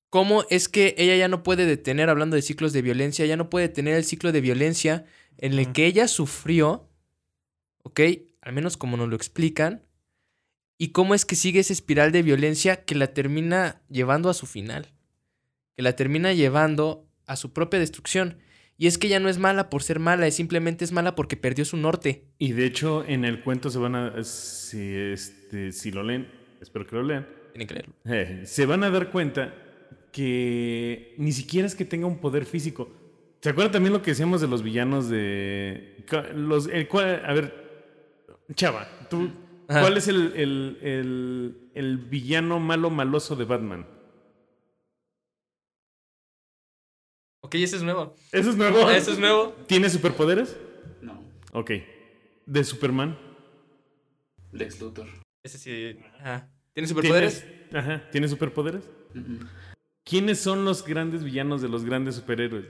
¿cómo 0.10 0.44
es 0.50 0.70
que 0.70 0.96
ella 0.98 1.16
ya 1.18 1.28
no 1.28 1.44
puede 1.44 1.68
detener, 1.68 2.10
hablando 2.10 2.36
de 2.36 2.42
ciclos 2.42 2.74
de 2.74 2.82
violencia, 2.82 3.28
ya 3.28 3.38
no 3.38 3.52
puede 3.52 3.68
detener 3.68 3.94
el 3.94 4.06
ciclo 4.06 4.32
de 4.32 4.42
violencia 4.42 5.06
en 5.38 5.54
el 5.54 5.72
que 5.72 5.86
ella 5.86 6.08
sufrió, 6.08 6.91
¿ok? 7.84 8.00
Al 8.42 8.54
menos 8.54 8.78
como 8.78 8.98
nos 8.98 9.10
lo 9.10 9.16
explican, 9.16 9.84
y 10.78 10.90
cómo 10.90 11.14
es 11.14 11.26
que 11.26 11.36
sigue 11.36 11.60
esa 11.60 11.74
espiral 11.74 12.12
de 12.12 12.24
violencia 12.24 12.84
que 12.86 12.96
la 12.96 13.14
termina 13.14 13.82
llevando 13.90 14.30
a 14.30 14.34
su 14.34 14.48
final, 14.48 14.88
que 15.76 15.84
la 15.84 15.96
termina 15.96 16.34
llevando 16.34 17.08
a 17.28 17.36
su 17.36 17.54
propia 17.54 17.80
destrucción. 17.80 18.38
Y 18.78 18.88
es 18.88 18.98
que 18.98 19.06
ella 19.06 19.20
no 19.20 19.30
es 19.30 19.38
mala 19.38 19.70
por 19.70 19.84
ser 19.84 20.00
mala, 20.00 20.26
es 20.26 20.34
simplemente 20.36 20.84
es 20.84 20.92
mala 20.92 21.14
porque 21.14 21.38
perdió 21.38 21.66
su 21.66 21.78
norte. 21.78 22.26
Y 22.40 22.54
de 22.54 22.66
hecho, 22.66 23.06
en 23.08 23.26
el 23.26 23.44
cuento 23.44 23.70
se 23.70 23.78
van 23.78 23.94
a. 23.96 24.24
Si, 24.24 24.80
este, 24.96 25.72
si 25.72 25.92
lo 25.92 26.02
leen, 26.02 26.28
espero 26.62 26.88
que 26.88 26.96
lo 26.96 27.04
lean, 27.04 27.28
Tienen 27.54 27.68
que 27.68 27.74
leerlo. 27.76 27.94
eh, 28.06 28.42
se 28.48 28.66
van 28.66 28.84
a 28.84 28.90
dar 28.90 29.12
cuenta 29.12 29.54
que 30.12 31.14
ni 31.18 31.32
siquiera 31.32 31.68
es 31.68 31.76
que 31.76 31.86
tenga 31.86 32.08
un 32.08 32.18
poder 32.20 32.46
físico. 32.46 32.92
¿Se 33.42 33.50
acuerdan 33.50 33.72
también 33.74 33.94
lo 33.94 34.02
que 34.02 34.12
decíamos 34.12 34.42
de 34.42 34.48
los 34.48 34.64
villanos 34.64 35.10
de. 35.10 36.04
Los, 36.36 36.68
el 36.68 36.88
cual- 36.88 37.24
a 37.26 37.34
ver, 37.34 37.61
Chava, 38.56 38.88
tú. 39.10 39.30
Ajá. 39.68 39.82
¿Cuál 39.82 39.98
es 39.98 40.08
el, 40.08 40.34
el, 40.36 40.78
el, 40.82 41.72
el 41.76 41.98
villano 41.98 42.60
malo 42.60 42.90
maloso 42.90 43.36
de 43.36 43.46
Batman? 43.46 43.86
Ok, 47.42 47.56
ese 47.56 47.78
es 47.78 47.84
nuevo. 47.84 48.16
¿Eso 48.32 48.50
es 48.52 48.56
nuevo? 48.56 48.90
Eso 48.90 49.12
es 49.12 49.20
nuevo. 49.20 49.56
¿Tiene 49.68 49.90
superpoderes? 49.90 50.58
No. 51.02 51.24
Ok. 51.54 51.72
¿De 52.46 52.64
Superman? 52.64 53.18
Lex 54.52 54.80
Luthor. 54.80 55.08
Ese 55.44 55.58
sí. 55.58 56.00
Ajá. 56.20 56.50
¿Tiene 56.74 56.88
superpoderes? 56.88 57.42
¿Tiene- 57.44 57.80
Ajá. 57.80 58.10
¿Tiene 58.12 58.28
superpoderes? 58.28 58.90
¿Quiénes 60.04 60.40
son 60.40 60.66
los 60.66 60.86
grandes 60.86 61.24
villanos 61.24 61.62
de 61.62 61.70
los 61.70 61.84
grandes 61.86 62.16
superhéroes? 62.16 62.66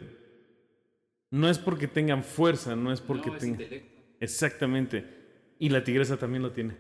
No 1.32 1.50
es 1.50 1.58
porque 1.60 1.88
tengan 1.88 2.24
fuerza, 2.24 2.76
no 2.76 2.92
es 2.92 3.02
porque 3.02 3.30
no, 3.32 3.38
tengan... 3.38 3.68
Exactamente. 4.20 5.21
Y 5.62 5.70
la 5.70 5.84
tigresa 5.84 6.18
también 6.18 6.42
lo 6.44 6.52
tiene. 6.52 6.76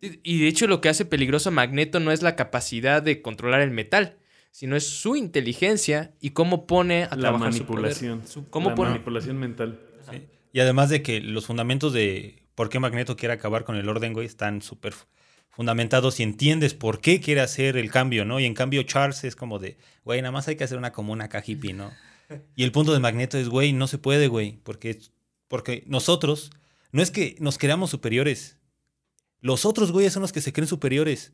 Y 0.00 0.40
de 0.40 0.48
hecho 0.48 0.66
lo 0.66 0.80
que 0.80 0.88
hace 0.88 1.04
peligroso 1.04 1.48
a 1.50 1.52
Magneto 1.52 2.00
no 2.00 2.12
es 2.12 2.22
la 2.22 2.36
capacidad 2.36 3.02
de 3.02 3.20
controlar 3.20 3.60
el 3.60 3.70
metal, 3.72 4.16
sino 4.52 4.76
es 4.76 4.86
su 4.86 5.16
inteligencia 5.16 6.14
y 6.20 6.30
cómo 6.30 6.66
pone 6.66 7.04
a 7.04 7.16
La 7.16 7.22
trabajar 7.22 7.52
su 7.52 7.66
poder. 7.66 7.82
manipulación. 7.82 8.26
Su- 8.26 8.48
cómo 8.48 8.70
la 8.70 8.76
pone... 8.76 8.90
manipulación 8.92 9.36
mental. 9.38 9.80
Sí. 10.10 10.22
Y 10.52 10.60
además 10.60 10.90
de 10.90 11.02
que 11.02 11.20
los 11.20 11.44
fundamentos 11.46 11.92
de 11.92 12.42
por 12.54 12.68
qué 12.68 12.78
Magneto 12.78 13.16
quiere 13.16 13.34
acabar 13.34 13.64
con 13.64 13.76
el 13.76 13.88
orden, 13.88 14.12
güey, 14.12 14.26
están 14.26 14.62
súper 14.62 14.92
fu- 14.92 15.06
fundamentados 15.50 16.20
y 16.20 16.22
entiendes 16.22 16.72
por 16.74 17.00
qué 17.00 17.20
quiere 17.20 17.40
hacer 17.40 17.76
el 17.76 17.90
cambio, 17.90 18.24
¿no? 18.24 18.38
Y 18.40 18.44
en 18.46 18.54
cambio 18.54 18.82
Charles 18.84 19.24
es 19.24 19.34
como 19.36 19.58
de, 19.58 19.76
güey, 20.04 20.22
nada 20.22 20.32
más 20.32 20.46
hay 20.48 20.56
que 20.56 20.64
hacer 20.64 20.78
una 20.78 20.92
comuna 20.92 21.24
acá 21.24 21.42
hippie, 21.44 21.72
¿no? 21.74 21.90
Y 22.54 22.62
el 22.62 22.70
punto 22.70 22.92
de 22.92 23.00
Magneto 23.00 23.36
es, 23.38 23.48
güey, 23.48 23.72
no 23.72 23.88
se 23.88 23.98
puede, 23.98 24.28
güey, 24.28 24.60
porque, 24.62 24.96
porque 25.48 25.82
nosotros, 25.88 26.52
no 26.92 27.02
es 27.02 27.10
que 27.10 27.36
nos 27.38 27.58
creamos 27.58 27.90
superiores, 27.90 28.58
los 29.40 29.64
otros 29.64 29.92
güeyes 29.92 30.12
son 30.12 30.22
los 30.22 30.32
que 30.32 30.40
se 30.40 30.52
creen 30.52 30.68
superiores. 30.68 31.32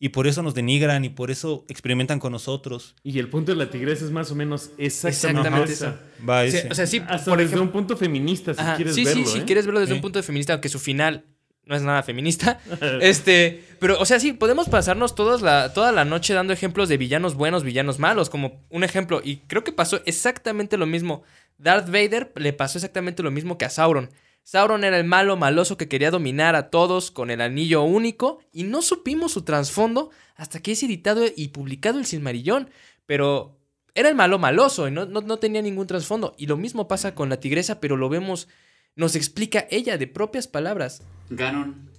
Y 0.00 0.10
por 0.10 0.28
eso 0.28 0.44
nos 0.44 0.54
denigran 0.54 1.04
y 1.04 1.08
por 1.08 1.28
eso 1.32 1.64
experimentan 1.68 2.20
con 2.20 2.30
nosotros. 2.30 2.94
Y 3.02 3.18
el 3.18 3.28
punto 3.28 3.50
de 3.50 3.56
la 3.58 3.68
tigresa 3.68 4.04
es 4.04 4.12
más 4.12 4.30
o 4.30 4.36
menos 4.36 4.70
exactamente, 4.78 5.40
Exactamente 5.48 5.72
esa. 5.72 5.88
eso. 5.88 6.24
Va 6.28 6.38
O 6.38 6.42
ese. 6.44 6.60
sea, 6.62 6.70
o 6.70 6.74
sea, 6.76 6.86
sí, 6.86 7.02
Hasta 7.08 7.24
por 7.32 7.38
desde 7.38 7.46
ejemplo... 7.56 7.62
un 7.64 7.72
punto 7.72 7.96
feminista, 7.96 8.54
si 8.54 8.60
Ajá, 8.60 8.76
quieres 8.76 8.94
sí, 8.94 9.04
verlo. 9.04 9.24
sí, 9.26 9.32
si 9.32 9.38
¿eh? 9.40 9.44
quieres 9.44 9.66
verlo 9.66 9.80
desde 9.80 9.94
Sí. 9.94 9.96
un 9.96 10.02
punto 10.02 10.20
de 10.20 10.22
feminista, 10.22 10.52
aunque 10.52 10.68
su 10.68 10.78
final 10.78 11.24
no 11.64 11.74
es 11.74 11.82
nada 11.82 12.04
feminista. 12.04 12.60
este, 13.00 13.64
pero, 13.80 13.98
o 13.98 14.06
sea, 14.06 14.20
sí, 14.20 14.32
podemos 14.34 14.68
pasarnos 14.68 15.16
todas 15.16 15.42
la, 15.42 15.72
toda 15.74 15.90
la 15.90 16.04
noche 16.04 16.32
dando 16.32 16.52
ejemplos 16.52 16.88
de 16.88 16.96
villanos 16.96 17.34
buenos, 17.34 17.64
villanos 17.64 17.98
malos, 17.98 18.30
como 18.30 18.64
un 18.70 18.84
ejemplo. 18.84 19.20
Y 19.24 19.38
creo 19.48 19.64
que 19.64 19.72
pasó 19.72 20.00
exactamente 20.06 20.76
lo 20.76 20.86
mismo. 20.86 21.24
Darth 21.58 21.86
Vader 21.88 22.32
le 22.36 22.52
pasó 22.52 22.78
exactamente 22.78 23.24
lo 23.24 23.32
mismo 23.32 23.58
que 23.58 23.64
a 23.64 23.70
Sauron. 23.70 24.10
Sauron 24.50 24.82
era 24.82 24.96
el 24.98 25.04
malo 25.04 25.36
maloso 25.36 25.76
que 25.76 25.88
quería 25.88 26.10
dominar 26.10 26.56
a 26.56 26.70
todos 26.70 27.10
con 27.10 27.30
el 27.30 27.42
anillo 27.42 27.82
único 27.82 28.38
y 28.50 28.62
no 28.62 28.80
supimos 28.80 29.32
su 29.32 29.42
trasfondo 29.42 30.08
hasta 30.36 30.60
que 30.60 30.72
es 30.72 30.82
editado 30.82 31.26
y 31.36 31.48
publicado 31.48 31.98
el 31.98 32.06
Silmarillón. 32.06 32.70
Pero 33.04 33.58
era 33.94 34.08
el 34.08 34.14
malo 34.14 34.38
maloso 34.38 34.88
y 34.88 34.90
no, 34.90 35.04
no, 35.04 35.20
no 35.20 35.38
tenía 35.38 35.60
ningún 35.60 35.86
trasfondo. 35.86 36.34
Y 36.38 36.46
lo 36.46 36.56
mismo 36.56 36.88
pasa 36.88 37.14
con 37.14 37.28
la 37.28 37.40
tigresa, 37.40 37.78
pero 37.78 37.98
lo 37.98 38.08
vemos, 38.08 38.48
nos 38.96 39.16
explica 39.16 39.66
ella 39.70 39.98
de 39.98 40.06
propias 40.06 40.48
palabras. 40.48 41.02
Ganon. 41.28 41.90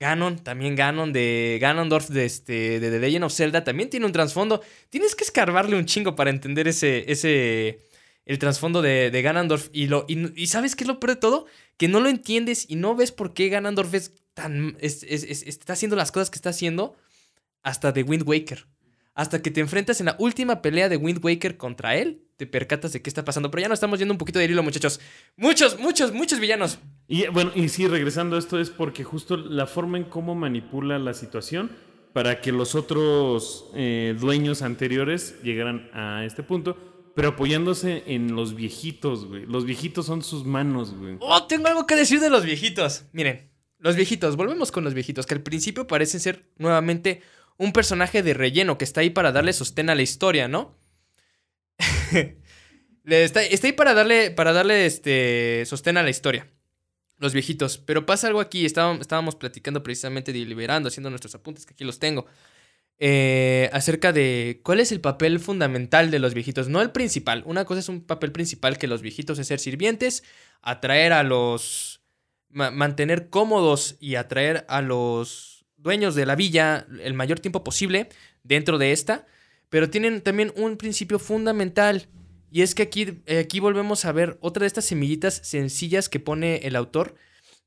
Ganon, 0.00 0.38
también 0.38 0.76
Ganon 0.76 1.12
de 1.12 1.58
Ganondorf 1.60 2.08
de, 2.08 2.24
este, 2.24 2.80
de 2.80 2.90
The 2.90 2.98
Legend 2.98 3.24
of 3.24 3.34
Zelda, 3.34 3.62
también 3.62 3.90
tiene 3.90 4.06
un 4.06 4.12
trasfondo. 4.12 4.62
Tienes 4.88 5.14
que 5.14 5.24
escarbarle 5.24 5.76
un 5.76 5.84
chingo 5.84 6.16
para 6.16 6.30
entender 6.30 6.66
ese, 6.66 7.12
ese, 7.12 7.80
el 8.26 8.38
trasfondo 8.38 8.82
de, 8.82 9.10
de 9.10 9.22
Ganondorf. 9.22 9.68
Y, 9.72 9.86
lo, 9.86 10.04
y, 10.08 10.46
¿sabes 10.46 10.76
qué 10.76 10.84
es 10.84 10.88
lo 10.88 11.00
peor 11.00 11.10
de 11.14 11.20
todo? 11.20 11.46
Que 11.76 11.88
no 11.88 12.00
lo 12.00 12.08
entiendes 12.08 12.66
y 12.68 12.76
no 12.76 12.94
ves 12.94 13.12
por 13.12 13.34
qué 13.34 13.48
Ganondorf 13.48 13.94
es 13.94 14.14
tan, 14.34 14.76
es- 14.80 15.02
es- 15.04 15.24
está 15.42 15.72
haciendo 15.72 15.96
las 15.96 16.12
cosas 16.12 16.30
que 16.30 16.36
está 16.36 16.50
haciendo 16.50 16.96
hasta 17.62 17.92
de 17.92 18.02
Wind 18.02 18.22
Waker. 18.26 18.66
Hasta 19.14 19.42
que 19.42 19.50
te 19.50 19.60
enfrentas 19.60 20.00
en 20.00 20.06
la 20.06 20.16
última 20.18 20.62
pelea 20.62 20.88
de 20.88 20.96
Wind 20.96 21.22
Waker 21.22 21.56
contra 21.56 21.96
él, 21.96 22.22
te 22.36 22.46
percatas 22.46 22.92
de 22.92 23.02
qué 23.02 23.10
está 23.10 23.24
pasando. 23.24 23.50
Pero 23.50 23.62
ya 23.62 23.68
nos 23.68 23.76
estamos 23.76 23.98
yendo 23.98 24.14
un 24.14 24.18
poquito 24.18 24.38
de 24.38 24.46
hilo, 24.46 24.62
muchachos. 24.62 25.00
Muchos, 25.36 25.78
muchos, 25.78 26.12
muchos 26.12 26.38
villanos. 26.40 26.78
Y 27.08 27.26
bueno, 27.26 27.50
y 27.54 27.68
sí, 27.68 27.86
regresando 27.88 28.36
a 28.36 28.38
esto, 28.38 28.58
es 28.60 28.70
porque 28.70 29.04
justo 29.04 29.36
la 29.36 29.66
forma 29.66 29.98
en 29.98 30.04
cómo 30.04 30.34
manipula 30.34 30.98
la 30.98 31.12
situación 31.12 31.70
para 32.14 32.40
que 32.40 32.50
los 32.52 32.74
otros 32.74 33.66
eh, 33.74 34.16
dueños 34.18 34.62
anteriores 34.62 35.34
llegaran 35.42 35.90
a 35.92 36.24
este 36.24 36.42
punto, 36.42 36.78
pero 37.14 37.30
apoyándose 37.30 38.04
en 38.06 38.34
los 38.34 38.54
viejitos, 38.54 39.26
güey. 39.26 39.46
Los 39.46 39.64
viejitos 39.64 40.06
son 40.06 40.22
sus 40.22 40.44
manos, 40.44 40.94
güey. 40.94 41.16
Oh, 41.20 41.46
tengo 41.46 41.68
algo 41.68 41.86
que 41.86 41.96
decir 41.96 42.20
de 42.20 42.30
los 42.30 42.44
viejitos. 42.44 43.04
Miren, 43.12 43.50
los 43.78 43.96
viejitos, 43.96 44.36
volvemos 44.36 44.70
con 44.72 44.84
los 44.84 44.94
viejitos, 44.94 45.26
que 45.26 45.34
al 45.34 45.42
principio 45.42 45.86
parecen 45.86 46.20
ser 46.20 46.50
nuevamente 46.58 47.22
un 47.56 47.72
personaje 47.72 48.22
de 48.22 48.34
relleno 48.34 48.78
que 48.78 48.84
está 48.84 49.00
ahí 49.00 49.10
para 49.10 49.32
darle 49.32 49.52
sostén 49.52 49.90
a 49.90 49.94
la 49.94 50.02
historia, 50.02 50.48
¿no? 50.48 50.78
Está, 53.06 53.42
está 53.42 53.66
ahí 53.66 53.72
para 53.72 53.94
darle, 53.94 54.30
para 54.30 54.52
darle 54.52 54.86
este, 54.86 55.64
sostén 55.66 55.96
a 55.96 56.02
la 56.02 56.10
historia. 56.10 56.46
Los 57.18 57.32
viejitos. 57.32 57.78
Pero 57.78 58.06
pasa 58.06 58.28
algo 58.28 58.40
aquí. 58.40 58.64
Estábamos 58.64 59.34
platicando 59.34 59.82
precisamente, 59.82 60.32
deliberando, 60.32 60.88
haciendo 60.88 61.10
nuestros 61.10 61.34
apuntes, 61.34 61.66
que 61.66 61.74
aquí 61.74 61.82
los 61.82 61.98
tengo. 61.98 62.26
Eh, 63.00 63.68
acerca 63.72 64.12
de 64.12 64.60
cuál 64.62 64.78
es 64.78 64.92
el 64.92 65.00
papel 65.00 65.40
fundamental 65.40 66.12
de 66.12 66.20
los 66.20 66.34
viejitos. 66.34 66.68
No 66.68 66.80
el 66.80 66.92
principal. 66.92 67.42
Una 67.46 67.64
cosa 67.64 67.80
es 67.80 67.88
un 67.88 68.02
papel 68.02 68.30
principal 68.30 68.78
que 68.78 68.86
los 68.86 69.02
viejitos 69.02 69.38
es 69.40 69.48
ser 69.48 69.58
sirvientes, 69.58 70.22
atraer 70.62 71.12
a 71.12 71.24
los... 71.24 72.02
ma- 72.50 72.70
mantener 72.70 73.28
cómodos 73.30 73.96
y 73.98 74.14
atraer 74.14 74.64
a 74.68 74.82
los 74.82 75.64
dueños 75.76 76.14
de 76.14 76.26
la 76.26 76.36
villa 76.36 76.86
el 77.02 77.14
mayor 77.14 77.40
tiempo 77.40 77.64
posible 77.64 78.08
dentro 78.44 78.78
de 78.78 78.92
esta. 78.92 79.26
Pero 79.70 79.88
tienen 79.88 80.20
también 80.20 80.52
un 80.54 80.76
principio 80.76 81.18
fundamental. 81.18 82.06
Y 82.52 82.62
es 82.62 82.74
que 82.74 82.82
aquí, 82.82 83.22
eh, 83.26 83.38
aquí 83.38 83.60
volvemos 83.60 84.04
a 84.04 84.12
ver 84.12 84.36
otra 84.40 84.62
de 84.62 84.66
estas 84.66 84.84
semillitas 84.84 85.40
sencillas 85.42 86.08
que 86.08 86.20
pone 86.20 86.56
el 86.66 86.76
autor 86.76 87.14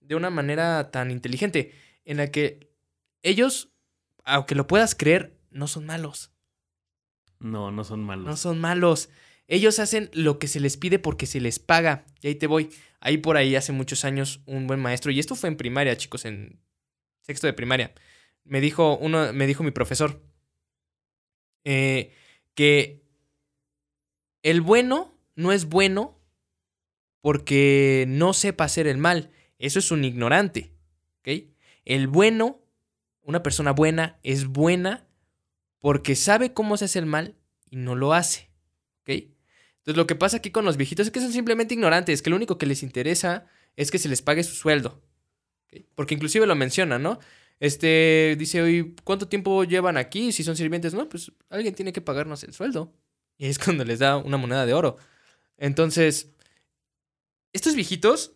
de 0.01 0.15
una 0.15 0.29
manera 0.29 0.91
tan 0.91 1.09
inteligente, 1.09 1.71
en 2.03 2.17
la 2.17 2.29
que 2.29 2.69
ellos, 3.21 3.72
aunque 4.23 4.55
lo 4.55 4.67
puedas 4.67 4.95
creer, 4.95 5.37
no 5.51 5.67
son 5.67 5.85
malos. 5.85 6.31
No, 7.39 7.71
no 7.71 7.83
son 7.83 8.03
malos. 8.03 8.25
No 8.25 8.37
son 8.37 8.59
malos. 8.59 9.09
Ellos 9.47 9.79
hacen 9.79 10.09
lo 10.13 10.39
que 10.39 10.47
se 10.47 10.59
les 10.59 10.77
pide 10.77 10.99
porque 10.99 11.25
se 11.25 11.41
les 11.41 11.59
paga. 11.59 12.05
Y 12.21 12.27
ahí 12.27 12.35
te 12.35 12.47
voy. 12.47 12.69
Ahí 12.99 13.17
por 13.17 13.35
ahí 13.35 13.55
hace 13.55 13.73
muchos 13.73 14.05
años 14.05 14.41
un 14.45 14.65
buen 14.65 14.79
maestro, 14.79 15.11
y 15.11 15.19
esto 15.19 15.35
fue 15.35 15.49
en 15.49 15.57
primaria, 15.57 15.97
chicos, 15.97 16.23
en 16.23 16.61
sexto 17.21 17.47
de 17.47 17.53
primaria. 17.53 17.93
Me 18.45 18.61
dijo 18.61 18.97
uno, 18.97 19.33
me 19.33 19.45
dijo 19.45 19.63
mi 19.63 19.71
profesor 19.71 20.23
eh, 21.65 22.13
que 22.55 23.03
el 24.41 24.61
bueno 24.61 25.17
no 25.35 25.51
es 25.51 25.65
bueno 25.65 26.19
porque 27.21 28.05
no 28.07 28.33
sepa 28.33 28.65
hacer 28.65 28.87
el 28.87 28.97
mal. 28.97 29.31
Eso 29.59 29.79
es 29.79 29.91
un 29.91 30.03
ignorante. 30.05 30.73
¿Ok? 31.19 31.53
El 31.85 32.07
bueno, 32.07 32.61
una 33.23 33.43
persona 33.43 33.71
buena, 33.71 34.19
es 34.23 34.45
buena 34.45 35.07
porque 35.79 36.15
sabe 36.15 36.53
cómo 36.53 36.77
se 36.77 36.85
hace 36.85 36.99
el 36.99 37.05
mal 37.05 37.35
y 37.69 37.77
no 37.77 37.95
lo 37.95 38.13
hace. 38.13 38.49
¿Ok? 39.01 39.09
Entonces 39.09 39.97
lo 39.97 40.07
que 40.07 40.15
pasa 40.15 40.37
aquí 40.37 40.51
con 40.51 40.63
los 40.63 40.77
viejitos 40.77 41.07
es 41.07 41.11
que 41.11 41.19
son 41.19 41.33
simplemente 41.33 41.73
ignorantes, 41.73 42.21
que 42.21 42.29
lo 42.29 42.37
único 42.37 42.57
que 42.57 42.65
les 42.65 42.83
interesa 42.83 43.45
es 43.75 43.91
que 43.91 43.97
se 43.97 44.07
les 44.07 44.21
pague 44.21 44.43
su 44.43 44.55
sueldo. 44.55 45.01
Porque 45.95 46.13
inclusive 46.13 46.45
lo 46.45 46.55
menciona, 46.55 46.99
¿no? 46.99 47.19
Este 47.59 48.35
dice, 48.37 48.93
¿cuánto 49.03 49.27
tiempo 49.27 49.63
llevan 49.63 49.97
aquí? 49.97 50.31
Si 50.31 50.43
son 50.43 50.55
sirvientes, 50.55 50.93
no, 50.93 51.09
pues 51.09 51.31
alguien 51.49 51.73
tiene 51.75 51.93
que 51.93 52.01
pagarnos 52.01 52.43
el 52.43 52.53
sueldo. 52.53 52.93
Y 53.37 53.47
es 53.47 53.59
cuando 53.63 53.83
les 53.83 53.99
da 53.99 54.17
una 54.17 54.37
moneda 54.37 54.65
de 54.65 54.73
oro. 54.73 54.97
Entonces, 55.57 56.29
estos 57.51 57.75
viejitos, 57.75 58.33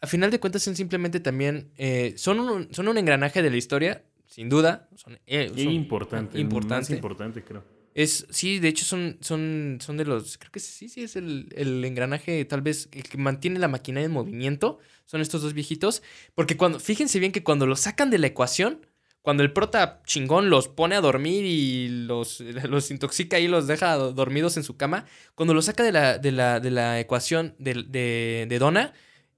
a 0.00 0.06
final 0.06 0.30
de 0.30 0.40
cuentas, 0.40 0.62
son 0.62 0.76
simplemente 0.76 1.20
también, 1.20 1.72
eh, 1.76 2.14
son, 2.16 2.68
son 2.72 2.88
un 2.88 2.98
engranaje 2.98 3.42
de 3.42 3.50
la 3.50 3.56
historia, 3.56 4.04
sin 4.28 4.48
duda. 4.48 4.88
Son, 4.94 5.18
eh, 5.26 5.48
son- 5.48 5.58
importante. 5.72 6.38
importante. 6.38 6.74
Más 6.82 6.90
importante, 6.90 7.42
creo. 7.42 7.64
Es, 7.94 8.26
sí, 8.30 8.60
de 8.60 8.68
hecho 8.68 8.84
son, 8.84 9.16
son, 9.20 9.78
son 9.80 9.96
de 9.96 10.04
los, 10.04 10.38
creo 10.38 10.52
que 10.52 10.60
sí, 10.60 10.88
sí, 10.88 11.02
es 11.02 11.16
el, 11.16 11.48
el 11.56 11.84
engranaje 11.84 12.44
tal 12.44 12.62
vez 12.62 12.88
el 12.92 13.02
que 13.02 13.18
mantiene 13.18 13.58
la 13.58 13.66
maquinaria 13.66 14.06
en 14.06 14.12
movimiento, 14.12 14.78
son 15.04 15.20
estos 15.20 15.42
dos 15.42 15.52
viejitos, 15.52 16.02
porque 16.36 16.56
cuando, 16.56 16.78
fíjense 16.78 17.18
bien 17.18 17.32
que 17.32 17.42
cuando 17.42 17.66
los 17.66 17.80
sacan 17.80 18.10
de 18.10 18.18
la 18.18 18.28
ecuación, 18.28 18.86
cuando 19.20 19.42
el 19.42 19.52
prota 19.52 20.00
chingón 20.06 20.48
los 20.48 20.68
pone 20.68 20.94
a 20.94 21.00
dormir 21.00 21.44
y 21.44 21.88
los, 22.06 22.38
los 22.68 22.92
intoxica 22.92 23.40
y 23.40 23.48
los 23.48 23.66
deja 23.66 23.94
do- 23.96 24.12
dormidos 24.12 24.56
en 24.58 24.62
su 24.62 24.76
cama, 24.76 25.04
cuando 25.34 25.52
los 25.54 25.64
saca 25.64 25.82
de 25.82 25.90
la, 25.90 26.18
de 26.18 26.30
la, 26.30 26.60
de 26.60 26.70
la 26.70 27.00
ecuación 27.00 27.56
de, 27.58 27.74
de, 27.82 28.46
de 28.48 28.58
Donna, 28.60 28.92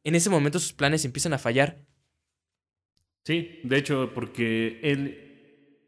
en 0.05 0.15
ese 0.17 0.29
momento 0.29 0.59
sus 0.59 0.75
planes 0.75 1.07
empiezan 1.07 1.33
a 1.33 1.39
fallar. 1.39 1.79
Sí, 3.31 3.61
de 3.63 3.77
hecho, 3.77 4.11
porque 4.13 4.81
él. 4.83 5.87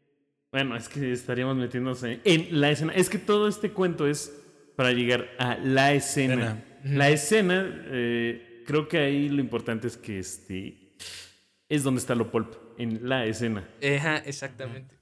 Bueno, 0.49 0.77
es 0.77 0.87
que 0.87 1.11
estaríamos 1.11 1.57
metiéndose 1.57 2.21
en 2.23 2.61
la 2.61 2.71
escena. 2.71 2.93
Es 2.93 3.09
que 3.09 3.17
todo 3.17 3.49
este 3.49 3.71
cuento 3.71 4.07
es 4.07 4.33
para 4.77 4.93
llegar 4.93 5.27
a 5.37 5.57
la 5.57 5.91
escena. 5.91 6.63
Escena. 6.83 6.95
La 6.95 7.09
escena, 7.09 7.83
eh, 7.87 8.63
creo 8.65 8.87
que 8.87 8.97
ahí 8.97 9.27
lo 9.27 9.41
importante 9.41 9.87
es 9.87 9.97
que 9.97 10.19
este. 10.19 10.95
Es 11.67 11.83
donde 11.83 11.99
está 11.99 12.15
lo 12.15 12.31
pulp, 12.31 12.55
en 12.77 13.09
la 13.09 13.25
escena. 13.25 13.67
Ajá, 13.97 14.19
exactamente. 14.19 14.95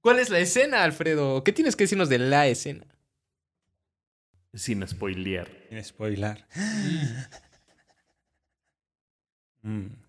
¿Cuál 0.00 0.18
es 0.18 0.30
la 0.30 0.38
escena, 0.38 0.82
Alfredo? 0.82 1.44
¿Qué 1.44 1.52
tienes 1.52 1.76
que 1.76 1.84
decirnos 1.84 2.08
de 2.08 2.20
la 2.20 2.46
escena? 2.46 2.86
Sin 4.54 4.88
spoilear. 4.88 5.46
Sin 5.68 5.84
spoilar. 5.84 6.48
Mm. 9.60 10.05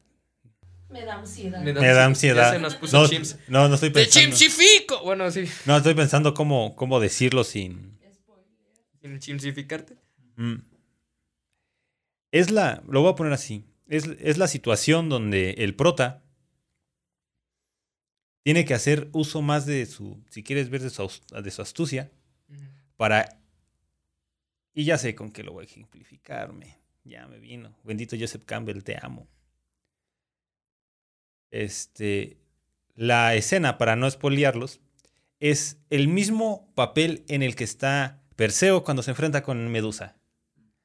Me 0.90 1.04
da 1.04 1.16
ansiedad. 1.16 1.62
Me 1.62 1.74
da- 1.74 1.82
Me 1.82 1.88
da 1.88 2.06
ansiedad. 2.06 2.52
Ya 2.52 2.54
se 2.54 2.60
nos 2.60 2.76
puso 2.76 3.02
no, 3.02 3.08
chimps. 3.10 3.38
no, 3.48 3.68
no 3.68 3.76
estoy 3.76 3.90
¡Te 3.92 4.04
pensando. 4.06 4.36
chimsifico! 4.38 5.04
Bueno, 5.04 5.30
sí. 5.32 5.46
No, 5.66 5.78
estoy 5.78 5.94
pensando 5.96 6.34
cómo, 6.34 6.76
cómo 6.76 7.00
decirlo 7.00 7.44
sin. 7.44 7.98
Sin 9.02 9.20
chimsificarte. 9.20 9.96
Mm. 10.38 10.56
Es 12.32 12.52
la. 12.52 12.84
Lo 12.90 13.02
voy 13.02 13.12
a 13.12 13.16
poner 13.16 13.34
así. 13.34 13.66
Es, 13.88 14.06
es 14.20 14.38
la 14.38 14.48
situación 14.48 15.08
donde 15.10 15.52
el 15.60 15.76
prota 15.76 16.24
tiene 18.44 18.66
que 18.66 18.74
hacer 18.74 19.10
uso 19.14 19.42
más 19.42 19.66
de 19.66 19.86
su, 19.86 20.24
si 20.30 20.44
quieres 20.44 20.70
ver, 20.70 20.82
de 20.82 20.90
su, 20.90 21.10
de 21.44 21.52
su 21.52 21.62
astucia 21.62 22.12
para... 22.96 23.42
Y 24.74 24.86
ya 24.86 24.98
sé 24.98 25.16
con 25.16 25.32
qué 25.32 25.44
lo 25.44 25.52
voy 25.54 25.64
a 25.64 25.68
ejemplificarme. 25.68 26.78
Ya 27.04 27.28
me 27.28 27.40
vino. 27.40 27.76
Bendito 27.84 28.16
Joseph 28.20 28.44
Campbell, 28.46 28.84
te 28.84 28.98
amo. 29.02 29.28
Este, 31.52 32.38
la 32.96 33.36
escena, 33.36 33.78
para 33.78 33.96
no 33.96 34.08
espoliarlos, 34.08 34.82
es 35.40 35.78
el 35.90 36.08
mismo 36.08 36.72
papel 36.76 37.24
en 37.28 37.44
el 37.44 37.56
que 37.56 37.64
está 37.64 38.22
Perseo 38.36 38.84
cuando 38.84 39.04
se 39.04 39.12
enfrenta 39.12 39.44
con 39.44 39.68
Medusa. 39.70 40.18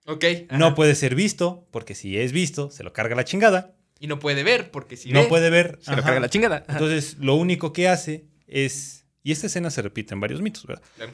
Ok. 0.07 0.25
No 0.51 0.75
puede 0.75 0.95
ser 0.95 1.15
visto, 1.15 1.67
porque 1.71 1.95
si 1.95 2.19
es 2.19 2.33
visto, 2.33 2.71
se 2.71 2.83
lo 2.83 2.93
carga 2.93 3.15
la 3.15 3.25
chingada. 3.25 3.77
Y 4.01 4.09
no 4.09 4.19
puede 4.19 4.43
ver, 4.43 4.71
porque 4.71 4.97
si 4.97 5.13
no 5.13 5.23
ve, 5.23 5.29
puede 5.29 5.49
ver. 5.51 5.79
se 5.81 5.95
lo 5.95 6.03
carga 6.03 6.21
la 6.21 6.29
chingada. 6.29 6.65
Ajá. 6.67 6.73
Entonces, 6.73 7.19
lo 7.19 7.37
único 7.37 7.73
que 7.73 7.89
hace 7.89 8.27
es, 8.47 9.07
y 9.23 9.33
esta 9.33 9.47
escena 9.47 9.71
se 9.71 9.83
repite 9.83 10.15
en 10.15 10.21
varios 10.21 10.43
mitos, 10.43 10.67
¿verdad? 10.67 10.83
Claro. 10.97 11.13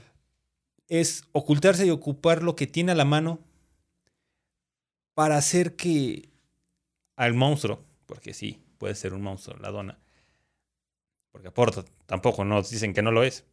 Es 0.88 1.24
ocultarse 1.32 1.86
y 1.86 1.90
ocupar 1.90 2.42
lo 2.42 2.56
que 2.56 2.66
tiene 2.66 2.92
a 2.92 2.94
la 2.94 3.04
mano 3.04 3.40
para 5.14 5.36
hacer 5.36 5.76
que 5.76 6.30
al 7.16 7.34
monstruo, 7.34 7.84
porque 8.06 8.32
sí, 8.32 8.62
puede 8.78 8.94
ser 8.94 9.12
un 9.12 9.22
monstruo, 9.22 9.58
la 9.58 9.70
dona, 9.70 9.98
porque 11.30 11.48
aporta, 11.48 11.84
tampoco 12.06 12.44
nos 12.44 12.70
dicen 12.70 12.94
que 12.94 13.02
no 13.02 13.10
lo 13.12 13.22
es, 13.22 13.44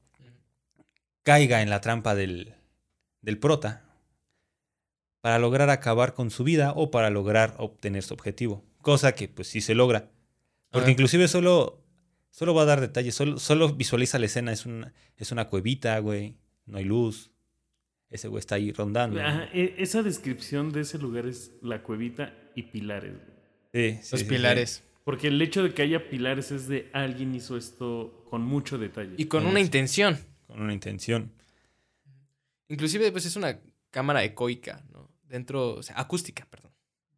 caiga 1.23 1.61
en 1.61 1.69
la 1.69 1.82
trampa 1.82 2.15
del, 2.15 2.53
del 3.21 3.38
prota 3.39 3.84
para 5.21 5.39
lograr 5.39 5.69
acabar 5.71 6.13
con 6.13 6.30
su 6.30 6.43
vida 6.43 6.71
o 6.76 6.91
para 6.91 7.09
lograr 7.09 7.55
obtener 7.57 8.03
su 8.03 8.13
objetivo. 8.13 8.63
Cosa 8.82 9.15
que 9.15 9.28
pues 9.28 9.47
sí 9.47 9.59
se 9.59 9.73
logra. 9.73 10.11
Porque 10.69 10.91
inclusive 10.91 11.28
solo, 11.28 11.82
solo 12.30 12.53
va 12.53 12.61
a 12.61 12.65
dar 12.65 12.82
detalles, 12.82 13.15
solo, 13.15 13.39
solo 13.39 13.73
visualiza 13.73 14.19
la 14.19 14.28
escena, 14.28 14.51
es 14.51 14.65
una, 14.67 14.93
es 15.17 15.32
una 15.32 15.49
cuevita, 15.49 15.97
güey, 15.99 16.38
no 16.65 16.78
hay 16.78 16.84
luz. 16.84 17.32
Ese 18.09 18.28
güey 18.28 18.39
está 18.39 18.55
ahí 18.55 18.71
rondando. 18.71 19.19
Ajá, 19.19 19.49
e- 19.51 19.76
esa 19.80 20.03
descripción 20.03 20.71
de 20.71 20.82
ese 20.82 20.99
lugar 20.99 21.26
es 21.26 21.51
la 21.61 21.82
cuevita 21.82 22.34
y 22.55 22.63
pilares. 22.63 23.13
Sí, 23.73 23.91
sí, 23.93 23.97
Los 23.97 24.07
sí, 24.09 24.17
sí. 24.19 24.26
pilares. 24.26 24.84
Porque 25.06 25.28
el 25.28 25.41
hecho 25.41 25.64
de 25.64 25.74
que 25.74 25.84
haya 25.84 26.10
pilares 26.10 26.51
es 26.51 26.68
de 26.68 26.89
alguien 26.91 27.34
hizo 27.34 27.56
esto 27.56 28.26
con 28.30 28.41
mucho 28.41 28.78
detalle. 28.78 29.14
Y 29.18 29.26
con 29.26 29.45
una 29.45 29.62
intención. 29.62 30.18
Con 30.47 30.62
una 30.62 30.74
intención. 30.74 31.32
Inclusive, 32.68 33.12
pues 33.12 33.26
es 33.26 33.36
una 33.36 33.60
cámara 33.91 34.24
ecoica, 34.24 34.84
¿no? 34.91 35.10
Dentro, 35.24 35.76
o 35.76 35.84
sea, 35.84 35.99
acústica, 35.99 36.45
perdón. 36.49 36.72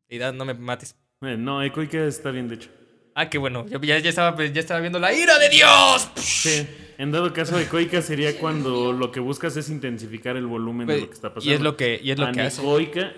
Edad, 0.10 0.34
no 0.34 0.46
me 0.46 0.54
mates. 0.54 0.96
Eh, 1.22 1.36
no, 1.38 1.64
Ecoica 1.64 2.06
está 2.06 2.32
bien, 2.32 2.48
de 2.48 2.56
hecho. 2.56 2.70
Ah, 3.16 3.30
qué 3.30 3.38
bueno. 3.40 3.66
Yo 3.68 3.82
ya, 3.82 3.98
ya 3.98 4.10
estaba, 4.10 4.46
ya 4.46 4.60
estaba 4.60 4.80
viendo 4.80 5.00
la 5.00 5.12
ira 5.12 5.40
de 5.40 5.50
Dios. 5.50 6.12
Sí, 6.18 6.68
en 7.00 7.12
dado 7.12 7.34
caso, 7.34 7.58
Ecoica 7.60 8.02
sería 8.02 8.38
cuando 8.38 8.94
lo 8.94 9.12
que 9.12 9.20
buscas 9.20 9.58
es 9.58 9.70
intensificar 9.70 10.38
el 10.38 10.46
volumen 10.46 10.86
de 10.88 10.94
Pues, 10.94 11.02
lo 11.02 11.08
que 11.10 11.14
está 11.16 11.34
pasando. 11.34 11.52
y 11.52 11.56
es 11.56 11.62
lo 11.62 11.76
que, 11.76 12.00
y 12.04 12.12
es 12.12 12.20
lo 12.20 12.32
que 12.32 12.42
hace. 12.42 12.62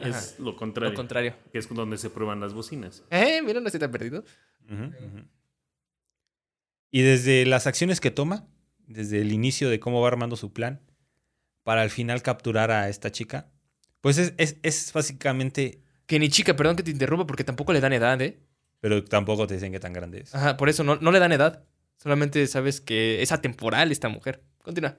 Es 0.03 0.39
lo 0.39 0.55
contrario, 0.55 0.91
Lo 0.91 0.95
contrario. 0.95 1.35
que 1.51 1.57
es 1.59 1.67
donde 1.67 1.97
se 1.97 2.09
prueban 2.09 2.39
las 2.39 2.53
bocinas. 2.53 3.03
Eh, 3.09 3.41
mira, 3.43 3.59
no 3.59 3.67
estoy 3.67 3.79
tan 3.81 3.91
perdido. 3.91 4.23
Y 6.91 7.01
desde 7.01 7.45
las 7.45 7.67
acciones 7.67 7.99
que 7.99 8.11
toma, 8.11 8.47
desde 8.87 9.21
el 9.21 9.31
inicio 9.31 9.69
de 9.69 9.79
cómo 9.79 10.01
va 10.01 10.07
armando 10.07 10.35
su 10.35 10.53
plan, 10.53 10.81
para 11.63 11.81
al 11.81 11.89
final 11.89 12.21
capturar 12.21 12.71
a 12.71 12.89
esta 12.89 13.11
chica, 13.11 13.51
pues 14.01 14.17
es, 14.17 14.33
es, 14.37 14.57
es 14.63 14.91
básicamente, 14.93 15.83
Que 16.07 16.17
ni 16.19 16.29
chica, 16.29 16.55
perdón 16.55 16.75
que 16.75 16.83
te 16.83 16.91
interrumpa, 16.91 17.27
porque 17.27 17.43
tampoco 17.43 17.73
le 17.73 17.81
dan 17.81 17.93
edad, 17.93 18.19
¿eh? 18.21 18.39
pero 18.79 19.03
tampoco 19.03 19.45
te 19.45 19.55
dicen 19.55 19.71
qué 19.71 19.79
tan 19.79 19.93
grande 19.93 20.21
es. 20.21 20.33
Ajá, 20.33 20.57
por 20.57 20.69
eso 20.69 20.83
no, 20.83 20.95
no 20.95 21.11
le 21.11 21.19
dan 21.19 21.31
edad. 21.31 21.65
Solamente 21.97 22.47
sabes 22.47 22.79
que 22.79 23.21
es 23.21 23.31
atemporal 23.31 23.91
esta 23.91 24.07
mujer. 24.09 24.41
Continúa. 24.63 24.97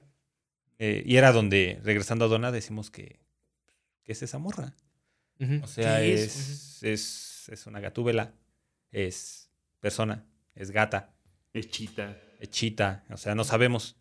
Eh, 0.77 1.03
y 1.05 1.17
era 1.17 1.31
donde, 1.31 1.79
regresando 1.83 2.25
a 2.25 2.27
Donna, 2.27 2.51
decimos 2.51 2.91
que, 2.91 3.19
que 4.03 4.11
es 4.11 4.21
esa 4.21 4.37
morra. 4.37 4.75
O 5.63 5.67
sea, 5.67 5.97
¿Qué 5.97 6.13
es, 6.13 6.83
es, 6.83 7.49
es 7.49 7.65
una 7.65 7.79
gatúbela, 7.79 8.35
es 8.91 9.40
persona, 9.81 10.25
es 10.55 10.71
gata, 10.71 11.13
Hechita. 11.53 12.17
es 12.39 12.49
chita, 12.49 13.03
o 13.09 13.17
sea, 13.17 13.35
no 13.35 13.43
sabemos. 13.43 13.97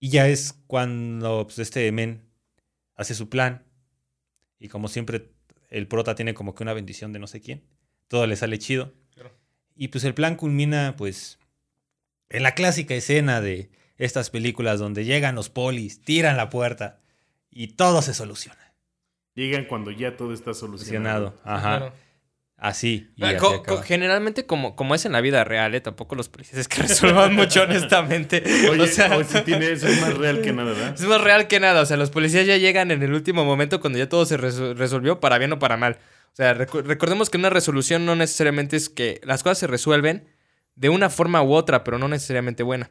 Y 0.00 0.08
ya 0.08 0.26
es 0.26 0.54
cuando 0.66 1.44
pues, 1.44 1.58
este 1.58 1.92
men 1.92 2.22
hace 2.94 3.14
su 3.14 3.28
plan 3.28 3.64
y 4.58 4.68
como 4.68 4.88
siempre 4.88 5.30
el 5.68 5.86
prota 5.86 6.14
tiene 6.14 6.34
como 6.34 6.54
que 6.54 6.62
una 6.62 6.72
bendición 6.72 7.12
de 7.12 7.18
no 7.18 7.26
sé 7.26 7.40
quién, 7.40 7.62
todo 8.08 8.26
le 8.26 8.36
sale 8.36 8.58
chido. 8.58 8.94
Claro. 9.14 9.32
Y 9.76 9.88
pues 9.88 10.04
el 10.04 10.14
plan 10.14 10.36
culmina 10.36 10.94
pues 10.96 11.38
en 12.30 12.42
la 12.42 12.54
clásica 12.54 12.94
escena 12.94 13.40
de 13.40 13.70
estas 13.96 14.30
películas 14.30 14.78
donde 14.78 15.04
llegan 15.04 15.34
los 15.34 15.50
polis, 15.50 16.00
tiran 16.02 16.36
la 16.36 16.48
puerta 16.50 17.00
y 17.50 17.68
todo 17.68 18.02
se 18.02 18.14
soluciona. 18.14 18.74
Llegan 19.34 19.64
cuando 19.66 19.90
ya 19.90 20.16
todo 20.16 20.32
está 20.32 20.54
solucionado. 20.54 21.30
Solucionado. 21.30 21.56
Ajá. 21.56 21.78
Claro. 21.78 21.94
Así. 22.64 23.08
y 23.16 23.24
Ah, 23.24 23.28
así 23.30 23.36
co- 23.38 23.48
acaba. 23.56 23.78
co- 23.78 23.82
generalmente, 23.82 24.46
como, 24.46 24.76
como 24.76 24.94
es 24.94 25.04
en 25.04 25.10
la 25.10 25.20
vida 25.20 25.42
real, 25.42 25.74
¿eh? 25.74 25.80
Tampoco 25.80 26.14
los 26.14 26.28
policías 26.28 26.58
es 26.58 26.68
que 26.68 26.82
resuelvan 26.82 27.34
mucho, 27.36 27.62
honestamente. 27.62 28.40
Oye, 28.70 28.82
o 28.82 28.86
sea, 28.86 29.16
hoy 29.16 29.24
sí 29.24 29.40
tiene, 29.44 29.72
eso 29.72 29.88
es 29.88 30.00
más 30.00 30.14
real 30.16 30.40
que 30.42 30.52
nada, 30.52 30.72
¿verdad? 30.72 30.94
es 30.98 31.02
más 31.02 31.20
real 31.20 31.48
que 31.48 31.58
nada. 31.58 31.80
O 31.82 31.86
sea, 31.86 31.96
los 31.96 32.10
policías 32.10 32.46
ya 32.46 32.56
llegan 32.58 32.92
en 32.92 33.02
el 33.02 33.12
último 33.12 33.44
momento 33.44 33.80
cuando 33.80 33.98
ya 33.98 34.08
todo 34.08 34.24
se 34.26 34.36
resolvió, 34.36 35.18
para 35.18 35.38
bien 35.38 35.52
o 35.52 35.58
para 35.58 35.76
mal. 35.76 35.98
O 36.32 36.36
sea, 36.36 36.54
recordemos 36.54 37.30
que 37.30 37.36
una 37.36 37.50
resolución 37.50 38.06
no 38.06 38.14
necesariamente 38.14 38.76
es 38.76 38.88
que 38.88 39.20
las 39.24 39.42
cosas 39.42 39.58
se 39.58 39.66
resuelven 39.66 40.28
de 40.76 40.88
una 40.88 41.10
forma 41.10 41.42
u 41.42 41.52
otra, 41.54 41.82
pero 41.82 41.98
no 41.98 42.06
necesariamente 42.06 42.62
buena. 42.62 42.90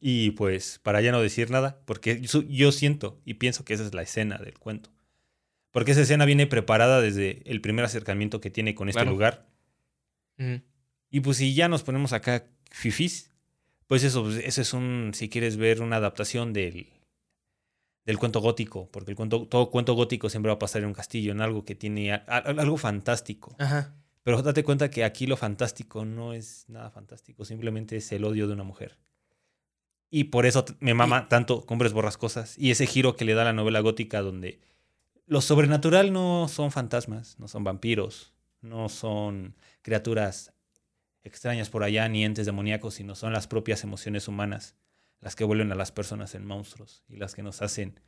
Y 0.00 0.30
pues, 0.32 0.80
para 0.82 1.00
ya 1.00 1.12
no 1.12 1.20
decir 1.20 1.50
nada, 1.50 1.78
porque 1.84 2.20
yo, 2.22 2.42
yo 2.48 2.72
siento 2.72 3.20
y 3.24 3.34
pienso 3.34 3.64
que 3.64 3.74
esa 3.74 3.84
es 3.84 3.92
la 3.94 4.02
escena 4.02 4.38
del 4.38 4.58
cuento. 4.58 4.90
Porque 5.78 5.92
esa 5.92 6.00
escena 6.00 6.24
viene 6.24 6.48
preparada 6.48 7.00
desde 7.00 7.40
el 7.48 7.60
primer 7.60 7.84
acercamiento 7.84 8.40
que 8.40 8.50
tiene 8.50 8.74
con 8.74 8.88
este 8.88 8.96
Claro. 8.98 9.12
lugar. 9.12 9.46
Y 11.08 11.20
pues 11.20 11.36
si 11.36 11.54
ya 11.54 11.68
nos 11.68 11.84
ponemos 11.84 12.12
acá 12.12 12.48
fifís, 12.72 13.30
pues 13.86 14.02
eso, 14.02 14.24
pues, 14.24 14.38
eso 14.44 14.60
es 14.60 14.72
un, 14.72 15.12
si 15.14 15.28
quieres 15.28 15.56
ver 15.56 15.80
una 15.80 15.96
adaptación 15.96 16.52
del, 16.52 16.88
del 18.04 18.18
cuento 18.18 18.40
gótico, 18.40 18.90
porque 18.90 19.12
el 19.12 19.16
cuento, 19.16 19.46
todo 19.46 19.70
cuento 19.70 19.94
gótico 19.94 20.28
siempre 20.28 20.48
va 20.50 20.54
a 20.56 20.58
pasar 20.58 20.82
en 20.82 20.88
un 20.88 20.94
castillo, 20.94 21.30
en 21.30 21.40
algo 21.40 21.64
que 21.64 21.76
tiene 21.76 22.12
a- 22.12 22.24
a- 22.26 22.38
algo 22.38 22.76
fantástico. 22.76 23.54
Ajá. 23.60 23.94
Pero 24.24 24.42
date 24.42 24.64
cuenta 24.64 24.90
que 24.90 25.04
aquí 25.04 25.28
lo 25.28 25.36
fantástico 25.36 26.04
no 26.04 26.32
es 26.34 26.64
nada 26.68 26.90
fantástico, 26.90 27.44
simplemente 27.44 27.96
es 27.98 28.10
el 28.10 28.24
odio 28.24 28.48
de 28.48 28.54
una 28.54 28.64
mujer. 28.64 28.98
Y 30.10 30.24
por 30.24 30.44
eso 30.44 30.64
me 30.80 30.92
mama 30.92 31.28
tanto 31.28 31.64
Cumbres 31.64 31.92
Borrascosas 31.92 32.58
y 32.58 32.72
ese 32.72 32.86
giro 32.86 33.14
que 33.14 33.24
le 33.24 33.34
da 33.34 33.44
la 33.44 33.52
novela 33.52 33.78
gótica 33.80 34.20
donde 34.22 34.58
lo 35.28 35.42
sobrenatural 35.42 36.12
no 36.12 36.48
son 36.48 36.72
fantasmas, 36.72 37.38
no 37.38 37.48
son 37.48 37.62
vampiros, 37.62 38.32
no 38.62 38.88
son 38.88 39.54
criaturas 39.82 40.54
extrañas 41.22 41.68
por 41.68 41.84
allá 41.84 42.08
ni 42.08 42.24
entes 42.24 42.46
demoníacos, 42.46 42.94
sino 42.94 43.14
son 43.14 43.34
las 43.34 43.46
propias 43.46 43.84
emociones 43.84 44.26
humanas 44.26 44.74
las 45.20 45.36
que 45.36 45.44
vuelven 45.44 45.70
a 45.70 45.74
las 45.74 45.92
personas 45.92 46.34
en 46.34 46.46
monstruos 46.46 47.04
y 47.08 47.16
las 47.16 47.34
que 47.34 47.42
nos 47.42 47.60
hacen 47.60 48.00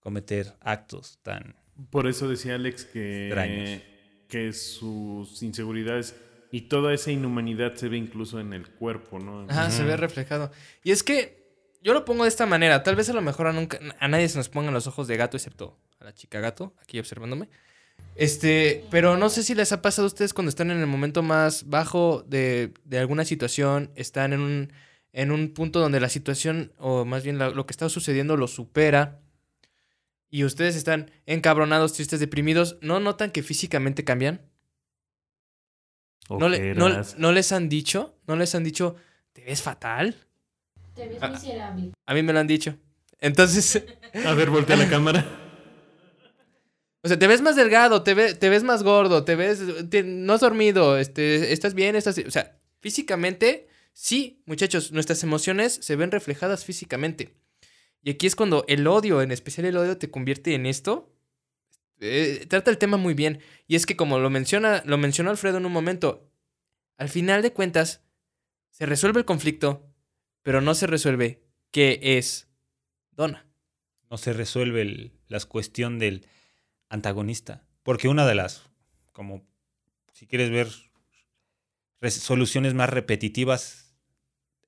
cometer 0.00 0.54
actos 0.60 1.18
tan... 1.22 1.56
Por 1.90 2.06
eso 2.06 2.28
decía 2.28 2.54
Alex 2.54 2.84
que, 2.84 3.26
Extraños. 3.26 3.82
que 4.28 4.52
sus 4.52 5.42
inseguridades 5.42 6.14
y 6.52 6.62
toda 6.62 6.94
esa 6.94 7.10
inhumanidad 7.10 7.74
se 7.74 7.88
ve 7.88 7.96
incluso 7.96 8.38
en 8.38 8.52
el 8.52 8.68
cuerpo, 8.68 9.18
¿no? 9.18 9.46
Ajá, 9.48 9.70
se 9.70 9.82
ve 9.82 9.96
reflejado. 9.96 10.52
Y 10.84 10.92
es 10.92 11.02
que 11.02 11.44
yo 11.82 11.92
lo 11.92 12.04
pongo 12.04 12.22
de 12.22 12.28
esta 12.28 12.46
manera. 12.46 12.82
Tal 12.82 12.94
vez 12.94 13.10
a 13.10 13.14
lo 13.14 13.20
mejor 13.20 13.48
a, 13.48 13.52
nunca, 13.52 13.80
a 13.98 14.08
nadie 14.08 14.28
se 14.28 14.38
nos 14.38 14.48
pongan 14.48 14.72
los 14.72 14.86
ojos 14.86 15.08
de 15.08 15.16
gato, 15.16 15.36
excepto 15.36 15.76
la 16.06 16.14
chica 16.14 16.38
gato, 16.40 16.72
aquí 16.80 17.00
observándome. 17.00 17.48
Este, 18.14 18.84
pero 18.92 19.16
no 19.16 19.28
sé 19.28 19.42
si 19.42 19.54
les 19.56 19.72
ha 19.72 19.82
pasado 19.82 20.06
a 20.06 20.08
ustedes 20.08 20.32
cuando 20.32 20.50
están 20.50 20.70
en 20.70 20.78
el 20.78 20.86
momento 20.86 21.22
más 21.24 21.68
bajo 21.68 22.22
de, 22.28 22.72
de 22.84 22.98
alguna 23.00 23.24
situación, 23.24 23.90
están 23.96 24.32
en 24.32 24.40
un, 24.40 24.72
en 25.12 25.32
un 25.32 25.52
punto 25.52 25.80
donde 25.80 25.98
la 25.98 26.08
situación, 26.08 26.72
o 26.78 27.04
más 27.04 27.24
bien 27.24 27.38
la- 27.38 27.50
lo 27.50 27.66
que 27.66 27.72
está 27.72 27.88
sucediendo, 27.88 28.36
lo 28.36 28.46
supera. 28.46 29.18
Y 30.30 30.44
ustedes 30.44 30.76
están 30.76 31.10
encabronados, 31.26 31.92
tristes, 31.94 32.20
deprimidos. 32.20 32.76
¿No 32.82 33.00
notan 33.00 33.32
que 33.32 33.42
físicamente 33.42 34.04
cambian? 34.04 34.40
¿No, 36.28 36.48
le- 36.48 36.74
no- 36.74 37.32
les 37.32 37.50
han 37.52 37.68
dicho? 37.68 38.14
¿No 38.28 38.36
les 38.36 38.54
han 38.54 38.62
dicho, 38.62 38.94
te 39.32 39.44
ves 39.44 39.60
fatal? 39.60 40.14
Te 40.94 41.08
ves 41.08 41.18
Ah. 41.20 41.28
miserable. 41.30 41.92
A 42.06 42.14
mí 42.14 42.22
me 42.22 42.32
lo 42.32 42.38
han 42.38 42.46
dicho. 42.46 42.76
Entonces, 43.20 43.82
A 44.24 44.34
ver, 44.34 44.50
voltea 44.50 44.76
la 44.76 44.88
cámara. 44.88 45.42
O 47.06 47.08
sea, 47.08 47.18
te 47.18 47.26
ves 47.28 47.40
más 47.40 47.54
delgado, 47.54 48.02
te, 48.02 48.34
te 48.34 48.48
ves 48.48 48.64
más 48.64 48.82
gordo, 48.82 49.24
te 49.24 49.36
ves, 49.36 49.60
no 50.04 50.32
has 50.32 50.40
dormido, 50.40 50.98
este, 50.98 51.52
estás 51.52 51.74
bien, 51.74 51.94
estás, 51.94 52.18
o 52.18 52.30
sea, 52.32 52.58
físicamente, 52.80 53.68
sí, 53.92 54.42
muchachos, 54.44 54.90
nuestras 54.90 55.22
emociones 55.22 55.78
se 55.80 55.94
ven 55.94 56.10
reflejadas 56.10 56.64
físicamente. 56.64 57.34
Y 58.02 58.10
aquí 58.10 58.26
es 58.26 58.34
cuando 58.34 58.64
el 58.66 58.86
odio, 58.88 59.22
en 59.22 59.30
especial 59.30 59.66
el 59.66 59.76
odio, 59.76 59.96
te 59.98 60.10
convierte 60.10 60.54
en 60.54 60.66
esto. 60.66 61.12
Eh, 62.00 62.44
trata 62.48 62.70
el 62.70 62.78
tema 62.78 62.96
muy 62.96 63.14
bien. 63.14 63.40
Y 63.68 63.76
es 63.76 63.86
que 63.86 63.96
como 63.96 64.18
lo 64.18 64.28
menciona, 64.28 64.82
lo 64.84 64.98
mencionó 64.98 65.30
Alfredo 65.30 65.58
en 65.58 65.66
un 65.66 65.72
momento, 65.72 66.28
al 66.98 67.08
final 67.08 67.42
de 67.42 67.52
cuentas, 67.52 68.02
se 68.70 68.84
resuelve 68.86 69.20
el 69.20 69.24
conflicto, 69.24 69.88
pero 70.42 70.60
no 70.60 70.74
se 70.74 70.86
resuelve 70.86 71.42
qué 71.70 71.98
es 72.02 72.48
Donna. 73.12 73.46
No 74.10 74.18
se 74.18 74.32
resuelve 74.32 74.82
el- 74.82 75.12
la 75.28 75.40
cuestión 75.40 75.98
del 75.98 76.26
antagonista. 76.88 77.64
Porque 77.82 78.08
una 78.08 78.26
de 78.26 78.34
las, 78.34 78.62
como 79.12 79.42
si 80.12 80.26
quieres 80.26 80.50
ver 80.50 80.68
soluciones 82.10 82.74
más 82.74 82.90
repetitivas 82.90 83.94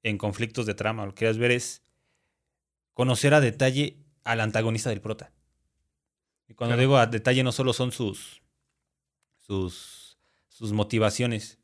en 0.03 0.19
conflictos 0.19 0.67
de 0.67 0.75
trama, 0.75 1.05
lo 1.05 1.13
que 1.13 1.19
quieras 1.21 1.39
ver 1.39 1.51
es 1.51 1.83
conocer 2.95 3.35
a 3.35 3.41
detalle 3.41 3.97
al 4.25 4.41
antagonista 4.41 4.91
del 4.91 5.01
prota. 5.01 5.33
Y 6.49 6.55
cuando 6.55 6.73
Claro. 6.75 6.81
digo 6.81 6.97
a 6.97 7.07
detalle 7.07 7.43
no 7.43 7.53
solo 7.53 7.73
son 7.73 7.93
sus, 7.93 8.43
sus, 9.37 10.19
sus 10.49 10.73
motivaciones, 10.73 11.59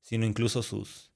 sino 0.00 0.26
incluso 0.26 0.62
sus... 0.62 1.10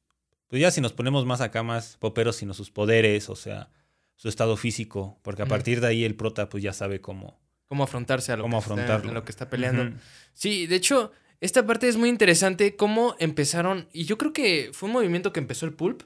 Pues 0.49 0.61
ya 0.61 0.71
si 0.71 0.81
nos 0.81 0.93
ponemos 0.93 1.27
más 1.27 1.41
acá, 1.41 1.63
más 1.63 1.97
poperos, 1.99 2.37
sino 2.37 2.55
sus 2.55 2.71
poderes, 2.71 3.29
o 3.29 3.37
sea, 3.37 3.71
su 4.17 4.29
estado 4.29 4.57
físico, 4.57 5.19
porque 5.23 5.43
a 5.43 5.47
partir 5.47 5.81
de 5.81 5.89
ahí 5.89 6.05
el 6.05 6.15
prota 6.17 6.49
pues 6.49 6.63
ya 6.63 6.73
sabe 6.73 7.01
cómo... 7.01 7.41
Cómo 7.75 7.83
afrontarse 7.85 8.31
a 8.31 8.37
lo, 8.37 8.43
Cómo 8.45 8.59
que, 8.59 8.61
está, 8.63 8.73
afrontarlo. 8.75 9.11
a 9.11 9.15
lo 9.15 9.25
que 9.25 9.31
está 9.33 9.51
peleando. 9.51 9.97
Sí, 10.33 10.69
de 10.69 10.77
hecho, 10.77 11.11
esta 11.41 11.67
parte 11.67 11.89
es 11.89 11.97
muy 11.97 12.09
interesante 12.09 12.77
cómo 12.77 13.17
empezaron, 13.19 13.89
y 13.93 14.05
yo 14.05 14.17
creo 14.17 14.33
que 14.33 14.71
fue 14.73 14.87
un 14.89 14.93
movimiento 14.93 15.33
que 15.33 15.41
empezó 15.41 15.67
el 15.67 15.73
pulp, 15.73 16.03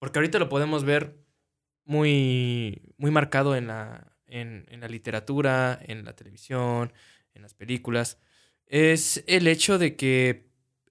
porque 0.00 0.18
ahorita 0.18 0.40
lo 0.40 0.48
podemos 0.48 0.82
ver 0.84 1.14
muy, 1.84 2.82
muy 2.96 3.10
marcado 3.10 3.54
en 3.56 3.66
la, 3.68 4.12
en, 4.26 4.66
en 4.68 4.80
la 4.80 4.88
literatura, 4.88 5.78
en 5.82 6.04
la 6.04 6.14
televisión, 6.14 6.92
en 7.34 7.42
las 7.42 7.54
películas, 7.54 8.18
es 8.66 9.22
el 9.26 9.46
hecho 9.46 9.78
de 9.78 9.94
que 9.96 10.48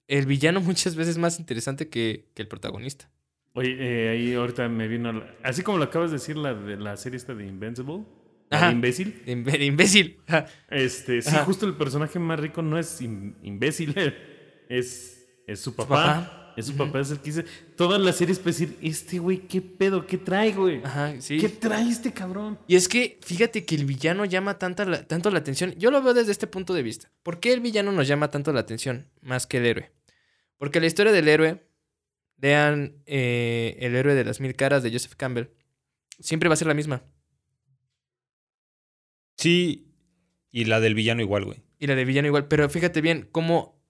el 0.08 0.26
villano 0.26 0.60
muchas 0.62 0.96
veces 0.96 1.12
es 1.12 1.18
más 1.18 1.38
interesante 1.38 1.88
que, 1.88 2.30
que 2.34 2.42
el 2.42 2.48
protagonista. 2.48 3.10
Oye, 3.52 3.76
eh, 3.80 4.08
ahí 4.10 4.34
ahorita 4.34 4.68
me 4.68 4.86
vino. 4.86 5.12
la- 5.12 5.34
Así 5.42 5.62
como 5.62 5.78
lo 5.78 5.84
acabas 5.84 6.10
de 6.12 6.18
decir, 6.18 6.36
la 6.36 6.54
de 6.54 6.76
la 6.76 6.96
serie 6.96 7.16
esta 7.16 7.34
de 7.34 7.46
Invincible. 7.46 8.04
Ajá. 8.50 8.72
imbécil. 8.72 9.22
Imbe- 9.26 9.60
imbécil. 9.64 10.18
Ajá. 10.26 10.46
Este, 10.68 11.22
sí, 11.22 11.28
Ajá. 11.28 11.44
justo 11.44 11.66
el 11.66 11.76
personaje 11.76 12.18
más 12.18 12.38
rico 12.40 12.62
no 12.62 12.78
es 12.78 13.00
im- 13.00 13.34
imbécil, 13.42 13.94
es, 14.68 15.26
es 15.46 15.60
su 15.60 15.74
papá. 15.74 15.94
papá. 15.94 16.36
Es 16.56 16.66
su 16.66 16.76
papá, 16.76 16.98
es 17.00 17.10
el 17.12 17.18
que 17.20 17.26
dice. 17.26 17.44
Toda 17.76 17.96
la 17.98 18.12
serie 18.12 18.32
es 18.32 18.38
para 18.40 18.50
decir, 18.50 18.76
este 18.82 19.18
güey, 19.20 19.38
¿qué 19.46 19.62
pedo? 19.62 20.04
¿Qué 20.04 20.18
trae, 20.18 20.52
güey? 20.52 20.82
Ajá, 20.82 21.14
sí. 21.20 21.38
¿Qué 21.38 21.48
trae 21.48 21.88
este 21.88 22.12
cabrón? 22.12 22.58
Y 22.66 22.74
es 22.74 22.88
que 22.88 23.18
fíjate 23.22 23.64
que 23.64 23.76
el 23.76 23.84
villano 23.86 24.24
llama 24.24 24.58
tanta 24.58 24.84
la- 24.84 25.06
tanto 25.06 25.30
la 25.30 25.38
atención. 25.38 25.72
Yo 25.78 25.90
lo 25.92 26.02
veo 26.02 26.12
desde 26.12 26.32
este 26.32 26.48
punto 26.48 26.74
de 26.74 26.82
vista. 26.82 27.10
¿Por 27.22 27.38
qué 27.38 27.52
el 27.52 27.60
villano 27.60 27.92
nos 27.92 28.08
llama 28.08 28.30
tanto 28.32 28.52
la 28.52 28.60
atención 28.60 29.08
más 29.22 29.46
que 29.46 29.58
el 29.58 29.66
héroe? 29.66 29.92
Porque 30.58 30.80
la 30.80 30.86
historia 30.88 31.12
del 31.12 31.28
héroe, 31.28 31.64
vean 32.36 32.96
eh, 33.06 33.76
El 33.80 33.94
héroe 33.94 34.14
de 34.14 34.24
las 34.24 34.40
mil 34.40 34.54
caras 34.56 34.82
de 34.82 34.90
Joseph 34.90 35.14
Campbell, 35.16 35.46
siempre 36.18 36.48
va 36.48 36.54
a 36.54 36.56
ser 36.56 36.68
la 36.68 36.74
misma. 36.74 37.02
Sí, 39.40 39.88
y 40.50 40.66
la 40.66 40.80
del 40.80 40.94
villano 40.94 41.22
igual, 41.22 41.46
güey. 41.46 41.62
Y 41.78 41.86
la 41.86 41.94
del 41.94 42.04
villano 42.04 42.28
igual. 42.28 42.46
Pero 42.46 42.68
fíjate 42.68 43.00
bien 43.00 43.26
cómo 43.32 43.82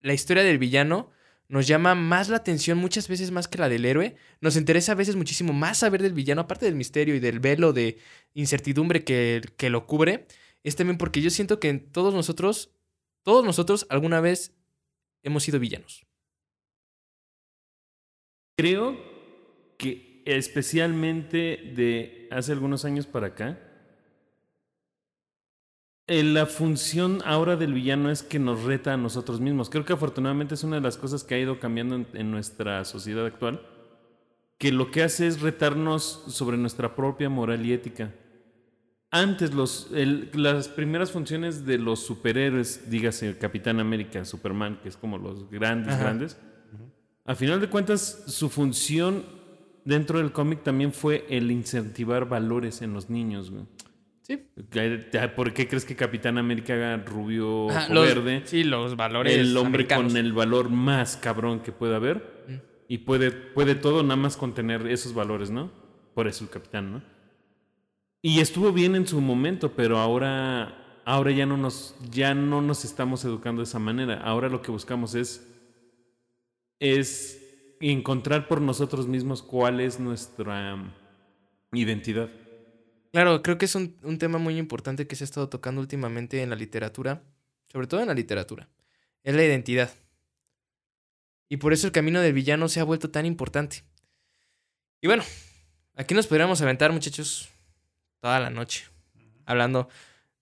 la 0.00 0.14
historia 0.14 0.44
del 0.44 0.58
villano 0.58 1.10
nos 1.48 1.66
llama 1.66 1.96
más 1.96 2.28
la 2.28 2.36
atención 2.36 2.78
muchas 2.78 3.08
veces 3.08 3.32
más 3.32 3.48
que 3.48 3.58
la 3.58 3.68
del 3.68 3.84
héroe. 3.84 4.14
Nos 4.40 4.56
interesa 4.56 4.92
a 4.92 4.94
veces 4.94 5.16
muchísimo 5.16 5.52
más 5.52 5.78
saber 5.78 6.00
del 6.00 6.12
villano, 6.12 6.42
aparte 6.42 6.66
del 6.66 6.76
misterio 6.76 7.16
y 7.16 7.20
del 7.20 7.40
velo 7.40 7.72
de 7.72 7.98
incertidumbre 8.34 9.02
que, 9.02 9.42
que 9.56 9.68
lo 9.68 9.84
cubre. 9.84 10.28
Es 10.62 10.76
también 10.76 10.96
porque 10.96 11.22
yo 11.22 11.30
siento 11.30 11.58
que 11.58 11.70
en 11.70 11.90
todos 11.90 12.14
nosotros, 12.14 12.70
todos 13.24 13.44
nosotros 13.44 13.84
alguna 13.90 14.20
vez 14.20 14.54
hemos 15.24 15.42
sido 15.42 15.58
villanos. 15.58 16.06
Creo 18.56 18.96
que 19.76 20.22
especialmente 20.24 21.72
de 21.74 22.28
hace 22.30 22.52
algunos 22.52 22.84
años 22.84 23.08
para 23.08 23.28
acá, 23.28 23.67
la 26.08 26.46
función 26.46 27.20
ahora 27.26 27.56
del 27.56 27.74
villano 27.74 28.10
es 28.10 28.22
que 28.22 28.38
nos 28.38 28.62
reta 28.64 28.94
a 28.94 28.96
nosotros 28.96 29.40
mismos. 29.40 29.68
Creo 29.68 29.84
que 29.84 29.92
afortunadamente 29.92 30.54
es 30.54 30.64
una 30.64 30.76
de 30.76 30.82
las 30.82 30.96
cosas 30.96 31.22
que 31.22 31.34
ha 31.34 31.38
ido 31.38 31.60
cambiando 31.60 31.94
en, 31.96 32.06
en 32.14 32.30
nuestra 32.30 32.84
sociedad 32.84 33.26
actual, 33.26 33.60
que 34.56 34.72
lo 34.72 34.90
que 34.90 35.02
hace 35.02 35.26
es 35.26 35.40
retarnos 35.40 36.24
sobre 36.28 36.56
nuestra 36.56 36.96
propia 36.96 37.28
moral 37.28 37.64
y 37.66 37.72
ética. 37.72 38.12
Antes 39.10 39.54
los, 39.54 39.88
el- 39.94 40.30
las 40.34 40.68
primeras 40.68 41.10
funciones 41.12 41.64
de 41.64 41.78
los 41.78 42.00
superhéroes, 42.00 42.90
dígase 42.90 43.38
Capitán 43.38 43.78
América, 43.80 44.24
Superman, 44.24 44.80
que 44.82 44.88
es 44.88 44.96
como 44.96 45.16
los 45.18 45.50
grandes, 45.50 45.94
Ajá. 45.94 46.02
grandes, 46.04 46.38
a 47.24 47.34
final 47.34 47.60
de 47.60 47.68
cuentas, 47.68 48.24
su 48.26 48.48
función 48.48 49.24
dentro 49.84 50.18
del 50.18 50.32
cómic 50.32 50.62
también 50.62 50.92
fue 50.92 51.26
el 51.28 51.50
incentivar 51.50 52.28
valores 52.28 52.80
en 52.82 52.92
los 52.94 53.08
niños, 53.10 53.50
güey. 53.50 53.64
Sí. 54.28 54.36
¿Por 55.34 55.54
qué 55.54 55.66
crees 55.66 55.86
que 55.86 55.96
Capitán 55.96 56.36
América 56.36 56.74
haga 56.74 56.98
rubio 56.98 57.70
Ajá, 57.70 57.88
o 57.90 57.94
los- 57.94 58.06
verde? 58.06 58.42
Sí, 58.44 58.62
los 58.62 58.94
valores. 58.94 59.34
El 59.34 59.56
hombre 59.56 59.84
americanos. 59.84 60.12
con 60.12 60.16
el 60.18 60.32
valor 60.34 60.68
más 60.68 61.16
cabrón 61.16 61.60
que 61.60 61.72
pueda 61.72 61.96
haber. 61.96 62.44
Mm. 62.46 62.52
Y 62.88 62.98
puede, 62.98 63.30
puede 63.30 63.74
todo 63.74 64.02
nada 64.02 64.16
más 64.16 64.36
contener 64.36 64.86
esos 64.86 65.14
valores, 65.14 65.50
¿no? 65.50 65.70
Por 66.14 66.28
eso 66.28 66.44
el 66.44 66.50
capitán, 66.50 66.92
¿no? 66.92 67.02
Y 68.20 68.40
estuvo 68.40 68.70
bien 68.72 68.96
en 68.96 69.06
su 69.06 69.20
momento, 69.20 69.72
pero 69.72 69.98
ahora, 69.98 71.00
ahora 71.06 71.30
ya, 71.30 71.46
no 71.46 71.56
nos, 71.56 71.96
ya 72.10 72.34
no 72.34 72.60
nos 72.60 72.84
estamos 72.84 73.24
educando 73.24 73.60
de 73.62 73.64
esa 73.64 73.78
manera. 73.78 74.20
Ahora 74.22 74.48
lo 74.50 74.60
que 74.60 74.70
buscamos 74.70 75.14
es, 75.14 75.46
es 76.80 77.76
encontrar 77.80 78.48
por 78.48 78.60
nosotros 78.60 79.06
mismos 79.06 79.42
cuál 79.42 79.80
es 79.80 79.98
nuestra 80.00 80.74
um, 80.74 80.90
identidad. 81.72 82.28
Claro, 83.12 83.42
creo 83.42 83.58
que 83.58 83.64
es 83.64 83.74
un, 83.74 83.96
un 84.02 84.18
tema 84.18 84.38
muy 84.38 84.58
importante 84.58 85.06
que 85.06 85.16
se 85.16 85.24
ha 85.24 85.26
estado 85.26 85.48
tocando 85.48 85.80
últimamente 85.80 86.42
en 86.42 86.50
la 86.50 86.56
literatura, 86.56 87.22
sobre 87.72 87.86
todo 87.86 88.00
en 88.00 88.08
la 88.08 88.14
literatura, 88.14 88.68
es 89.22 89.34
la 89.34 89.44
identidad. 89.44 89.90
Y 91.48 91.56
por 91.56 91.72
eso 91.72 91.86
el 91.86 91.92
camino 91.92 92.20
del 92.20 92.34
villano 92.34 92.68
se 92.68 92.80
ha 92.80 92.84
vuelto 92.84 93.10
tan 93.10 93.24
importante. 93.24 93.82
Y 95.00 95.06
bueno, 95.06 95.22
aquí 95.94 96.14
nos 96.14 96.26
podríamos 96.26 96.60
aventar, 96.60 96.92
muchachos, 96.92 97.48
toda 98.20 98.40
la 98.40 98.50
noche, 98.50 98.84
hablando 99.46 99.88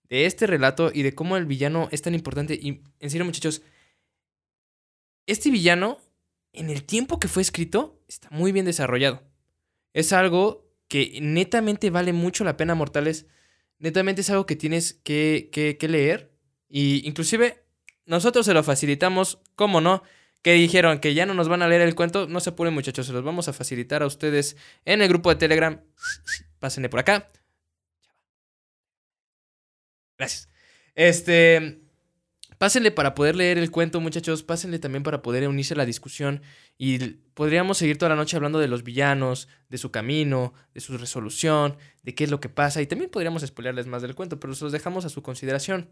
de 0.09 0.25
este 0.25 0.47
relato 0.47 0.91
y 0.93 1.03
de 1.03 1.15
cómo 1.15 1.37
el 1.37 1.45
villano 1.45 1.87
es 1.91 2.01
tan 2.01 2.13
importante. 2.13 2.55
Y 2.55 2.81
en 2.99 3.09
serio, 3.09 3.25
muchachos, 3.25 3.61
este 5.25 5.49
villano, 5.49 5.99
en 6.53 6.69
el 6.69 6.83
tiempo 6.83 7.19
que 7.19 7.27
fue 7.27 7.41
escrito, 7.41 8.01
está 8.07 8.29
muy 8.31 8.51
bien 8.51 8.65
desarrollado. 8.65 9.21
Es 9.93 10.11
algo 10.11 10.66
que 10.87 11.19
netamente 11.21 11.89
vale 11.89 12.13
mucho 12.13 12.43
la 12.43 12.57
pena, 12.57 12.75
mortales. 12.75 13.25
Netamente 13.79 14.21
es 14.21 14.29
algo 14.29 14.45
que 14.45 14.55
tienes 14.55 14.93
que, 15.03 15.49
que, 15.51 15.87
leer. 15.87 16.31
Y 16.69 17.07
inclusive 17.07 17.63
nosotros 18.05 18.45
se 18.45 18.53
lo 18.53 18.63
facilitamos, 18.63 19.39
¿cómo 19.55 19.81
no? 19.81 20.03
Que 20.41 20.53
dijeron 20.53 20.99
que 20.99 21.13
ya 21.13 21.25
no 21.25 21.33
nos 21.33 21.49
van 21.49 21.61
a 21.61 21.67
leer 21.67 21.81
el 21.81 21.95
cuento. 21.95 22.27
No 22.27 22.39
se 22.39 22.51
apuren 22.51 22.73
muchachos, 22.73 23.07
se 23.07 23.13
los 23.13 23.23
vamos 23.23 23.47
a 23.47 23.53
facilitar 23.53 24.03
a 24.03 24.07
ustedes 24.07 24.55
en 24.85 25.01
el 25.01 25.09
grupo 25.09 25.29
de 25.29 25.35
Telegram. 25.35 25.81
Pásenle 26.59 26.89
por 26.89 26.99
acá. 26.99 27.31
Gracias. 30.17 30.49
Este... 30.95 31.86
Pásenle 32.57 32.91
para 32.91 33.13
poder 33.13 33.35
leer 33.35 33.59
el 33.59 33.69
cuento, 33.69 33.99
muchachos. 34.01 34.41
Pásenle 34.41 34.79
también 34.79 35.03
para 35.03 35.21
poder 35.21 35.47
unirse 35.47 35.75
a 35.75 35.77
la 35.77 35.85
discusión. 35.85 36.41
Y 36.77 36.97
podríamos 37.35 37.77
seguir 37.77 37.97
toda 37.97 38.09
la 38.09 38.15
noche 38.15 38.35
hablando 38.35 38.57
de 38.57 38.67
los 38.67 38.83
villanos, 38.83 39.47
de 39.69 39.77
su 39.77 39.91
camino, 39.91 40.53
de 40.73 40.81
su 40.81 40.97
resolución, 40.97 41.77
de 42.01 42.15
qué 42.15 42.23
es 42.23 42.31
lo 42.31 42.39
que 42.39 42.49
pasa. 42.49 42.81
Y 42.81 42.87
también 42.87 43.11
podríamos 43.11 43.43
spoilearles 43.43 43.85
más 43.85 44.01
del 44.01 44.15
cuento, 44.15 44.39
pero 44.39 44.55
se 44.55 44.63
los 44.63 44.73
dejamos 44.73 45.05
a 45.05 45.09
su 45.09 45.21
consideración. 45.21 45.89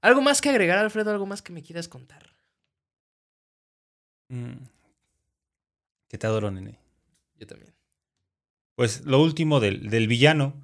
¿Algo 0.00 0.22
más 0.22 0.40
que 0.40 0.50
agregar, 0.50 0.78
Alfredo? 0.78 1.10
¿Algo 1.10 1.26
más 1.26 1.42
que 1.42 1.52
me 1.52 1.62
quieras 1.62 1.88
contar? 1.88 2.36
Mm. 4.28 4.64
Que 6.08 6.18
te 6.18 6.26
adoro, 6.26 6.52
nene. 6.52 6.78
Yo 7.36 7.48
también. 7.48 7.74
Pues 8.76 9.04
lo 9.04 9.20
último 9.20 9.58
del, 9.58 9.90
del 9.90 10.06
villano. 10.06 10.54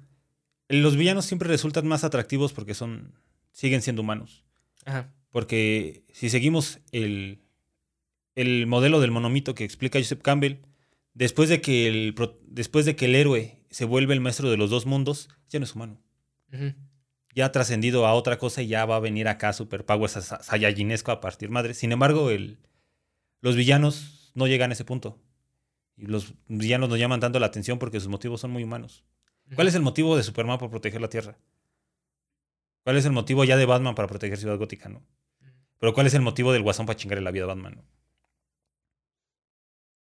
Los 0.69 0.95
villanos 0.95 1.25
siempre 1.25 1.49
resultan 1.49 1.85
más 1.85 2.05
atractivos 2.05 2.53
porque 2.53 2.73
son. 2.73 3.13
siguen 3.51 3.81
siendo 3.81 4.03
humanos. 4.03 4.45
Ajá. 4.85 5.11
Porque 5.33 6.03
si 6.13 6.29
seguimos 6.29 6.79
el, 6.91 7.41
el 8.35 8.67
modelo 8.67 8.99
del 9.01 9.09
monomito 9.09 9.55
que 9.55 9.63
explica 9.63 9.97
Joseph 9.97 10.21
Campbell, 10.21 10.57
después 11.15 11.49
de, 11.49 11.59
que 11.59 11.87
el, 11.87 12.15
después 12.45 12.85
de 12.85 12.95
que 12.95 13.05
el 13.05 13.15
héroe 13.15 13.65
se 13.71 13.85
vuelve 13.85 14.13
el 14.13 14.21
maestro 14.21 14.51
de 14.51 14.57
los 14.57 14.69
dos 14.69 14.85
mundos, 14.85 15.29
ya 15.49 15.57
no 15.57 15.65
es 15.65 15.73
humano. 15.73 15.99
Ya 17.33 17.45
ha 17.47 17.51
trascendido 17.51 18.05
a 18.05 18.13
otra 18.13 18.37
cosa 18.37 18.61
y 18.61 18.67
ya 18.67 18.85
va 18.85 18.97
a 18.97 18.99
venir 18.99 19.27
acá 19.27 19.53
Superpower 19.53 20.07
sa- 20.07 20.21
sa- 20.21 20.43
Saiyajinesco 20.43 21.11
a 21.11 21.19
partir 21.19 21.49
madre. 21.49 21.73
Sin 21.73 21.91
embargo, 21.91 22.29
el, 22.29 22.59
los 23.41 23.55
villanos 23.55 24.31
no 24.35 24.45
llegan 24.45 24.69
a 24.69 24.73
ese 24.73 24.85
punto. 24.85 25.19
Y 25.97 26.05
los 26.05 26.35
villanos 26.47 26.89
nos 26.89 26.99
llaman 26.99 27.21
tanto 27.21 27.39
la 27.39 27.47
atención 27.47 27.79
porque 27.79 27.99
sus 27.99 28.07
motivos 28.09 28.39
son 28.39 28.51
muy 28.51 28.63
humanos. 28.63 29.03
¿Cuál 29.55 29.67
es 29.67 29.73
el 29.73 29.81
motivo 29.81 30.15
de 30.15 30.21
Superman 30.21 30.59
para 30.59 30.69
proteger 30.69 31.01
la 31.01 31.09
Tierra? 31.09 31.39
¿Cuál 32.83 32.97
es 32.97 33.05
el 33.05 33.11
motivo 33.13 33.43
ya 33.45 33.57
de 33.57 33.65
Batman 33.65 33.95
para 33.95 34.07
proteger 34.07 34.37
Ciudad 34.37 34.57
Gótica, 34.59 34.89
no? 34.89 35.01
Pero 35.79 35.93
¿cuál 35.93 36.07
es 36.07 36.13
el 36.13 36.21
motivo 36.21 36.53
del 36.53 36.63
Guasón 36.63 36.85
para 36.85 36.97
chingarle 36.97 37.23
la 37.23 37.31
vida 37.31 37.43
a 37.43 37.47
Batman? 37.47 37.75
no? 37.75 37.83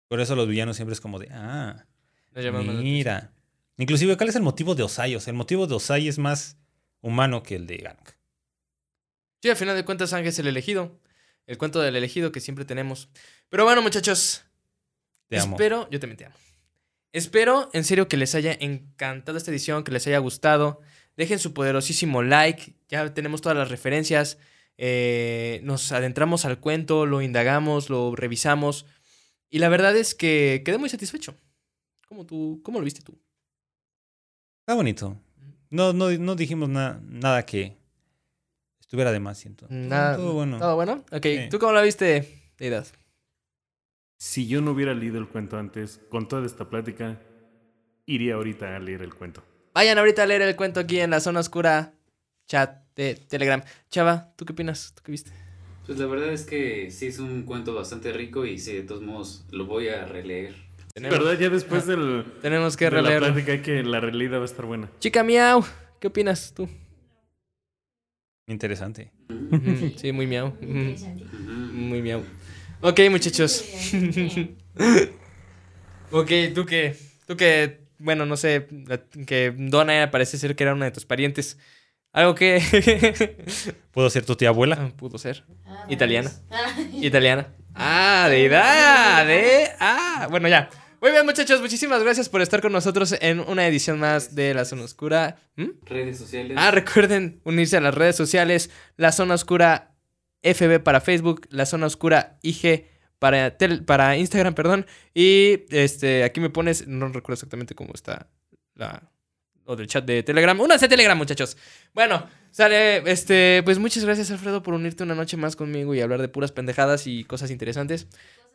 Por 0.08 0.20
eso 0.20 0.36
los 0.36 0.48
villanos 0.48 0.76
siempre 0.76 0.94
es 0.94 1.02
como 1.02 1.20
de, 1.20 1.30
ah, 1.32 1.86
mira. 2.34 3.32
Inclusive, 3.78 4.16
¿cuál 4.16 4.30
es 4.30 4.36
el 4.36 4.44
motivo 4.44 4.76
de 4.76 4.84
Osai? 4.84 5.16
O 5.16 5.20
sea, 5.20 5.32
el 5.32 5.38
motivo 5.38 5.68
de 5.68 5.76
Osai 5.76 6.08
es 6.08 6.18
más 6.18 6.58
humano 7.02 7.44
que 7.44 7.56
el 7.56 7.68
de 7.68 7.78
Gang. 7.78 8.00
Sí, 9.42 9.50
al 9.50 9.58
final 9.58 9.76
de 9.76 9.84
cuentas, 9.84 10.14
Ángel 10.14 10.30
es 10.30 10.40
el 10.40 10.48
elegido. 10.48 11.00
El 11.46 11.58
cuento 11.58 11.80
del 11.82 11.96
elegido 11.96 12.32
que 12.32 12.40
siempre 12.40 12.66
tenemos. 12.66 13.10
Pero 13.50 13.64
bueno, 13.64 13.82
muchachos. 13.82 14.46
Te 15.28 15.40
amo. 15.40 15.56
Espero, 15.56 15.90
yo 15.90 16.00
también 16.00 16.18
te 16.18 16.26
amo. 16.26 16.36
Espero, 17.12 17.70
en 17.74 17.84
serio, 17.84 18.08
que 18.08 18.18
les 18.18 18.36
haya 18.36 18.56
encantado 18.60 19.38
esta 19.38 19.52
edición, 19.52 19.84
que 19.84 19.92
les 19.92 20.08
haya 20.08 20.18
gustado. 20.20 20.82
Dejen 21.16 21.40
su 21.40 21.54
poderosísimo 21.54 22.24
like. 22.24 22.76
Ya 22.90 23.14
tenemos 23.14 23.42
todas 23.42 23.58
las 23.58 23.70
referencias. 23.70 24.38
Eh, 24.78 25.62
nos 25.64 25.92
adentramos 25.92 26.46
al 26.46 26.60
cuento, 26.60 27.06
lo 27.06 27.22
indagamos, 27.22 27.90
lo 27.90 28.16
revisamos. 28.16 28.86
Y 29.50 29.60
la 29.60 29.70
verdad 29.70 29.96
es 29.96 30.16
que 30.16 30.62
quedé 30.66 30.78
muy 30.78 30.90
satisfecho. 30.90 31.36
¿Cómo, 32.08 32.26
tú, 32.26 32.62
cómo 32.64 32.80
lo 32.80 32.86
viste 32.86 33.02
tú? 33.02 33.18
Está 34.62 34.74
bonito. 34.76 35.18
No, 35.70 35.94
no, 35.94 36.12
no 36.12 36.36
dijimos 36.36 36.70
na- 36.70 37.00
nada 37.08 37.46
que 37.46 37.78
estuviera 38.80 39.12
de 39.12 39.20
más, 39.20 39.38
siento. 39.38 39.66
Nada- 39.70 40.18
Todo 40.18 40.34
bueno. 40.34 40.60
¿Todo 40.60 40.76
bueno? 40.76 41.06
Ok, 41.12 41.24
Sí. 41.24 41.40
¿tú 41.50 41.60
cómo 41.60 41.72
la 41.74 41.82
viste, 41.82 42.52
Deidad? 42.58 42.86
Si 44.18 44.48
yo 44.48 44.62
no 44.62 44.72
hubiera 44.72 44.94
leído 44.94 45.18
el 45.18 45.28
cuento 45.28 45.58
antes, 45.58 46.00
con 46.10 46.28
toda 46.28 46.46
esta 46.46 46.70
plática, 46.70 47.22
iría 48.06 48.36
ahorita 48.36 48.76
a 48.76 48.80
leer 48.80 49.02
el 49.02 49.14
cuento. 49.14 49.44
Vayan 49.74 49.98
ahorita 49.98 50.24
a 50.24 50.26
leer 50.26 50.42
el 50.42 50.56
cuento 50.56 50.80
aquí 50.80 51.00
en 51.00 51.10
la 51.10 51.20
zona 51.20 51.42
oscura 51.42 51.94
chat 52.48 52.85
de 52.96 53.16
Telegram. 53.16 53.64
Chava, 53.90 54.34
¿tú 54.36 54.46
qué 54.46 54.54
opinas? 54.54 54.94
¿Tú 54.96 55.04
qué 55.04 55.12
viste? 55.12 55.32
Pues 55.86 56.00
la 56.00 56.06
verdad 56.08 56.34
es 56.34 56.46
que 56.46 56.90
sí 56.92 57.08
es 57.08 57.20
un 57.20 57.44
cuento 57.44 57.74
bastante 57.76 58.12
rico 58.12 58.46
y 58.46 58.58
sí, 58.58 58.74
de 58.74 58.84
todos 58.84 59.02
modos 59.02 59.46
lo 59.52 59.66
voy 59.66 59.90
a 59.90 60.06
releer. 60.06 60.56
Tenemos, 60.94 61.20
¿Verdad? 61.20 61.40
Ya 61.40 61.50
después 61.50 61.86
del, 61.86 62.26
tenemos 62.42 62.78
que 62.78 62.86
de 62.86 62.92
la 62.92 63.02
releerlo. 63.02 63.34
plática 63.34 63.62
que 63.62 63.84
la 63.84 64.00
realidad 64.00 64.40
va 64.40 64.44
a 64.44 64.46
estar 64.46 64.66
buena. 64.66 64.90
Chica 65.00 65.24
miau, 65.24 65.64
¿qué 66.00 66.08
opinas 66.08 66.54
tú? 66.56 66.70
Interesante. 68.48 69.12
Mm, 69.30 69.90
sí, 69.98 70.12
muy 70.12 70.28
miau. 70.28 70.50
Mm, 70.62 70.80
Interesante. 70.90 71.26
Muy 71.36 72.02
miau. 72.02 72.24
Ok, 72.82 73.00
muchachos. 73.10 73.66
ok, 76.12 76.32
tú 76.54 76.66
que, 76.66 76.96
tú 77.28 77.36
que, 77.36 77.80
bueno, 77.98 78.26
no 78.26 78.38
sé, 78.38 78.68
que 79.28 79.54
Donna 79.58 80.12
parece 80.12 80.38
ser 80.38 80.56
que 80.56 80.64
era 80.64 80.74
una 80.74 80.86
de 80.86 80.92
tus 80.92 81.06
parientes. 81.06 81.58
Algo 82.16 82.34
que 82.34 83.36
¿Puedo 83.92 84.10
ser 84.10 84.26
tu 84.26 84.36
tía 84.38 84.48
abuela? 84.50 84.78
Ah, 84.80 84.92
pudo 84.96 85.18
ser. 85.18 85.44
Ah, 85.66 85.86
Italiana. 85.90 86.32
vamos. 86.50 87.04
Italiana. 87.04 87.48
Ah, 87.74 88.28
de 88.30 88.46
edad, 88.46 89.26
de... 89.28 89.68
Ah, 89.82 90.28
bueno, 90.32 90.48
ya. 90.48 90.70
Muy 91.02 91.12
bien, 91.12 91.26
muchachos, 91.26 91.60
muchísimas 91.60 92.02
gracias 92.02 92.30
por 92.30 92.42
estar 92.42 92.62
con 92.62 92.72
nosotros 92.72 93.16
en 93.20 93.42
una 93.42 93.68
edición 93.68 94.00
más 94.00 94.34
de 94.34 94.54
La 94.54 94.64
Zona 94.64 94.84
Oscura. 94.84 95.36
¿Mm? 95.58 95.72
Redes 95.84 96.18
sociales. 96.18 96.58
Ah, 96.60 96.72
recuerden 96.72 97.42
unirse 97.44 97.76
a 97.76 97.82
las 97.82 97.94
redes 97.94 98.16
sociales, 98.16 98.70
La 98.96 99.12
Zona 99.12 99.34
Oscura 99.34 99.92
FB 100.42 100.80
para 100.84 101.02
Facebook, 101.02 101.48
La 101.50 101.66
Zona 101.66 101.86
Oscura 101.88 102.40
IG 102.44 102.86
para, 103.20 103.58
tel- 103.58 103.84
para 103.84 104.16
Instagram, 104.16 104.54
perdón. 104.56 104.86
Y 105.14 105.66
este, 105.70 106.24
aquí 106.24 106.40
me 106.40 106.50
pones, 106.50 106.88
no 106.88 107.08
recuerdo 107.10 107.34
exactamente 107.34 107.76
cómo 107.76 107.92
está 107.94 108.30
la, 108.74 109.04
o 109.66 109.76
del 109.76 109.88
chat 109.88 110.06
de 110.06 110.24
Telegram. 110.24 110.60
Únanse 110.60 110.86
a 110.86 110.90
Telegram, 110.90 111.18
muchachos. 111.18 111.58
Bueno, 111.94 112.30
sale, 112.52 112.98
este, 113.12 113.62
pues 113.64 113.80
muchas 113.80 114.06
gracias, 114.06 114.32
Alfredo, 114.32 114.64
por 114.64 114.74
unirte 114.74 115.04
una 115.04 115.16
noche 115.16 115.38
más 115.38 115.56
conmigo 115.56 115.94
y 115.94 116.02
hablar 116.02 116.22
de 116.22 116.28
puras 116.28 116.52
pendejadas 116.52 117.08
y 117.08 117.24
cosas 117.24 117.52
interesantes. 117.52 118.08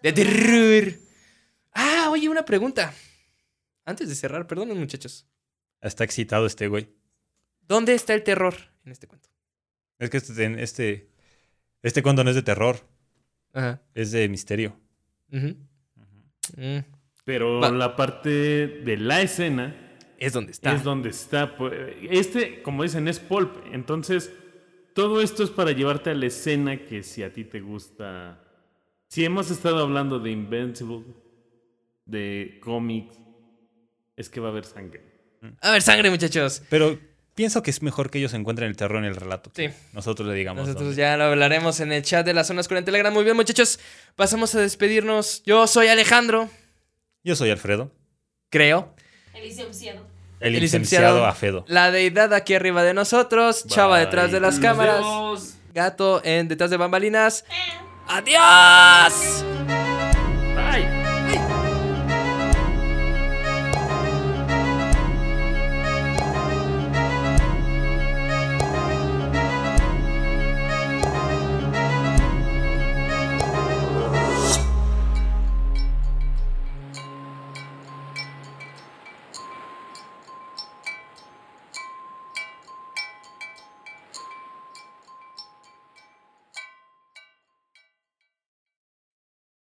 De 0.03 0.13
terror. 0.13 0.95
Ah, 1.73 2.09
oye, 2.11 2.29
una 2.29 2.45
pregunta. 2.45 2.93
Antes 3.85 4.09
de 4.09 4.15
cerrar, 4.15 4.47
perdonen, 4.47 4.79
muchachos. 4.79 5.27
Está 5.81 6.05
excitado 6.05 6.47
este 6.47 6.69
güey. 6.69 6.89
¿Dónde 7.63 7.95
está 7.95 8.15
el 8.15 8.23
terror 8.23 8.55
en 8.85 8.93
este 8.93 9.07
cuento? 9.07 9.29
Es 9.99 10.11
que 10.11 10.17
este, 10.17 10.63
este, 10.63 11.11
este 11.83 12.03
cuento 12.03 12.25
no 12.25 12.31
es 12.31 12.37
de 12.37 12.43
terror, 12.43 12.79
Ajá. 13.53 13.83
es 13.95 14.13
de 14.13 14.29
misterio. 14.29 14.77
Mm, 15.29 16.79
Pero 17.25 17.61
Va. 17.61 17.71
la 17.71 17.95
parte 17.97 18.31
de 18.31 18.97
la 18.97 19.23
escena 19.23 19.90
Es 20.21 20.33
donde 20.35 20.53
está. 20.53 20.75
es 20.75 20.85
donde 20.85 21.09
está. 21.09 21.57
pues, 21.57 21.73
Este, 22.11 22.63
como 22.63 22.83
dicen, 22.85 23.09
es 23.09 23.19
pulp. 23.19 23.57
Entonces, 23.73 24.31
todo 24.95 25.21
esto 25.23 25.43
es 25.43 25.51
para 25.51 25.73
llevarte 25.73 26.11
a 26.11 26.15
la 26.15 26.27
escena 26.27 26.85
que 26.85 27.03
si 27.03 27.23
a 27.23 27.33
ti 27.33 27.45
te 27.45 27.61
gusta. 27.61 28.39
Si 29.09 29.25
hemos 29.25 29.51
estado 29.51 29.81
hablando 29.81 30.21
de 30.21 30.31
Invincible, 30.31 31.05
de 32.05 32.61
cómics, 32.63 33.17
es 34.17 34.29
que 34.29 34.41
va 34.41 34.49
a 34.49 34.51
haber 34.51 34.65
sangre. 34.67 35.03
A 35.63 35.71
ver, 35.73 35.81
sangre, 35.81 36.11
muchachos. 36.11 36.63
Pero 36.69 36.99
pienso 37.35 37.63
que 37.63 37.71
es 37.71 37.81
mejor 37.81 38.11
que 38.11 38.19
ellos 38.19 38.35
encuentren 38.35 38.69
el 38.69 38.77
terror 38.77 38.99
en 38.99 39.07
el 39.07 39.17
relato. 39.17 39.51
Sí. 39.57 39.69
Nosotros 39.95 40.29
le 40.29 40.35
digamos. 40.35 40.61
Nosotros 40.67 40.89
dónde. 40.89 41.01
ya 41.01 41.17
lo 41.17 41.25
hablaremos 41.25 41.81
en 41.81 41.93
el 41.93 42.03
chat 42.03 42.27
de 42.27 42.35
la 42.35 42.45
zona 42.45 42.61
oscura 42.61 42.79
en 42.79 42.85
Telegram. 42.85 43.13
Muy 43.13 43.25
bien, 43.25 43.37
muchachos. 43.37 43.81
Pasamos 44.17 44.55
a 44.55 44.61
despedirnos. 44.61 45.43
Yo 45.45 45.67
soy 45.67 45.87
Alejandro, 45.87 46.51
Yo 47.25 47.35
soy 47.37 47.49
Alfredo, 47.51 47.91
creo. 48.51 48.95
El 49.33 49.45
licenciado. 49.45 50.10
El, 50.41 50.55
El 50.57 50.61
licenciado 50.63 51.05
licenciado. 51.07 51.27
Afedo. 51.27 51.65
La 51.69 51.91
deidad 51.91 52.33
aquí 52.35 52.55
arriba 52.55 52.83
de 52.83 52.95
nosotros. 52.95 53.67
Chava 53.67 53.97
Bye. 53.97 54.07
detrás 54.07 54.33
de 54.33 54.41
las 54.41 54.55
Nos 54.57 54.61
cámaras. 54.65 54.97
vemos. 54.99 55.55
Gato 55.75 56.21
en 56.25 56.49
detrás 56.49 56.71
de 56.71 56.77
bambalinas. 56.77 57.45
¡Adiós! 58.09 59.45
¡Ay! 60.59 61.00